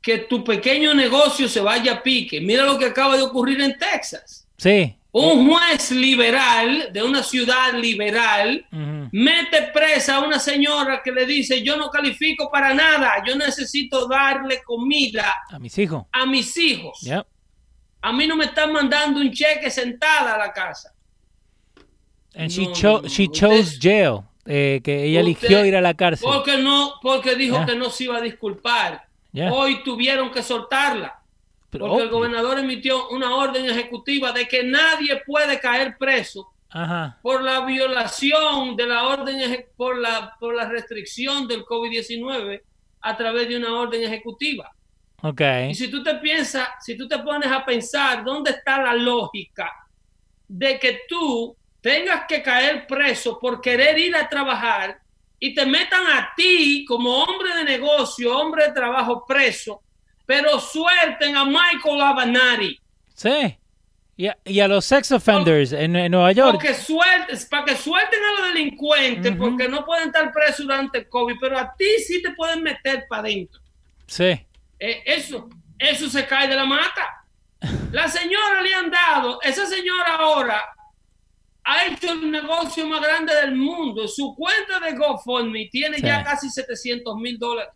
que 0.00 0.18
tu 0.18 0.42
pequeño 0.42 0.94
negocio 0.94 1.48
se 1.48 1.60
vaya 1.60 1.92
a 1.94 2.02
pique. 2.02 2.40
Mira 2.40 2.64
lo 2.64 2.78
que 2.78 2.86
acaba 2.86 3.16
de 3.16 3.22
ocurrir 3.22 3.60
en 3.60 3.76
Texas. 3.78 4.46
Sí. 4.56 4.96
Un 5.14 5.46
juez 5.50 5.90
liberal 5.90 6.88
de 6.90 7.02
una 7.02 7.22
ciudad 7.22 7.74
liberal 7.74 8.64
mete 9.12 9.62
presa 9.74 10.16
a 10.16 10.20
una 10.20 10.38
señora 10.38 11.02
que 11.04 11.12
le 11.12 11.26
dice, 11.26 11.62
yo 11.62 11.76
no 11.76 11.90
califico 11.90 12.50
para 12.50 12.72
nada, 12.72 13.22
yo 13.26 13.36
necesito 13.36 14.08
darle 14.08 14.62
comida 14.62 15.34
A 15.50 15.58
mis 15.58 15.76
hijos. 15.76 16.04
a 16.12 16.24
mis 16.24 16.56
hijos. 16.56 16.98
Ya. 17.02 17.26
A 18.00 18.10
mí 18.12 18.26
no 18.26 18.36
me 18.36 18.46
están 18.46 18.72
mandando 18.72 19.20
un 19.20 19.30
cheque 19.30 19.70
sentada 19.70 20.34
a 20.34 20.38
la 20.38 20.52
casa. 20.52 20.94
And 22.34 22.50
she, 22.50 22.66
No, 22.66 22.72
cho- 22.72 22.92
no, 22.96 23.02
no, 23.02 23.08
she 23.08 23.28
chose 23.28 23.78
jail. 23.80 24.20
eh, 24.46 24.80
que 24.82 25.04
ella 25.04 25.20
Usted- 25.20 25.30
eligió 25.48 25.64
ir 25.66 25.76
a 25.76 25.80
la 25.80 25.94
cárcel. 25.94 26.28
Porque 26.32 26.56
no, 26.58 26.94
porque 27.02 27.34
dijo 27.36 27.56
Ya. 27.58 27.66
que 27.66 27.76
no 27.76 27.90
se 27.90 28.04
iba 28.04 28.16
a 28.16 28.20
disculpar. 28.20 29.04
Ya. 29.32 29.52
Hoy 29.52 29.82
tuvieron 29.84 30.30
que 30.30 30.42
soltarla. 30.42 31.18
Pero, 31.70 31.86
Porque 31.86 32.02
el 32.02 32.08
obvio. 32.08 32.18
gobernador 32.18 32.58
emitió 32.58 33.08
una 33.08 33.34
orden 33.36 33.64
ejecutiva 33.66 34.30
de 34.32 34.46
que 34.46 34.62
nadie 34.62 35.22
puede 35.26 35.58
caer 35.58 35.96
preso 35.98 36.48
Ajá. 36.68 37.18
por 37.22 37.42
la 37.42 37.60
violación 37.64 38.76
de 38.76 38.86
la 38.86 39.06
orden, 39.08 39.64
por 39.76 39.96
la, 39.98 40.34
por 40.38 40.54
la 40.54 40.68
restricción 40.68 41.46
del 41.48 41.64
COVID-19 41.64 42.62
a 43.00 43.16
través 43.16 43.48
de 43.48 43.56
una 43.56 43.74
orden 43.74 44.02
ejecutiva. 44.02 44.70
Ok. 45.22 45.40
Y 45.70 45.74
si 45.74 45.88
tú 45.90 46.02
te 46.02 46.14
piensas, 46.16 46.68
si 46.80 46.96
tú 46.96 47.06
te 47.08 47.18
pones 47.20 47.50
a 47.50 47.64
pensar 47.64 48.22
dónde 48.24 48.50
está 48.50 48.82
la 48.82 48.94
lógica 48.94 49.70
de 50.48 50.78
que 50.78 51.00
tú 51.08 51.56
tengas 51.82 52.24
que 52.26 52.42
caer 52.42 52.86
preso 52.86 53.38
por 53.38 53.60
querer 53.60 53.98
ir 53.98 54.16
a 54.16 54.28
trabajar 54.28 54.98
y 55.38 55.52
te 55.54 55.66
metan 55.66 56.06
a 56.06 56.32
ti 56.34 56.84
como 56.86 57.24
hombre 57.24 57.54
de 57.56 57.64
negocio, 57.64 58.38
hombre 58.38 58.68
de 58.68 58.72
trabajo 58.72 59.26
preso, 59.26 59.82
pero 60.24 60.58
suelten 60.60 61.36
a 61.36 61.44
Michael 61.44 62.00
Avanari. 62.00 62.80
Sí. 63.14 63.58
Y 64.44 64.60
a, 64.60 64.68
los 64.68 64.84
sex 64.84 65.10
offenders 65.10 65.72
en, 65.72 65.92
Nueva 65.92 66.30
York. 66.30 66.52
Porque 66.52 66.74
sueltes, 66.74 67.44
para 67.46 67.64
que 67.64 67.76
suelten 67.76 68.20
a 68.22 68.40
los 68.40 68.54
delincuentes, 68.54 69.34
porque 69.36 69.68
no 69.68 69.84
pueden 69.84 70.08
estar 70.08 70.30
presos 70.32 70.58
durante 70.58 70.98
el 70.98 71.08
COVID, 71.08 71.34
pero 71.40 71.58
a 71.58 71.74
ti 71.74 71.98
sí 72.06 72.22
te 72.22 72.30
pueden 72.30 72.62
meter 72.62 73.06
para 73.08 73.22
adentro. 73.22 73.60
Sí. 74.06 74.46
Eh, 74.78 75.02
eso, 75.06 75.48
eso 75.76 76.08
se 76.08 76.24
cae 76.26 76.46
de 76.46 76.54
la 76.54 76.66
mata. 76.66 77.24
La 77.90 78.06
señora 78.06 78.62
le 78.62 78.72
han 78.72 78.90
dado, 78.90 79.40
esa 79.42 79.66
señora 79.66 80.16
ahora 80.16 80.62
ha 81.64 81.86
hecho 81.86 82.12
el 82.12 82.30
negocio 82.30 82.86
más 82.86 83.00
grande 83.00 83.34
del 83.34 83.54
mundo. 83.54 84.08
Su 84.08 84.34
cuenta 84.34 84.80
de 84.80 84.96
GoFundMe 84.96 85.68
tiene 85.70 86.00
ya 86.00 86.22
casi 86.24 86.50
700 86.50 87.16
mil 87.16 87.38
dólares. 87.38 87.72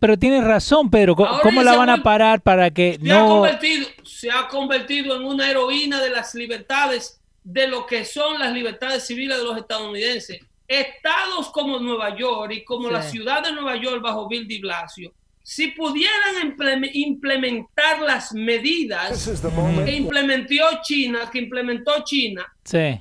Pero 0.00 0.18
tienes 0.18 0.44
razón, 0.44 0.90
Pedro. 0.90 1.14
¿Cómo, 1.14 1.62
la 1.62 1.76
van 1.76 1.90
a 1.90 2.02
parar 2.02 2.40
para 2.40 2.70
que 2.70 2.94
se 2.94 3.06
no... 3.06 3.24
Ha 3.24 3.28
convertido, 3.28 3.88
se 4.04 4.30
ha 4.30 4.48
convertido 4.48 5.16
en 5.16 5.24
una 5.24 5.50
heroína 5.50 6.00
de 6.00 6.10
las 6.10 6.34
libertades, 6.34 7.20
de 7.44 7.68
lo 7.68 7.86
que 7.86 8.04
son 8.04 8.38
las 8.38 8.52
libertades 8.52 9.06
civiles 9.06 9.38
de 9.38 9.44
los 9.44 9.56
estadounidenses. 9.56 10.40
Estados 10.66 11.50
como 11.50 11.78
Nueva 11.78 12.16
York 12.16 12.52
y 12.52 12.64
como 12.64 12.90
la 12.90 13.02
ciudad 13.02 13.42
de 13.42 13.52
Nueva 13.52 13.76
York 13.76 14.02
bajo 14.02 14.28
Bill 14.28 14.46
de 14.46 14.58
Blasio 14.58 15.12
si 15.48 15.68
pudieran 15.68 16.54
implementar 16.92 18.02
las 18.02 18.34
medidas 18.34 19.40
que 19.82 19.92
implementó 19.92 20.66
China, 20.82 21.20
que 21.32 21.38
implementó 21.38 22.04
China, 22.04 22.46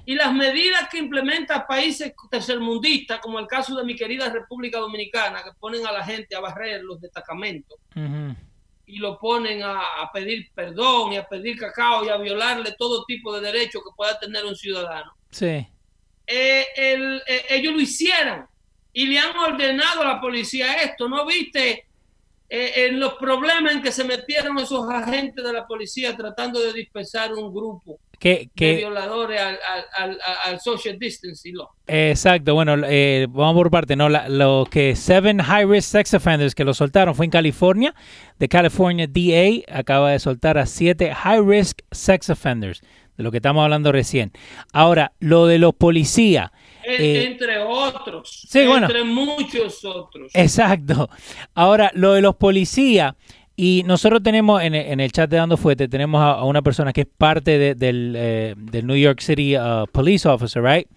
y 0.06 0.16
las 0.16 0.34
medidas 0.34 0.88
que 0.89 0.98
implementan 0.98 1.66
países 1.68 2.14
tercermundistas, 2.32 3.20
como 3.20 3.38
el 3.38 3.48
caso 3.48 3.76
de 3.76 3.84
mi 3.84 3.98
querida 3.98 4.30
República 4.30 4.80
Dominicana, 4.80 5.43
que 5.43 5.50
ponen 5.60 5.86
a 5.86 5.91
la 5.91 6.06
gente 6.06 6.38
a 6.38 6.39
barrer 6.39 6.84
los 6.84 7.02
destacamentos 7.02 7.78
y 8.86 9.00
lo 9.00 9.20
ponen 9.20 9.64
a, 9.64 10.10
pedir 10.14 10.50
perdón 10.56 11.12
y 11.12 11.18
a 11.18 11.28
pedir 11.28 11.58
cacao 11.58 12.06
y 12.06 12.10
a 12.10 12.16
violarle 12.16 12.76
todo 12.80 13.04
tipo 13.04 13.38
de 13.38 13.52
derechos 13.52 13.84
que 13.84 13.93
pueda 13.93 14.18
tener 14.18 14.45
un 14.45 14.56
ciudadano. 14.56 15.12
Sí. 15.32 15.68
Eh, 16.26 16.66
eh, 16.78 17.22
ellos 17.50 17.74
lo 17.74 17.82
hicieran 17.82 18.48
y 18.93 19.06
le 19.06 19.20
han 19.20 19.36
ordenado 19.36 20.02
a 20.04 20.14
la 20.14 20.22
policía 20.22 20.76
esto. 20.76 21.10
¿No 21.10 21.26
viste? 21.26 21.87
Eh, 22.50 22.88
en 22.88 23.00
los 23.00 23.16
problemas 23.16 23.74
en 23.74 23.82
que 23.82 23.91
se 23.91 24.06
metieron 24.06 24.58
esos 24.58 24.89
agentes 24.89 25.43
de 25.43 25.52
la 25.52 25.68
policía 25.68 26.16
tratando 26.16 26.62
de 26.62 26.72
dispersar 26.72 27.34
un 27.34 27.54
grupo 27.54 28.00
de 28.20 28.50
violadores 28.56 29.39
al, 30.45 30.60
social 30.60 30.98
distancing 30.98 31.56
Exacto, 31.86 32.54
bueno, 32.54 32.76
eh, 32.86 33.28
vamos 33.30 33.56
por 33.56 33.70
parte, 33.70 33.95
¿no? 33.95 34.10
lo 34.10 34.66
que 34.70 34.95
Seven 34.95 35.39
High 35.39 35.66
Risk 35.66 35.89
Sex 35.89 36.14
Offenders 36.14 36.56
que 36.56 36.64
lo 36.64 36.74
soltaron 36.74 37.16
fue 37.16 37.26
en 37.26 37.32
California. 37.32 37.93
The 38.38 38.48
California 38.48 39.08
DA 39.08 39.64
acaba 39.78 40.12
de 40.12 40.20
soltar 40.20 40.58
a 40.58 40.66
siete 40.66 41.14
High 41.14 41.41
Risk 41.41 41.80
Sex 41.91 42.30
Offenders, 42.30 42.82
de 43.18 43.24
lo 43.24 43.32
que 43.32 43.38
estamos 43.38 43.64
hablando 43.64 43.91
recién. 43.91 44.32
Ahora, 44.74 45.12
lo 45.20 45.48
de 45.48 45.60
los 45.60 45.74
policías. 45.76 46.52
Eh, 46.88 47.26
entre 47.26 47.60
otros. 47.60 48.46
Sí, 48.48 48.60
entre 48.60 49.04
muchos 49.04 49.84
otros. 49.84 50.32
Exacto. 50.34 51.10
Ahora, 51.54 51.92
lo 51.94 52.14
de 52.14 52.22
los 52.22 52.36
policías. 52.36 53.16
Y 53.60 53.84
nosotros 53.88 54.22
tenemos 54.22 54.62
en, 54.62 54.76
el 54.76 55.12
chat 55.12 55.28
de 55.32 55.38
Dando 55.38 55.58
Fuerte, 55.58 55.88
tenemos 55.88 56.22
a, 56.22 56.44
una 56.44 56.62
persona 56.62 56.94
que 56.94 57.02
es 57.02 57.08
parte 57.08 57.74
del, 57.74 58.14
eh, 58.16 58.54
del, 58.56 58.86
New 58.86 58.96
York 58.96 59.20
City 59.20 59.58
uh, 59.58 59.88
Police 59.92 60.30
Officer, 60.30 60.62
right? 60.62 60.88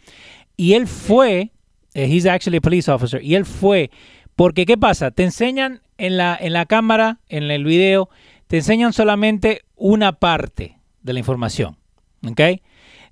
Y 0.59 0.75
él 0.75 0.87
fue, 0.87 1.53
eh, 1.95 2.07
he's 2.07 2.27
actually 2.27 2.59
a 2.59 2.61
police 2.61 2.91
officer, 2.91 3.25
y 3.25 3.35
él 3.35 3.47
fue, 3.47 3.91
porque 4.37 4.67
¿qué 4.67 4.77
pasa? 4.77 5.11
Te 5.11 5.25
enseñan 5.25 5.81
en 5.97 6.19
la, 6.19 6.37
en 6.39 6.53
la 6.53 6.67
cámara, 6.67 7.21
en 7.31 7.51
el 7.51 7.65
video, 7.65 8.11
te 8.47 8.59
enseñan 8.59 8.93
solamente 8.93 9.63
una 9.75 10.13
parte 10.13 10.77
de 11.01 11.15
la 11.15 11.19
información, 11.19 11.79
¿ok? 12.29 12.43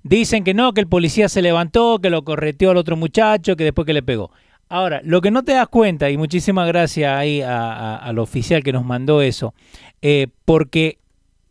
Dicen 0.03 0.43
que 0.43 0.53
no, 0.53 0.73
que 0.73 0.81
el 0.81 0.87
policía 0.87 1.27
se 1.29 1.41
levantó, 1.41 1.99
que 1.99 2.09
lo 2.09 2.23
correteó 2.23 2.71
al 2.71 2.77
otro 2.77 2.95
muchacho, 2.95 3.55
que 3.55 3.65
después 3.65 3.85
que 3.85 3.93
le 3.93 4.01
pegó. 4.01 4.31
Ahora, 4.69 5.01
lo 5.03 5.19
que 5.19 5.31
no 5.31 5.43
te 5.43 5.53
das 5.53 5.67
cuenta, 5.67 6.09
y 6.09 6.17
muchísimas 6.17 6.67
gracias 6.67 7.11
ahí 7.11 7.41
al 7.41 8.19
oficial 8.19 8.63
que 8.63 8.71
nos 8.71 8.85
mandó 8.85 9.21
eso, 9.21 9.53
eh, 10.01 10.27
porque 10.45 10.99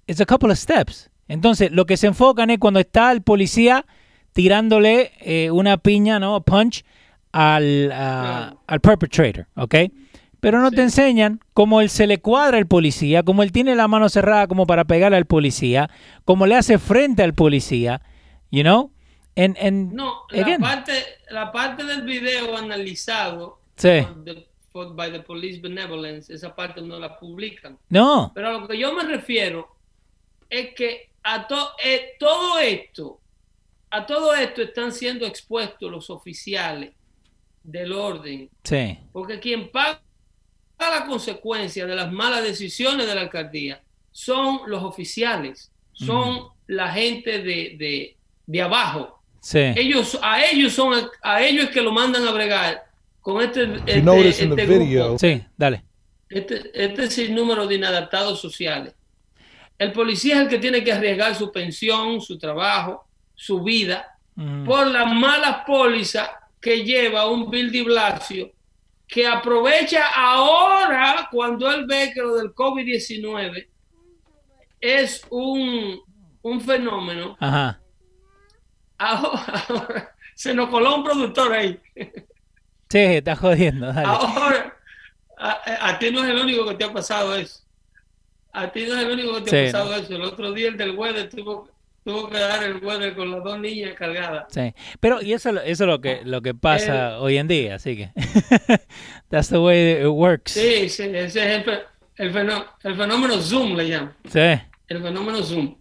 es 0.06 0.20
a 0.20 0.26
couple 0.26 0.52
of 0.52 0.58
steps. 0.58 1.10
Entonces, 1.26 1.72
lo 1.72 1.84
que 1.84 1.96
se 1.96 2.06
enfocan 2.06 2.48
es 2.50 2.58
cuando 2.58 2.80
está 2.80 3.12
el 3.12 3.22
policía 3.22 3.84
tirándole 4.32 5.10
eh, 5.20 5.50
una 5.50 5.76
piña, 5.78 6.18
¿no? 6.20 6.40
Punch 6.42 6.84
al, 7.32 7.92
al 7.92 8.80
perpetrator, 8.80 9.46
¿ok? 9.56 9.74
Pero 10.40 10.60
no 10.60 10.70
te 10.70 10.82
enseñan 10.82 11.40
cómo 11.52 11.80
él 11.80 11.90
se 11.90 12.06
le 12.06 12.18
cuadra 12.18 12.58
al 12.58 12.66
policía, 12.66 13.24
cómo 13.24 13.42
él 13.42 13.50
tiene 13.50 13.74
la 13.74 13.88
mano 13.88 14.08
cerrada 14.08 14.46
como 14.46 14.66
para 14.66 14.84
pegarle 14.84 15.16
al 15.16 15.26
policía, 15.26 15.90
cómo 16.24 16.46
le 16.46 16.54
hace 16.54 16.78
frente 16.78 17.24
al 17.24 17.34
policía 17.34 18.00
you 18.50 18.62
know? 18.62 18.90
And, 19.36 19.56
and 19.58 19.92
no, 19.92 20.24
la 20.30 20.58
parte, 20.58 20.92
la 21.30 21.52
parte 21.52 21.84
del 21.84 22.02
video 22.02 22.56
analizado 22.56 23.60
sí. 23.76 24.04
por 24.72 24.94
by 24.94 25.12
the 25.12 25.20
Police 25.20 25.60
Benevolence, 25.60 26.32
esa 26.32 26.54
parte 26.54 26.80
no 26.80 26.98
la 26.98 27.16
publican. 27.16 27.78
No. 27.88 28.32
Pero 28.34 28.48
a 28.48 28.52
lo 28.52 28.68
que 28.68 28.76
yo 28.76 28.92
me 28.94 29.04
refiero 29.04 29.68
es 30.50 30.74
que 30.74 31.10
a 31.22 31.46
to, 31.46 31.70
eh, 31.84 32.16
todo 32.18 32.58
esto, 32.58 33.20
a 33.90 34.04
todo 34.06 34.34
esto 34.34 34.62
están 34.62 34.92
siendo 34.92 35.24
expuestos 35.26 35.90
los 35.90 36.10
oficiales 36.10 36.92
del 37.62 37.92
orden. 37.92 38.50
Sí. 38.64 38.98
Porque 39.12 39.38
quien 39.38 39.70
paga 39.70 40.00
la 40.80 41.06
consecuencia 41.06 41.86
de 41.86 41.94
las 41.94 42.10
malas 42.10 42.42
decisiones 42.42 43.06
de 43.06 43.14
la 43.14 43.20
alcaldía 43.22 43.82
son 44.10 44.62
los 44.66 44.82
oficiales, 44.82 45.70
son 45.92 46.48
la 46.66 46.92
gente 46.92 47.42
de, 47.42 47.76
de 47.78 48.17
abajo. 48.56 49.20
Sí. 49.40 49.58
Ellos, 49.76 50.18
a 50.22 50.44
ellos 50.44 50.72
son, 50.72 50.94
a 51.22 51.42
ellos 51.42 51.66
es 51.66 51.70
que 51.70 51.82
lo 51.82 51.92
mandan 51.92 52.26
a 52.26 52.32
bregar 52.32 52.84
con 53.20 53.42
este, 53.42 53.64
este, 53.86 54.28
este 54.28 54.66
grupo. 54.66 55.18
Sí, 55.18 55.42
dale. 55.56 55.84
Este, 56.28 56.70
este 56.74 57.28
número 57.28 57.66
de 57.66 57.76
inadaptados 57.76 58.40
sociales. 58.40 58.94
El 59.78 59.92
policía 59.92 60.36
es 60.36 60.40
el 60.42 60.48
que 60.48 60.58
tiene 60.58 60.82
que 60.82 60.92
arriesgar 60.92 61.34
su 61.34 61.52
pensión, 61.52 62.20
su 62.20 62.38
trabajo, 62.38 63.06
su 63.34 63.62
vida, 63.62 64.18
por 64.64 64.86
la 64.86 65.04
mala 65.04 65.64
póliza 65.64 66.30
que 66.60 66.84
lleva 66.84 67.28
un 67.28 67.50
Bill 67.50 67.72
de 67.72 67.82
Blasio, 67.82 68.52
que 69.06 69.26
aprovecha 69.26 70.06
ahora 70.14 71.28
cuando 71.30 71.70
él 71.70 71.86
ve 71.86 72.12
que 72.12 72.20
lo 72.20 72.36
del 72.36 72.54
COVID-19 72.54 73.66
es 74.80 75.22
un, 75.30 76.00
un 76.42 76.60
fenómeno 76.60 77.36
Ajá. 77.40 77.80
Ahora, 78.98 80.14
se 80.34 80.54
nos 80.54 80.68
coló 80.68 80.96
un 80.96 81.04
productor 81.04 81.52
ahí. 81.52 81.80
Sí, 82.88 82.98
está 82.98 83.36
jodiendo. 83.36 83.90
Ahora, 83.90 84.76
a, 85.36 85.98
ti 85.98 86.10
no 86.10 86.24
es 86.24 86.30
el 86.30 86.38
único 86.38 86.66
que 86.66 86.74
te 86.74 86.84
ha 86.84 86.92
pasado 86.92 87.36
eso. 87.36 87.60
A 88.52 88.70
ti 88.72 88.86
no 88.86 88.96
es 88.96 89.04
el 89.04 89.10
único 89.12 89.36
que 89.36 89.50
te 89.50 89.68
ha 89.68 89.72
pasado 89.72 89.94
eso. 89.94 90.14
El 90.14 90.22
otro 90.22 90.52
día 90.52 90.68
el 90.68 90.76
del 90.76 90.96
weather 90.96 91.28
tuvo, 91.28 91.68
tuvo 92.04 92.28
que 92.28 92.38
dar 92.38 92.62
el 92.64 92.84
weather 92.84 93.14
con 93.14 93.30
las 93.30 93.44
dos 93.44 93.58
niñas 93.60 93.94
cargadas. 93.94 94.46
Sí, 94.48 94.74
pero 95.00 95.22
y 95.22 95.32
eso, 95.32 95.50
eso 95.50 95.84
es 95.84 95.88
lo 95.88 96.00
que, 96.00 96.22
lo 96.24 96.42
que 96.42 96.54
pasa 96.54 97.20
hoy 97.20 97.36
en 97.36 97.46
día, 97.46 97.76
así 97.76 97.96
que 97.96 98.10
that's 99.28 99.48
the 99.48 99.58
way 99.58 100.02
it 100.02 100.06
works. 100.06 100.52
Sí, 100.52 100.88
sí, 100.88 101.04
ese 101.04 101.24
es 101.56 101.66
el, 101.66 101.80
el, 102.16 102.32
fenómeno, 102.32 102.66
el 102.82 102.96
fenómeno 102.96 103.40
Zoom, 103.40 103.76
le 103.76 103.88
llaman. 103.88 104.14
Sí. 104.28 104.40
El 104.88 105.02
fenómeno 105.02 105.42
Zoom. 105.42 105.76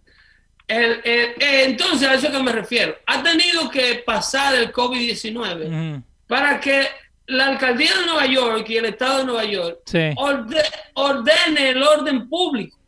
El, 0.68 1.00
entonces, 1.40 2.06
a 2.06 2.14
eso 2.14 2.30
que 2.30 2.42
me 2.42 2.52
refiero. 2.52 2.94
Ha 3.06 3.22
tenido 3.22 3.70
que 3.70 4.02
pasar 4.04 4.54
el 4.54 4.70
COVID-19 4.70 6.02
para 6.26 6.60
que 6.60 6.86
la 7.26 7.46
alcaldía 7.46 7.90
de 7.98 8.06
Nueva 8.06 8.26
York 8.26 8.68
y 8.68 8.76
el 8.76 8.84
estado 8.86 9.18
de 9.18 9.24
Nueva 9.24 9.44
York 9.44 9.80
ordene 10.94 11.70
el 11.70 11.82
orden 11.82 12.28
público. 12.28 12.78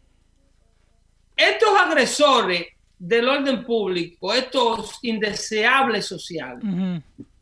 Estos 1.37 1.71
agresores 1.79 2.67
del 2.99 3.29
orden 3.29 3.65
público, 3.65 4.35
estos 4.35 4.99
indeseables 5.03 6.05
sociales, 6.07 6.63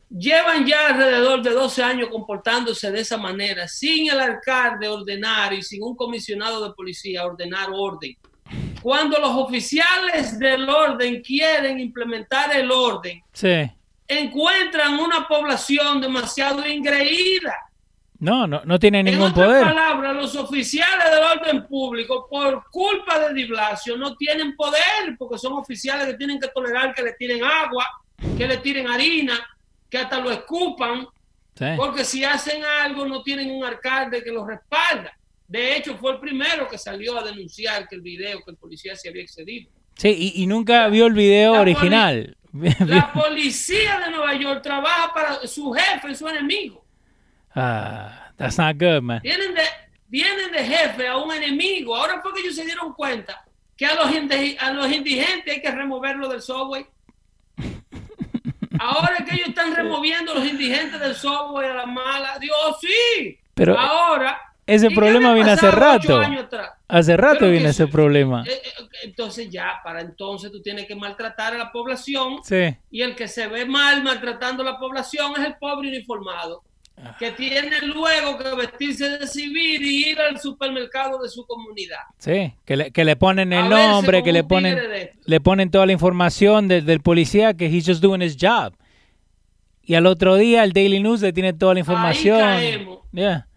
llevan 0.09 0.65
ya 0.65 0.87
alrededor 0.87 1.41
de 1.41 1.51
12 1.51 1.83
años 1.83 2.09
comportándose 2.09 2.91
de 2.91 3.01
esa 3.01 3.17
manera, 3.17 3.67
sin 3.67 4.09
el 4.09 4.19
alcalde 4.19 4.87
ordenar 4.87 5.53
y 5.53 5.61
sin 5.61 5.83
un 5.83 5.95
comisionado 5.95 6.65
de 6.65 6.73
policía 6.73 7.25
ordenar 7.25 7.69
orden. 7.73 8.15
Cuando 8.81 9.19
los 9.19 9.31
oficiales 9.31 10.37
del 10.39 10.67
orden 10.69 11.21
quieren 11.21 11.79
implementar 11.79 12.55
el 12.55 12.71
orden, 12.71 13.21
encuentran 14.07 14.99
una 14.99 15.27
población 15.27 16.01
demasiado 16.01 16.65
ingreída. 16.67 17.55
No, 18.19 18.45
no, 18.47 18.61
no 18.65 18.77
tiene 18.79 19.01
ningún 19.01 19.33
poder. 19.33 19.61
En 19.61 19.67
otras 19.69 19.73
palabras, 19.73 20.15
los 20.15 20.35
oficiales 20.35 21.09
del 21.09 21.23
orden 21.23 21.67
público, 21.67 22.27
por 22.29 22.69
culpa 22.69 23.17
de 23.19 23.33
Di 23.33 23.45
Blasio, 23.45 23.95
no 23.97 24.15
tienen 24.17 24.55
poder, 24.57 25.15
porque 25.17 25.37
son 25.37 25.53
oficiales 25.53 26.05
que 26.07 26.13
tienen 26.15 26.39
que 26.39 26.49
tolerar 26.49 26.93
que 26.93 27.01
le 27.01 27.13
tiren 27.13 27.43
agua, 27.43 27.85
que 28.37 28.45
le 28.45 28.57
tiren 28.57 28.87
harina, 28.89 29.39
que 29.89 29.97
hasta 29.99 30.19
lo 30.19 30.31
escupan, 30.31 31.07
Sí. 31.55 31.65
porque 31.75 32.05
si 32.05 32.23
hacen 32.23 32.61
algo 32.63 33.05
no 33.05 33.21
tienen 33.21 33.51
un 33.51 33.65
alcalde 33.65 34.23
que 34.23 34.31
los 34.31 34.47
respalda. 34.47 35.11
De 35.49 35.75
hecho, 35.75 35.97
fue 35.97 36.11
el 36.13 36.19
primero 36.19 36.67
que 36.69 36.77
salió 36.77 37.17
a 37.19 37.23
denunciar 37.23 37.87
que 37.89 37.95
el 37.95 38.01
video, 38.01 38.41
que 38.45 38.51
el 38.51 38.57
policía 38.57 38.95
se 38.95 39.09
había 39.09 39.23
excedido. 39.23 39.69
Sí, 39.97 40.33
y, 40.35 40.43
y 40.43 40.47
nunca 40.47 40.87
vio 40.87 41.07
el 41.07 41.13
video 41.13 41.55
La 41.55 41.61
original. 41.61 42.37
La 42.85 43.11
policía 43.13 43.99
de 43.99 44.11
Nueva 44.11 44.33
York 44.35 44.61
trabaja 44.61 45.11
para 45.13 45.47
su 45.47 45.71
jefe, 45.73 46.13
su 46.15 46.27
enemigo. 46.27 46.85
ah, 47.55 48.31
that's 48.37 48.57
not 48.57 48.77
good, 48.79 49.01
man. 49.01 49.21
De, 49.23 49.63
vienen 50.07 50.51
de 50.51 50.63
jefe 50.63 51.07
a 51.07 51.17
un 51.17 51.31
enemigo. 51.33 51.95
Ahora 51.95 52.21
fue 52.21 52.31
que 52.33 52.41
ellos 52.41 52.55
se 52.55 52.63
dieron 52.65 52.93
cuenta 52.93 53.43
que 53.75 53.85
a 53.87 53.95
los, 53.95 54.11
indi- 54.11 54.55
a 54.59 54.71
los 54.71 54.91
indigentes 54.91 55.53
hay 55.55 55.61
que 55.61 55.71
removerlo 55.71 56.29
del 56.29 56.41
subway. 56.41 56.85
Ahora 58.79 59.17
que 59.25 59.35
ellos 59.35 59.49
están 59.49 59.75
removiendo 59.75 60.31
a 60.31 60.35
los 60.35 60.45
indigentes 60.47 60.99
del 60.99 61.15
subway 61.15 61.67
a 61.69 61.73
la 61.73 61.85
mala. 61.85 62.37
Dios, 62.39 62.77
sí. 62.79 63.37
Pero 63.53 63.77
Ahora. 63.77 64.39
Ese 64.75 64.85
¿y 64.87 64.89
qué 64.89 64.95
problema 64.95 65.33
viene 65.33 65.51
hace 65.51 65.71
rato. 65.71 66.21
Hace 66.87 67.17
rato 67.17 67.39
Pero 67.39 67.51
viene 67.51 67.69
ese 67.69 67.87
problema. 67.87 68.43
Eh, 68.47 68.51
eh, 68.51 68.83
Entonces 69.03 69.49
ya, 69.49 69.79
para 69.83 70.01
entonces 70.01 70.51
tú 70.51 70.61
tienes 70.61 70.85
que 70.85 70.95
maltratar 70.95 71.53
a 71.53 71.57
la 71.57 71.71
población 71.71 72.39
Sí. 72.43 72.75
y 72.91 73.01
el 73.01 73.15
que 73.15 73.27
se 73.27 73.47
ve 73.47 73.65
mal 73.65 74.03
maltratando 74.03 74.63
a 74.63 74.65
la 74.65 74.77
población 74.79 75.33
es 75.37 75.45
el 75.45 75.55
pobre 75.55 75.87
uniformado, 75.89 76.63
que 77.17 77.31
tiene 77.31 77.79
luego 77.83 78.37
que 78.37 78.55
vestirse 78.55 79.07
de 79.19 79.25
civil 79.27 79.81
y 79.83 80.09
ir 80.09 80.19
al 80.19 80.37
supermercado 80.39 81.21
de 81.21 81.29
su 81.29 81.45
comunidad. 81.45 81.99
Sí, 82.17 82.53
que 82.65 82.75
le, 82.75 82.91
que 82.91 83.05
le 83.05 83.15
ponen 83.15 83.53
el 83.53 83.69
nombre, 83.69 84.21
que 84.23 84.33
le 84.33 84.43
ponen, 84.43 84.75
de 84.75 85.13
le 85.23 85.39
ponen 85.39 85.71
toda 85.71 85.85
la 85.85 85.93
información 85.93 86.67
del- 86.67 86.85
del 86.85 86.99
policía 87.01 87.53
que 87.53 87.67
he's 87.67 87.85
just 87.87 88.01
doing 88.01 88.21
his 88.21 88.35
job. 88.39 88.73
Y 89.83 89.95
al 89.95 90.05
otro 90.07 90.35
día 90.35 90.63
el 90.63 90.73
Daily 90.73 90.99
News 90.99 91.21
le 91.21 91.31
tiene 91.33 91.53
toda 91.53 91.73
la 91.73 91.79
información. 91.79 92.39
caemos. 92.39 92.99
Yeah. 93.11 93.47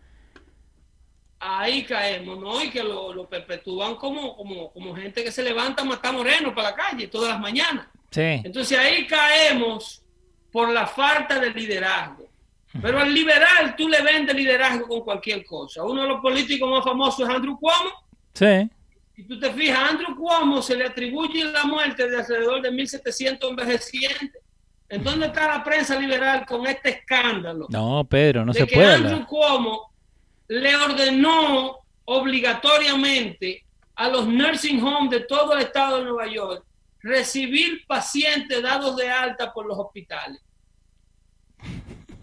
Ahí 1.44 1.82
caemos, 1.82 2.38
¿no? 2.38 2.62
Y 2.62 2.70
que 2.70 2.84
lo, 2.84 3.12
lo 3.12 3.28
perpetúan 3.28 3.96
como, 3.96 4.36
como, 4.36 4.70
como 4.72 4.94
gente 4.94 5.24
que 5.24 5.32
se 5.32 5.42
levanta 5.42 5.82
a 5.82 5.84
matar 5.84 6.14
morenos 6.14 6.54
para 6.54 6.70
la 6.70 6.76
calle 6.76 7.08
todas 7.08 7.30
las 7.30 7.40
mañanas. 7.40 7.88
Sí, 8.12 8.20
Entonces 8.44 8.78
ahí 8.78 9.08
caemos 9.08 10.04
por 10.52 10.68
la 10.68 10.86
falta 10.86 11.40
de 11.40 11.50
liderazgo. 11.50 12.28
Pero 12.80 13.00
al 13.00 13.12
liberal 13.12 13.74
tú 13.76 13.88
le 13.88 14.00
vendes 14.02 14.36
liderazgo 14.36 14.86
con 14.86 15.00
cualquier 15.00 15.44
cosa. 15.44 15.82
Uno 15.82 16.02
de 16.02 16.08
los 16.08 16.20
políticos 16.20 16.70
más 16.70 16.84
famosos 16.84 17.28
es 17.28 17.34
Andrew 17.34 17.58
Cuomo. 17.58 17.90
sí. 18.34 18.70
Si 19.14 19.24
tú 19.24 19.38
te 19.38 19.52
fijas, 19.52 19.78
a 19.78 19.88
Andrew 19.88 20.16
Cuomo 20.16 20.62
se 20.62 20.74
le 20.74 20.86
atribuye 20.86 21.44
la 21.44 21.64
muerte 21.64 22.08
de 22.08 22.16
alrededor 22.18 22.62
de 22.62 22.70
1.700 22.72 23.50
envejecientes. 23.50 24.40
¿En 24.88 25.04
dónde 25.04 25.26
está 25.26 25.48
la 25.48 25.62
prensa 25.62 25.98
liberal 25.98 26.46
con 26.46 26.66
este 26.66 26.90
escándalo? 26.90 27.66
No, 27.68 28.04
Pedro, 28.04 28.44
no 28.46 28.52
de 28.52 28.60
se 28.60 28.66
que 28.66 28.74
puede 28.74 28.94
Andrew. 28.94 29.26
Cuomo 29.26 29.91
le 30.48 30.76
ordenó 30.76 31.78
obligatoriamente 32.04 33.64
a 33.94 34.08
los 34.08 34.26
nursing 34.26 34.82
homes 34.82 35.10
de 35.10 35.20
todo 35.20 35.52
el 35.54 35.60
estado 35.62 35.98
de 35.98 36.04
Nueva 36.04 36.26
York 36.26 36.64
recibir 37.02 37.84
pacientes 37.86 38.62
dados 38.62 38.96
de 38.96 39.08
alta 39.10 39.52
por 39.52 39.66
los 39.66 39.76
hospitales. 39.78 40.40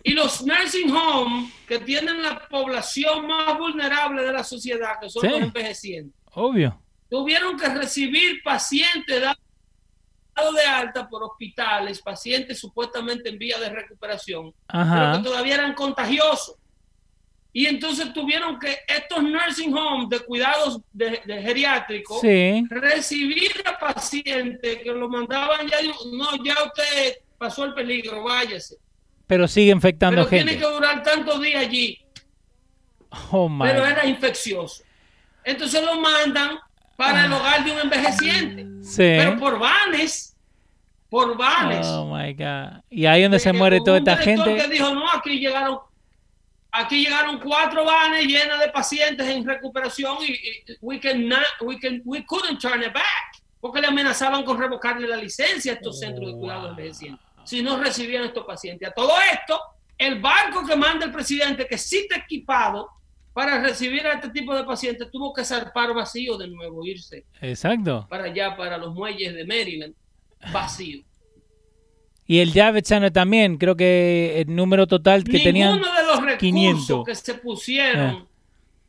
Y 0.04 0.14
los 0.14 0.42
nursing 0.46 0.90
homes 0.92 1.52
que 1.68 1.80
tienen 1.80 2.22
la 2.24 2.48
población 2.48 3.28
más 3.28 3.58
vulnerable 3.58 4.24
de 4.24 4.32
la 4.32 4.44
sociedad, 4.44 4.94
que 5.02 5.10
son 5.10 5.22
Sí. 5.24 5.28
los 5.30 5.42
envejecientes, 5.42 6.20
Obvio. 6.34 6.82
tuvieron 7.10 7.58
que 7.58 7.68
recibir 7.68 8.42
pacientes 8.44 9.22
dados 9.22 10.56
de 10.56 10.62
alta 10.64 11.08
por 11.10 11.24
hospitales, 11.24 12.02
pacientes 12.02 12.58
supuestamente 12.60 13.28
en 13.30 13.38
vía 13.38 13.60
de 13.60 13.70
recuperación, 13.70 14.54
pero 14.68 14.82
Ajá. 14.84 15.18
que 15.18 15.24
todavía 15.24 15.56
eran 15.56 15.74
contagiosos. 15.74 16.56
Y 17.60 17.66
entonces 17.66 18.14
tuvieron 18.14 18.58
que 18.58 18.78
estos 18.88 19.22
nursing 19.22 19.74
homes 19.76 20.08
de 20.10 20.20
cuidados 20.22 20.80
de, 20.94 21.20
de 21.26 21.42
geriátricos 21.42 22.22
Sí. 22.22 22.64
recibir 22.70 23.52
a 23.66 23.78
pacientes 23.78 24.78
que 24.82 24.92
lo 24.94 25.10
mandaban 25.10 25.68
ya, 25.68 25.78
no, 26.14 26.28
ya 26.46 26.56
usted 26.66 27.18
pasó 27.38 27.66
el 27.66 27.74
peligro, 27.74 28.24
váyase. 28.24 28.76
Pero 29.28 29.46
sigue 29.48 29.72
infectando 29.72 30.16
Pero 30.22 30.30
tiene 30.30 30.52
gente. 30.52 30.66
que 30.66 30.72
durar 30.74 31.04
tantos 31.04 31.42
días 31.42 31.62
allí, 31.68 32.00
Oh 33.32 33.50
my. 33.50 33.66
pero 33.68 33.86
era 33.86 34.06
infeccioso. 34.06 34.84
Entonces 35.44 35.84
lo 35.84 36.00
mandan 36.00 36.60
para 36.96 37.26
el 37.26 37.34
hogar 37.34 37.64
de 37.66 37.72
un 37.72 37.80
envejeciente, 37.80 38.66
Sí. 38.84 38.98
pero 39.18 39.38
por 39.38 39.60
vanes, 39.60 40.36
por 41.10 41.36
vanes. 41.38 41.86
Oh 41.88 42.06
my 42.16 42.34
God. 42.34 42.82
Y 42.90 43.06
ahí 43.06 43.24
donde 43.24 43.36
de 43.38 43.44
se 43.44 43.52
muere 43.52 43.80
toda 43.84 43.98
esta 43.98 44.16
gente. 44.18 44.56
que 44.56 44.68
dijo, 44.70 44.94
no, 44.94 45.04
aquí 45.12 45.40
llegaron, 45.40 45.80
aquí 46.72 47.04
llegaron 47.04 47.40
cuatro 47.40 47.86
vanes 47.86 48.26
llenas 48.26 48.60
de 48.60 48.70
pacientes 48.70 49.28
en 49.28 49.46
recuperación 49.46 50.18
y, 50.28 50.32
y 50.32 50.64
we, 50.82 51.00
can 51.00 51.28
not- 51.28 51.44
we, 51.62 51.80
can, 51.80 52.02
we 52.06 52.24
couldn't 52.26 52.60
turn 52.60 52.82
it 52.82 52.94
back, 52.94 53.42
porque 53.60 53.82
le 53.82 53.88
amenazaban 53.88 54.44
con 54.44 54.60
revocarle 54.60 55.08
la 55.08 55.18
licencia 55.18 55.72
a 55.74 55.76
estos 55.76 56.00
centros 56.00 56.28
de 56.34 56.40
cuidados 56.40 56.70
envejecientes 56.72 57.26
si 57.46 57.64
no 57.64 57.80
recibían 57.82 58.26
estos 58.26 58.46
pacientes. 58.46 58.88
A 58.88 58.92
todo 58.92 59.14
esto, 59.34 59.60
el 59.98 60.20
barco 60.22 60.64
que 60.68 60.76
manda 60.76 61.06
el 61.06 61.12
presidente, 61.12 61.66
que 61.66 61.80
sí 61.80 62.00
está 62.08 62.18
equipado 62.18 62.90
para 63.34 63.60
recibir 63.60 64.06
a 64.06 64.14
este 64.14 64.30
tipo 64.30 64.54
de 64.56 64.64
pacientes, 64.66 65.10
tuvo 65.12 65.34
que 65.34 65.44
zarpar 65.44 65.94
vacío 65.96 66.38
de 66.38 66.48
nuevo, 66.48 66.86
irse 66.86 67.26
Exacto. 67.42 68.06
para 68.08 68.26
allá, 68.26 68.56
para 68.56 68.78
los 68.78 68.94
muelles 68.94 69.34
de 69.34 69.46
Maryland, 69.46 69.96
vacío. 70.54 71.04
Y 72.28 72.40
el 72.40 72.52
Center 72.52 73.10
también, 73.12 73.58
creo 73.58 73.76
que 73.76 74.42
el 74.42 74.56
número 74.56 74.86
total 74.86 75.24
que 75.24 75.32
Ninguno 75.32 75.44
tenían. 75.46 75.82
de 75.82 75.99
recursos 76.40 76.86
500. 76.98 77.06
que 77.06 77.16
se 77.16 77.34
pusieron 77.36 78.16
Ah. 78.24 78.26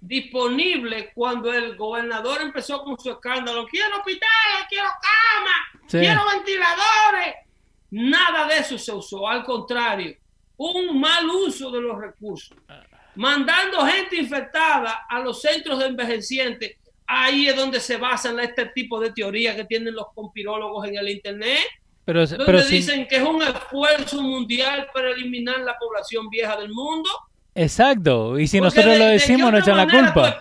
disponibles 0.00 1.08
cuando 1.14 1.52
el 1.52 1.76
gobernador 1.76 2.40
empezó 2.42 2.82
con 2.82 2.98
su 2.98 3.10
escándalo, 3.10 3.66
quiero 3.66 3.96
hospitales, 3.98 4.66
quiero 4.68 4.88
camas, 4.88 5.82
Sí. 5.90 5.98
quiero 5.98 6.22
ventiladores. 6.34 7.34
Nada 7.90 8.46
de 8.46 8.58
eso 8.58 8.78
se 8.78 8.92
usó, 8.92 9.28
al 9.28 9.44
contrario, 9.44 10.16
un 10.56 11.00
mal 11.00 11.26
uso 11.28 11.70
de 11.70 11.80
los 11.80 11.98
recursos. 11.98 12.56
Mandando 13.16 13.84
gente 13.86 14.16
infectada 14.16 15.06
a 15.08 15.18
los 15.20 15.40
centros 15.42 15.78
de 15.78 15.86
envejecientes, 15.86 16.76
ahí 17.06 17.48
es 17.48 17.56
donde 17.56 17.80
se 17.80 17.96
basan 17.96 18.38
este 18.40 18.66
tipo 18.66 19.00
de 19.00 19.10
teorías 19.12 19.56
que 19.56 19.64
tienen 19.64 19.94
los 19.94 20.06
conspirólogos 20.14 20.86
en 20.86 20.96
el 20.96 21.08
Internet 21.08 21.58
Pero, 22.04 22.24
donde 22.26 22.44
pero 22.46 22.60
sin- 22.62 22.70
dicen 22.70 23.08
que 23.08 23.16
es 23.16 23.22
un 23.22 23.42
esfuerzo 23.42 24.22
mundial 24.22 24.88
para 24.94 25.10
eliminar 25.10 25.58
la 25.60 25.76
población 25.78 26.28
vieja 26.30 26.56
del 26.56 26.70
mundo. 26.72 27.10
Exacto. 27.62 28.38
Y 28.38 28.46
si 28.46 28.58
Porque 28.58 28.64
nosotros 28.76 28.92
de- 28.94 28.98
lo 28.98 29.04
¿de 29.06 29.10
decimos, 29.12 29.52
nos 29.52 29.62
echan 29.62 29.76
la 29.76 29.86
culpa. 29.88 30.40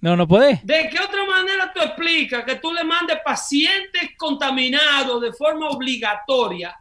No, 0.00 0.16
no 0.16 0.26
podés. 0.26 0.64
¿De 0.66 0.88
qué 0.90 0.98
otra 0.98 1.24
manera 1.26 1.72
tú 1.72 1.80
explicas 1.80 2.44
que 2.44 2.56
tú 2.56 2.72
le 2.72 2.82
mandes 2.82 3.18
pacientes 3.24 4.10
contaminados 4.16 5.20
de 5.22 5.32
forma 5.32 5.68
obligatoria 5.68 6.74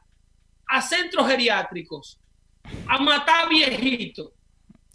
a 0.67 0.81
centros 0.81 1.27
geriátricos 1.27 2.17
a 2.87 2.97
matar 2.99 3.47
viejitos? 3.49 4.31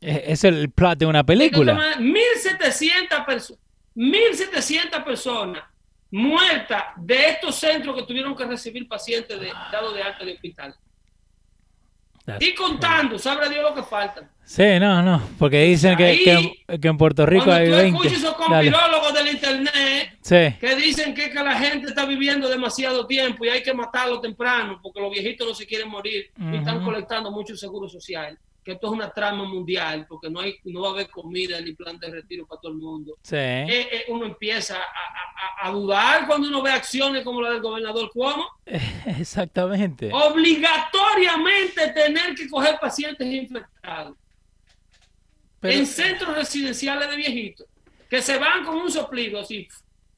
Es 0.00 0.22
es 0.26 0.44
el 0.44 0.70
plot 0.70 0.98
de 0.98 1.06
una 1.06 1.18
¿De 1.20 1.24
película. 1.24 1.74
manera? 1.74 1.98
1.700 2.00 3.24
personas, 3.24 3.62
1.700 3.94 5.04
personas 5.04 5.62
muertas 6.10 6.82
de 6.96 7.28
estos 7.30 7.54
centros 7.56 7.94
que 7.96 8.02
tuvieron 8.04 8.34
que 8.36 8.44
recibir 8.44 8.88
pacientes 8.88 9.38
de, 9.38 9.52
dados 9.70 9.94
de 9.94 10.02
alta 10.02 10.24
de 10.24 10.32
hospital. 10.34 10.74
Y 12.40 12.54
contando, 12.54 13.18
sabrá 13.18 13.48
Dios 13.48 13.62
lo 13.62 13.74
que 13.74 13.82
falta. 13.82 14.28
Sí, 14.44 14.64
no, 14.80 15.02
no. 15.02 15.20
Porque 15.38 15.62
dicen 15.64 15.96
que, 15.96 16.04
Ahí, 16.04 16.24
que, 16.24 16.78
que 16.80 16.88
en 16.88 16.96
Puerto 16.96 17.26
Rico 17.26 17.44
Cuando 17.46 17.62
hay 17.76 17.90
tú 17.90 17.98
20. 17.98 18.08
escuchas 18.08 18.12
esos 18.18 18.36
Dale. 18.50 18.72
del 19.24 19.34
internet 19.34 20.18
Sí. 20.20 20.56
que 20.60 20.76
dicen 20.76 21.14
que, 21.14 21.30
que 21.30 21.42
la 21.42 21.56
gente 21.58 21.88
está 21.88 22.04
viviendo 22.04 22.48
demasiado 22.48 23.06
tiempo 23.06 23.44
y 23.44 23.48
hay 23.48 23.62
que 23.62 23.72
matarlo 23.74 24.20
temprano 24.20 24.78
porque 24.82 25.00
los 25.00 25.10
viejitos 25.12 25.46
no 25.48 25.54
se 25.54 25.66
quieren 25.66 25.88
morir 25.88 26.30
y 26.52 26.56
están 26.56 26.82
colectando 26.84 27.30
mucho 27.30 27.56
seguro 27.56 27.88
social. 27.88 28.38
Que 28.66 28.72
esto 28.72 28.88
es 28.88 28.92
una 28.94 29.10
trama 29.10 29.44
mundial 29.44 30.06
porque 30.08 30.28
no, 30.28 30.40
hay, 30.40 30.56
no 30.64 30.80
va 30.80 30.88
a 30.88 30.90
haber 30.90 31.08
comida 31.08 31.60
ni 31.60 31.72
plan 31.72 31.96
de 32.00 32.10
retiro 32.10 32.44
para 32.46 32.60
todo 32.60 32.72
el 32.72 32.78
mundo. 32.78 33.14
Sí. 33.22 33.36
Eh, 33.36 33.68
eh, 33.92 34.04
uno 34.08 34.26
empieza 34.26 34.74
a, 34.74 34.78
a- 34.80 35.64
a- 35.64 35.68
a 35.68 35.70
dudar 35.70 36.26
cuando 36.26 36.48
uno 36.48 36.60
ve 36.62 36.72
acciones 36.72 37.22
como 37.22 37.40
la 37.40 37.50
del 37.50 37.60
gobernador 37.62 38.10
Cuomo. 38.12 38.44
Exactamente. 39.06 40.10
Obligatoriamente 40.12 41.88
tener 41.92 42.34
que 42.34 42.48
coger 42.48 42.76
pacientes 42.80 43.26
infectados. 43.26 44.16
Pero- 45.60 45.74
en 45.78 45.86
centros 45.86 46.34
residenciales 46.36 47.08
de 47.08 47.16
viejitos 47.16 47.66
que 48.10 48.20
se 48.20 48.36
van 48.38 48.64
con 48.64 48.76
un 48.76 48.90
soplido 48.90 49.40
así. 49.40 49.68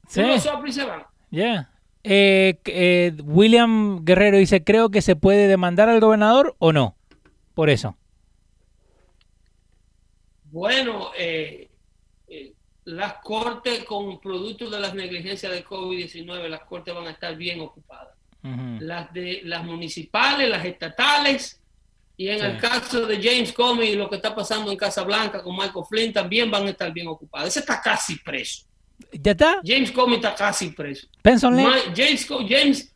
Sí. 0.07 0.21
Uno 0.21 0.39
sopla 0.39 0.69
y 0.69 0.73
se 0.73 0.85
van. 0.85 1.03
Ya. 1.31 1.69
Eh, 2.03 3.13
William 3.25 4.03
Guerrero 4.03 4.37
dice, 4.37 4.63
creo 4.63 4.89
que 4.89 5.01
se 5.03 5.15
puede 5.15 5.47
demandar 5.47 5.87
al 5.89 5.99
gobernador 5.99 6.55
o 6.59 6.73
no. 6.73 6.95
Por 7.53 7.69
eso. 7.69 7.95
Bueno, 10.51 11.11
eh, 11.17 11.69
eh, 12.27 12.53
las 12.85 13.15
cortes 13.15 13.83
con 13.83 14.19
productos 14.19 14.71
de 14.71 14.79
las 14.79 14.93
negligencias 14.93 15.51
de 15.51 15.63
COVID-19, 15.63 16.47
las 16.47 16.61
cortes 16.61 16.93
van 16.93 17.07
a 17.07 17.11
estar 17.11 17.35
bien 17.35 17.61
ocupadas. 17.61 18.15
las 18.41 19.11
de 19.13 19.41
las 19.43 19.63
municipales, 19.65 20.49
las 20.49 20.63
estatales, 20.63 21.59
y 22.19 22.27
en 22.27 22.43
el 22.43 22.57
caso 22.57 23.05
de 23.05 23.15
James 23.23 23.53
Comey, 23.53 23.95
lo 23.95 24.09
que 24.09 24.17
está 24.17 24.35
pasando 24.35 24.69
en 24.69 24.77
Casablanca 24.77 25.41
con 25.41 25.55
Michael 25.55 25.85
Flynn, 25.87 26.11
también 26.11 26.51
van 26.51 26.67
a 26.67 26.71
estar 26.71 26.91
bien 26.91 27.07
ocupados. 27.07 27.47
Ese 27.47 27.61
está 27.61 27.81
casi 27.81 28.17
preso. 28.17 28.65
¿Ya 29.13 29.31
está? 29.31 29.61
James 29.63 29.89
Comey 29.89 30.17
está 30.17 30.35
casi 30.35 30.71
preso. 30.71 31.07
Pensonle. 31.21 31.63
James, 31.95 32.27
James, 32.27 32.93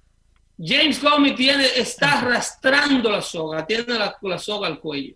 James 0.59 0.99
Comey 0.99 1.33
tiene, 1.35 1.65
está 1.77 2.19
arrastrando 2.19 3.09
la 3.09 3.21
soga, 3.21 3.65
tiene 3.65 3.93
la, 3.97 4.37
soga 4.37 4.67
al 4.67 4.81
cuello. 4.81 5.15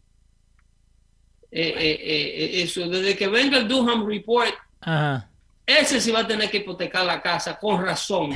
Eh, 1.52 1.74
eh, 1.78 2.00
eh, 2.04 2.62
eso, 2.64 2.88
desde 2.90 3.16
que 3.16 3.28
venga 3.28 3.58
el 3.58 3.68
Durham 3.68 4.06
Report, 4.06 4.54
ese 5.66 6.02
sí 6.02 6.12
va 6.12 6.20
a 6.22 6.28
tener 6.28 6.50
que 6.50 6.58
hipotecar 6.58 7.06
la 7.06 7.22
casa 7.22 7.58
con 7.58 7.84
razón. 7.84 8.32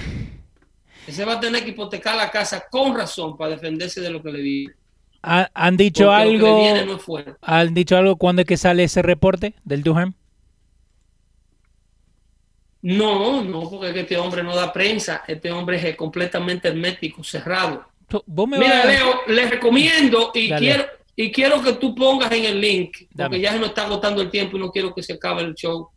Ese 1.05 1.25
va 1.25 1.33
a 1.33 1.39
tener 1.39 1.63
que 1.63 1.71
hipotecar 1.71 2.15
la 2.15 2.29
casa 2.29 2.65
con 2.69 2.95
razón 2.95 3.35
para 3.35 3.51
defenderse 3.51 4.01
de 4.01 4.09
lo 4.09 4.21
que 4.21 4.31
le 4.31 4.41
viene. 4.41 4.73
¿Han 5.21 5.77
dicho 5.77 6.11
algo? 6.11 6.63
¿Han 7.41 7.73
dicho 7.73 7.97
algo 7.97 8.15
cuándo 8.15 8.41
es 8.41 8.47
que 8.47 8.57
sale 8.57 8.83
ese 8.83 9.01
reporte 9.01 9.53
del 9.63 9.83
Durham? 9.83 10.13
No, 12.83 13.43
no, 13.43 13.69
porque 13.69 13.99
este 13.99 14.17
hombre 14.17 14.41
no 14.41 14.55
da 14.55 14.73
prensa. 14.73 15.23
Este 15.27 15.51
hombre 15.51 15.89
es 15.89 15.95
completamente 15.95 16.69
hermético, 16.69 17.23
cerrado. 17.23 17.85
Mira, 18.25 18.85
Leo, 18.85 19.21
les 19.27 19.49
recomiendo 19.49 20.31
y 20.33 20.51
quiero, 20.51 20.85
y 21.15 21.31
quiero 21.31 21.61
que 21.61 21.73
tú 21.73 21.93
pongas 21.93 22.31
en 22.31 22.45
el 22.45 22.61
link, 22.61 22.97
porque 23.15 23.39
ya 23.39 23.51
se 23.51 23.59
nos 23.59 23.69
está 23.69 23.85
agotando 23.85 24.21
el 24.21 24.29
tiempo 24.29 24.57
y 24.57 24.59
no 24.59 24.71
quiero 24.71 24.93
que 24.93 25.03
se 25.03 25.13
acabe 25.13 25.41
el 25.41 25.55
show 25.55 25.89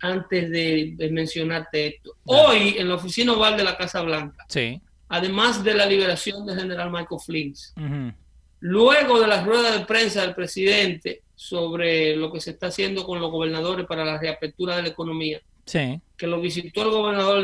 antes 0.00 0.50
de, 0.50 1.08
mencionarte 1.10 1.88
esto. 1.88 2.16
Hoy, 2.24 2.76
en 2.78 2.88
la 2.88 2.94
oficina 2.94 3.32
oval 3.32 3.56
de 3.56 3.64
la 3.64 3.76
Casa 3.76 4.02
Blanca, 4.02 4.44
sí. 4.48 4.80
además 5.08 5.64
de 5.64 5.74
la 5.74 5.86
liberación 5.86 6.46
del 6.46 6.58
general 6.58 6.90
Michael 6.90 7.20
Flynn, 7.24 7.54
luego 8.60 9.20
de 9.20 9.26
la 9.26 9.44
rueda 9.44 9.76
de 9.76 9.84
prensa 9.84 10.22
del 10.22 10.34
presidente 10.34 11.22
sobre 11.34 12.16
lo 12.16 12.32
que 12.32 12.40
se 12.40 12.52
está 12.52 12.68
haciendo 12.68 13.04
con 13.04 13.20
los 13.20 13.30
gobernadores 13.30 13.86
para 13.86 14.04
la 14.04 14.18
reapertura 14.18 14.76
de 14.76 14.82
la 14.82 14.88
economía, 14.88 15.40
que 15.64 16.26
lo 16.26 16.40
visitó 16.40 16.82
el 16.82 16.90
gobernador 16.90 17.42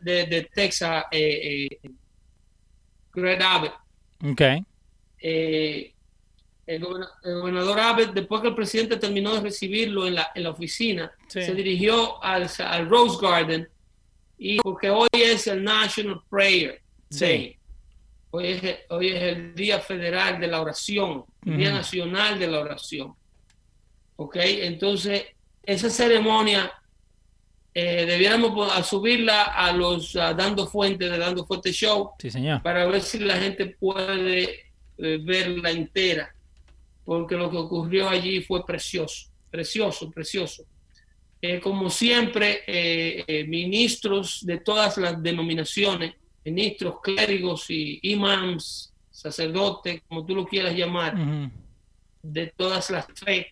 de, 0.00 0.48
Texas, 0.54 1.04
eh, 1.10 1.68
eh, 1.82 1.90
Greg 3.12 3.42
Abbott. 3.42 3.72
Okay. 4.32 4.64
Eh, 5.18 5.91
el, 6.66 6.84
gobernador 7.24 7.80
Abbott, 7.80 8.12
después 8.12 8.40
que 8.40 8.48
el 8.48 8.54
presidente 8.54 8.96
terminó 8.96 9.34
de 9.34 9.40
recibirlo 9.40 10.06
en 10.06 10.14
la, 10.14 10.30
en 10.34 10.44
la 10.44 10.50
oficina, 10.50 11.12
se 11.26 11.54
dirigió 11.54 12.22
al, 12.22 12.48
al, 12.58 12.88
Rose 12.88 13.18
Garden 13.20 13.68
y 14.38 14.58
porque 14.58 14.90
hoy 14.90 15.08
es 15.12 15.46
el 15.46 15.62
National 15.62 16.20
Prayer 16.28 16.80
Day. 17.10 17.56
Hoy 18.30 18.46
es, 18.46 18.78
hoy 18.88 19.08
es 19.08 19.22
el 19.22 19.54
Día 19.54 19.80
Federal 19.80 20.40
de 20.40 20.46
la 20.46 20.60
Oración, 20.60 21.24
el 21.44 21.56
Día 21.58 21.72
Nacional 21.72 22.38
de 22.38 22.46
la 22.46 22.60
Oración. 22.60 23.14
¿Ok? 24.16 24.36
Entonces, 24.36 25.24
esa 25.62 25.90
ceremonia 25.90 26.72
eh, 27.74 28.04
debiéramos 28.06 28.86
subirla 28.86 29.44
a 29.44 29.72
los 29.72 30.12
Dando 30.12 30.66
Fuente 30.66 31.08
de 31.08 31.18
Dando 31.18 31.46
Fuente 31.46 31.72
Show 31.72 32.12
para 32.62 32.86
ver 32.86 33.00
si 33.00 33.18
la 33.18 33.36
gente 33.36 33.66
puede 33.66 34.72
eh, 34.98 35.18
verla 35.22 35.70
entera, 35.70 36.34
porque 37.04 37.36
lo 37.36 37.50
que 37.50 37.56
ocurrió 37.56 38.08
allí 38.08 38.42
fue 38.42 38.64
precioso, 38.64 39.28
precioso, 39.50 40.10
precioso. 40.10 40.64
Eh, 41.40 41.60
como 41.60 41.90
siempre, 41.90 42.62
ministros 43.48 44.46
de 44.46 44.58
todas 44.58 44.96
las 44.96 45.20
denominaciones, 45.20 46.14
ministros, 46.44 47.00
clérigos 47.02 47.68
y 47.68 47.98
imams, 48.02 48.92
sacerdotes, 49.10 50.02
como 50.08 50.24
tú 50.24 50.36
lo 50.36 50.46
quieras 50.46 50.76
llamar, 50.76 51.16
de 52.22 52.46
todas 52.56 52.90
las 52.90 53.06
fe, 53.06 53.48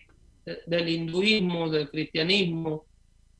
del 0.66 0.88
hinduismo, 0.88 1.68
del 1.68 1.90
cristianismo, 1.90 2.86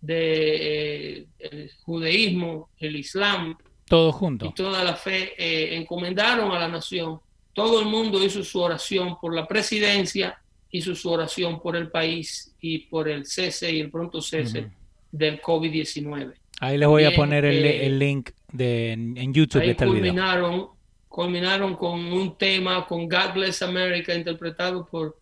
del 0.01 1.29
de, 1.39 1.71
judaísmo, 1.85 2.71
el 2.79 2.97
islam, 2.97 3.57
todo 3.91 4.13
junto. 4.13 4.47
Y 4.47 4.55
toda 4.55 4.85
la 4.85 4.95
fe 4.95 5.35
eh, 5.37 5.77
encomendaron 5.77 6.53
a 6.53 6.61
la 6.61 6.69
nación. 6.69 7.19
Todo 7.53 7.81
el 7.81 7.87
mundo 7.87 8.23
hizo 8.25 8.45
su 8.45 8.61
oración 8.61 9.19
por 9.21 9.35
la 9.35 9.47
presidencia, 9.47 10.41
hizo 10.71 10.95
su 10.95 11.11
oración 11.11 11.61
por 11.61 11.77
el 11.77 11.91
país 11.91 12.55
y 12.61 12.79
por 12.79 13.09
el 13.09 13.27
cese 13.27 13.73
y 13.73 13.81
el 13.81 13.91
pronto 13.91 14.21
cese 14.21 14.71
del 15.11 15.41
COVID-19. 15.41 16.35
Ahí 16.61 16.79
les 16.79 16.89
voy 16.89 17.05
a 17.05 17.15
poner 17.15 17.45
el, 17.45 17.65
eh, 17.65 17.87
el, 17.87 17.99
link 17.99 18.31
de, 18.53 18.93
en, 18.93 19.33
YouTube. 19.35 19.63
Ahí 19.63 19.75
culminaron, 19.75 20.69
culminaron 21.09 21.75
con 21.75 22.01
un 22.13 22.37
tema, 22.37 22.87
con 22.87 23.09
God 23.09 23.35
Bless 23.35 23.63
America, 23.63 24.15
interpretado 24.15 24.87
por 24.87 25.19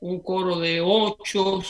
un 0.00 0.20
coro 0.20 0.58
de 0.58 0.80
ocho 0.80 1.62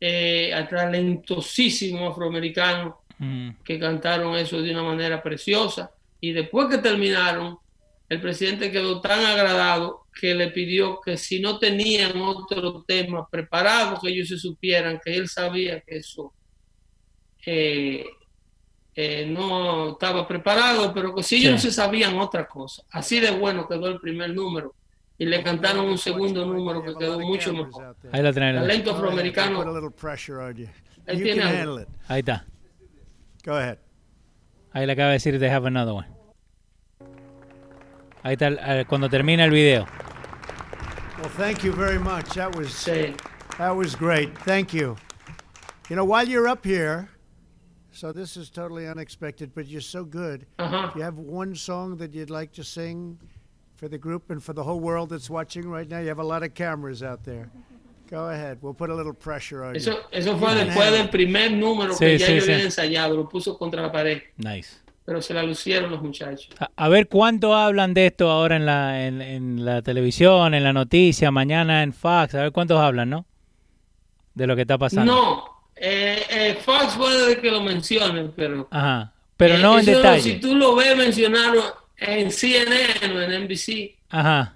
eh, 0.00 0.66
talentosísimos 0.70 2.12
afroamericanos 2.12 2.94
mm. 3.18 3.50
que 3.64 3.78
cantaron 3.78 4.36
eso 4.36 4.60
de 4.62 4.70
una 4.70 4.82
manera 4.82 5.22
preciosa. 5.22 5.90
Y 6.20 6.32
después 6.32 6.68
que 6.68 6.78
terminaron, 6.78 7.58
el 8.08 8.20
presidente 8.20 8.70
quedó 8.70 9.00
tan 9.00 9.24
agradado 9.24 10.06
que 10.18 10.34
le 10.34 10.48
pidió 10.48 11.00
que 11.00 11.16
si 11.16 11.40
no 11.40 11.58
tenían 11.58 12.20
otro 12.20 12.84
tema 12.86 13.28
preparado, 13.28 14.00
que 14.00 14.08
ellos 14.10 14.28
se 14.28 14.38
supieran 14.38 15.00
que 15.04 15.14
él 15.16 15.28
sabía 15.28 15.80
que 15.80 15.96
eso 15.96 16.32
eh, 17.44 18.04
eh, 18.94 19.26
no 19.26 19.90
estaba 19.90 20.26
preparado, 20.26 20.94
pero 20.94 21.14
que 21.14 21.22
si 21.22 21.36
ellos 21.36 21.52
no 21.52 21.58
se 21.58 21.70
sabían 21.70 22.16
otra 22.18 22.46
cosa. 22.46 22.82
Así 22.90 23.20
de 23.20 23.32
bueno 23.32 23.68
quedó 23.68 23.88
el 23.88 24.00
primer 24.00 24.30
número 24.30 24.74
y 25.18 25.26
le 25.26 25.42
cantaron 25.42 25.86
un 25.86 25.98
segundo 25.98 26.46
número 26.46 26.82
que 26.82 26.94
quedó 26.94 27.18
mucho 27.20 27.52
mejor. 27.52 27.96
Ahí 28.12 28.22
lo 28.22 28.32
tenés. 28.32 28.54
Talento 28.54 28.92
afroamericano. 28.92 29.62
Ahí 31.06 31.22
tiene 31.22 31.42
Ahí 32.08 32.20
está. 32.20 32.46
Go 33.44 33.54
ahead. 33.54 33.78
Ahí 34.72 34.86
le 34.86 34.92
acaba 34.92 35.08
de 35.08 35.14
decir 35.14 35.38
they 35.38 35.48
have 35.48 35.66
another 35.66 35.92
one. 35.92 36.15
Ahí 38.26 38.32
está 38.32 38.48
eh, 38.48 38.84
cuando 38.88 39.08
termina 39.08 39.44
el 39.44 39.52
video. 39.52 39.86
Well, 41.18 41.30
thank 41.36 41.62
you 41.62 41.72
very 41.72 41.98
much. 42.00 42.34
That 42.34 42.56
was 42.56 42.84
that 43.56 43.70
was 43.70 43.94
great. 43.94 44.36
Thank 44.38 44.74
you. 44.74 44.96
You 45.88 45.94
know, 45.94 46.04
while 46.04 46.26
you're 46.26 46.48
up 46.48 46.64
here, 46.64 47.08
so 47.92 48.10
this 48.10 48.36
is 48.36 48.50
totally 48.50 48.88
unexpected, 48.88 49.54
but 49.54 49.68
you're 49.68 49.80
so 49.80 50.04
good. 50.04 50.44
Uh-huh. 50.58 50.90
You 50.96 51.02
have 51.02 51.18
one 51.18 51.54
song 51.54 51.98
that 51.98 52.14
you'd 52.14 52.30
like 52.30 52.50
to 52.54 52.64
sing 52.64 53.16
for 53.76 53.86
the 53.86 53.96
group 53.96 54.28
and 54.30 54.42
for 54.42 54.54
the 54.54 54.64
whole 54.64 54.80
world 54.80 55.10
that's 55.10 55.30
watching 55.30 55.68
right 55.68 55.88
now? 55.88 56.00
You 56.00 56.08
have 56.08 56.18
a 56.18 56.24
lot 56.24 56.42
of 56.42 56.52
cameras 56.52 57.04
out 57.04 57.22
there. 57.22 57.48
Go 58.10 58.30
ahead. 58.30 58.58
We'll 58.60 58.74
put 58.74 58.90
a 58.90 58.94
little 58.94 59.14
pressure 59.14 59.64
on 59.64 59.76
eso, 59.76 59.92
you. 59.92 59.98
Eso 60.10 60.36
fue 60.36 60.52
después 60.52 60.90
del 60.90 61.10
primer 61.10 61.52
número 61.52 61.92
sí, 61.92 61.98
que 61.98 62.18
ya 62.18 62.26
sí, 62.26 62.34
yo 62.34 62.40
sí. 62.40 62.52
había 62.52 62.64
ensayado. 62.64 63.14
Lo 63.14 63.28
puso 63.28 63.56
contra 63.56 63.82
la 63.82 63.92
pared. 63.92 64.20
Nice. 64.36 64.80
Pero 65.06 65.22
se 65.22 65.32
la 65.32 65.42
lucieron 65.42 65.90
los 65.90 66.02
muchachos. 66.02 66.48
A, 66.58 66.68
a 66.76 66.88
ver 66.88 67.08
cuánto 67.08 67.54
hablan 67.54 67.94
de 67.94 68.06
esto 68.06 68.30
ahora 68.30 68.56
en 68.56 68.66
la, 68.66 69.06
en, 69.06 69.22
en, 69.22 69.64
la 69.64 69.80
televisión, 69.80 70.52
en 70.52 70.64
la 70.64 70.72
noticia, 70.72 71.30
mañana 71.30 71.82
en 71.82 71.94
Fox. 71.94 72.34
A 72.34 72.42
ver 72.42 72.52
cuántos 72.52 72.78
hablan, 72.78 73.08
¿no? 73.08 73.24
De 74.34 74.46
lo 74.46 74.54
que 74.54 74.62
está 74.62 74.76
pasando. 74.76 75.14
No. 75.14 75.44
Eh, 75.76 76.22
eh, 76.28 76.58
Fox 76.62 76.96
puede 76.96 77.40
que 77.40 77.50
lo 77.50 77.62
mencionen, 77.62 78.32
pero. 78.36 78.68
Ajá. 78.70 79.12
Pero 79.36 79.58
no 79.58 79.76
eh, 79.76 79.80
en 79.80 79.86
detalle. 79.86 80.22
Si 80.22 80.40
tú 80.40 80.54
lo 80.54 80.74
ves 80.74 80.96
mencionarlo 80.96 81.62
en 81.96 82.30
CNN 82.30 83.14
o 83.14 83.22
en 83.22 83.44
NBC 83.44 83.96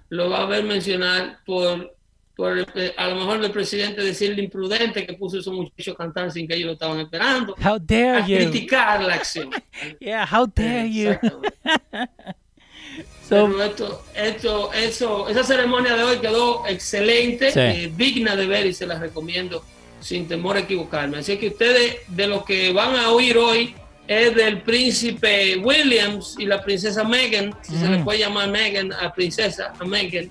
lo 0.09 0.29
va 0.29 0.41
a 0.41 0.45
ver 0.45 0.63
mencionar 0.63 1.39
por, 1.45 1.95
por 2.35 2.57
a 2.97 3.07
lo 3.07 3.15
mejor 3.15 3.43
el 3.43 3.51
presidente 3.51 4.01
decirle 4.01 4.43
imprudente 4.43 5.05
que 5.05 5.13
puso 5.13 5.37
a 5.37 5.39
esos 5.41 5.53
muchachos 5.53 5.93
a 5.93 5.97
cantar 5.97 6.31
sin 6.31 6.47
que 6.47 6.55
ellos 6.55 6.67
lo 6.67 6.73
estaban 6.73 6.99
esperando. 6.99 7.55
How 7.63 7.79
dare 7.79 8.17
a 8.17 8.25
criticar 8.25 9.03
la 9.03 9.15
acción. 9.15 9.49
yeah, 9.99 10.25
how 10.25 10.45
dare 10.45 10.89
you. 10.89 11.13
so, 13.27 13.63
esto, 13.63 14.03
esto, 14.15 14.73
eso, 14.73 15.29
esa 15.29 15.43
ceremonia 15.43 15.95
de 15.95 16.03
hoy 16.03 16.17
quedó 16.17 16.67
excelente, 16.67 17.51
eh, 17.55 17.91
digna 17.95 18.35
de 18.35 18.47
ver 18.47 18.65
y 18.65 18.73
se 18.73 18.85
la 18.85 18.97
recomiendo 18.97 19.63
sin 19.99 20.27
temor 20.27 20.57
a 20.57 20.61
equivocarme. 20.61 21.19
Así 21.19 21.37
que 21.37 21.49
ustedes 21.49 21.97
de 22.07 22.27
lo 22.27 22.43
que 22.43 22.73
van 22.73 22.95
a 22.95 23.11
oír 23.11 23.37
hoy 23.37 23.75
es 24.07 24.35
del 24.35 24.61
príncipe 24.61 25.57
Williams 25.57 26.35
y 26.37 26.45
la 26.45 26.61
princesa 26.61 27.03
Meghan, 27.03 27.55
si 27.61 27.77
se 27.77 27.87
le 27.87 27.99
mm. 27.99 28.03
puede 28.03 28.19
llamar 28.19 28.49
Meghan 28.49 28.91
a 28.91 29.13
princesa, 29.13 29.73
a 29.79 29.85
Meghan, 29.85 30.29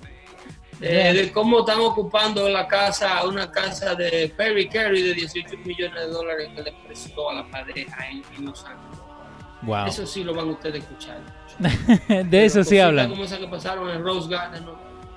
eh, 0.81 1.13
de 1.13 1.31
cómo 1.31 1.59
están 1.59 1.79
ocupando 1.79 2.49
la 2.49 2.67
casa, 2.67 3.23
una 3.25 3.51
casa 3.51 3.93
de 3.95 4.33
Perry 4.35 4.67
Carey 4.67 5.01
de 5.01 5.13
18 5.13 5.57
millones 5.63 5.99
de 5.99 6.07
dólares 6.07 6.49
que 6.55 6.63
le 6.63 6.73
prestó 6.85 7.29
a 7.29 7.35
la 7.35 7.47
pareja 7.49 8.07
en, 8.09 8.45
Los 8.45 8.65
Ángeles. 8.65 8.99
Wow. 9.61 9.85
Eso 9.85 10.07
sí 10.07 10.23
lo 10.23 10.33
van 10.33 10.49
ustedes 10.49 10.75
a 10.75 10.77
escuchar. 10.79 11.19
de 12.25 12.45
eso 12.45 12.63
sí 12.63 12.79
hablan. 12.79 13.11
Como 13.11 13.23
esa 13.23 13.37
que 13.37 13.47
pasaron 13.47 13.89
en 13.89 14.03
Rose 14.03 14.27
Garden, 14.27 14.65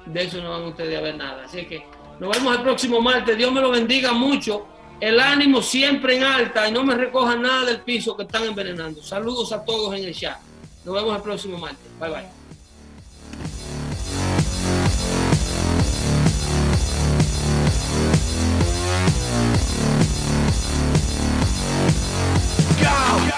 de 0.05 0.23
eso 0.23 0.43
no 0.43 0.51
van 0.51 0.65
ustedes 0.65 0.99
a 0.99 1.01
ver 1.01 1.17
nada. 1.17 1.45
Así 1.45 1.65
que 1.65 1.87
nos 2.21 2.37
vemos 2.37 2.57
el 2.57 2.63
próximo 2.63 3.01
martes. 3.01 3.37
Dios 3.37 3.51
me 3.51 3.63
lo 3.63 3.71
bendiga 3.71 4.13
mucho 4.13 4.67
el 5.01 5.19
ánimo 5.19 5.63
siempre 5.63 6.17
en 6.17 6.25
alta 6.25 6.69
y 6.69 6.73
no 6.73 6.85
me 6.85 6.95
recojan 6.95 7.43
nada 7.43 7.65
del 7.65 7.81
piso 7.81 8.17
que 8.17 8.25
están 8.25 8.45
envenenando. 8.45 9.03
Saludos 9.03 9.53
a 9.53 9.65
todos 9.65 9.95
en 9.95 10.05
el 10.05 10.15
chat. 10.15 10.39
Nos 10.85 10.95
vemos 10.95 11.17
el 11.17 11.23
próximo 11.23 11.59
martes. 11.59 11.87
Bye 11.99 12.11
bye. 12.11 12.44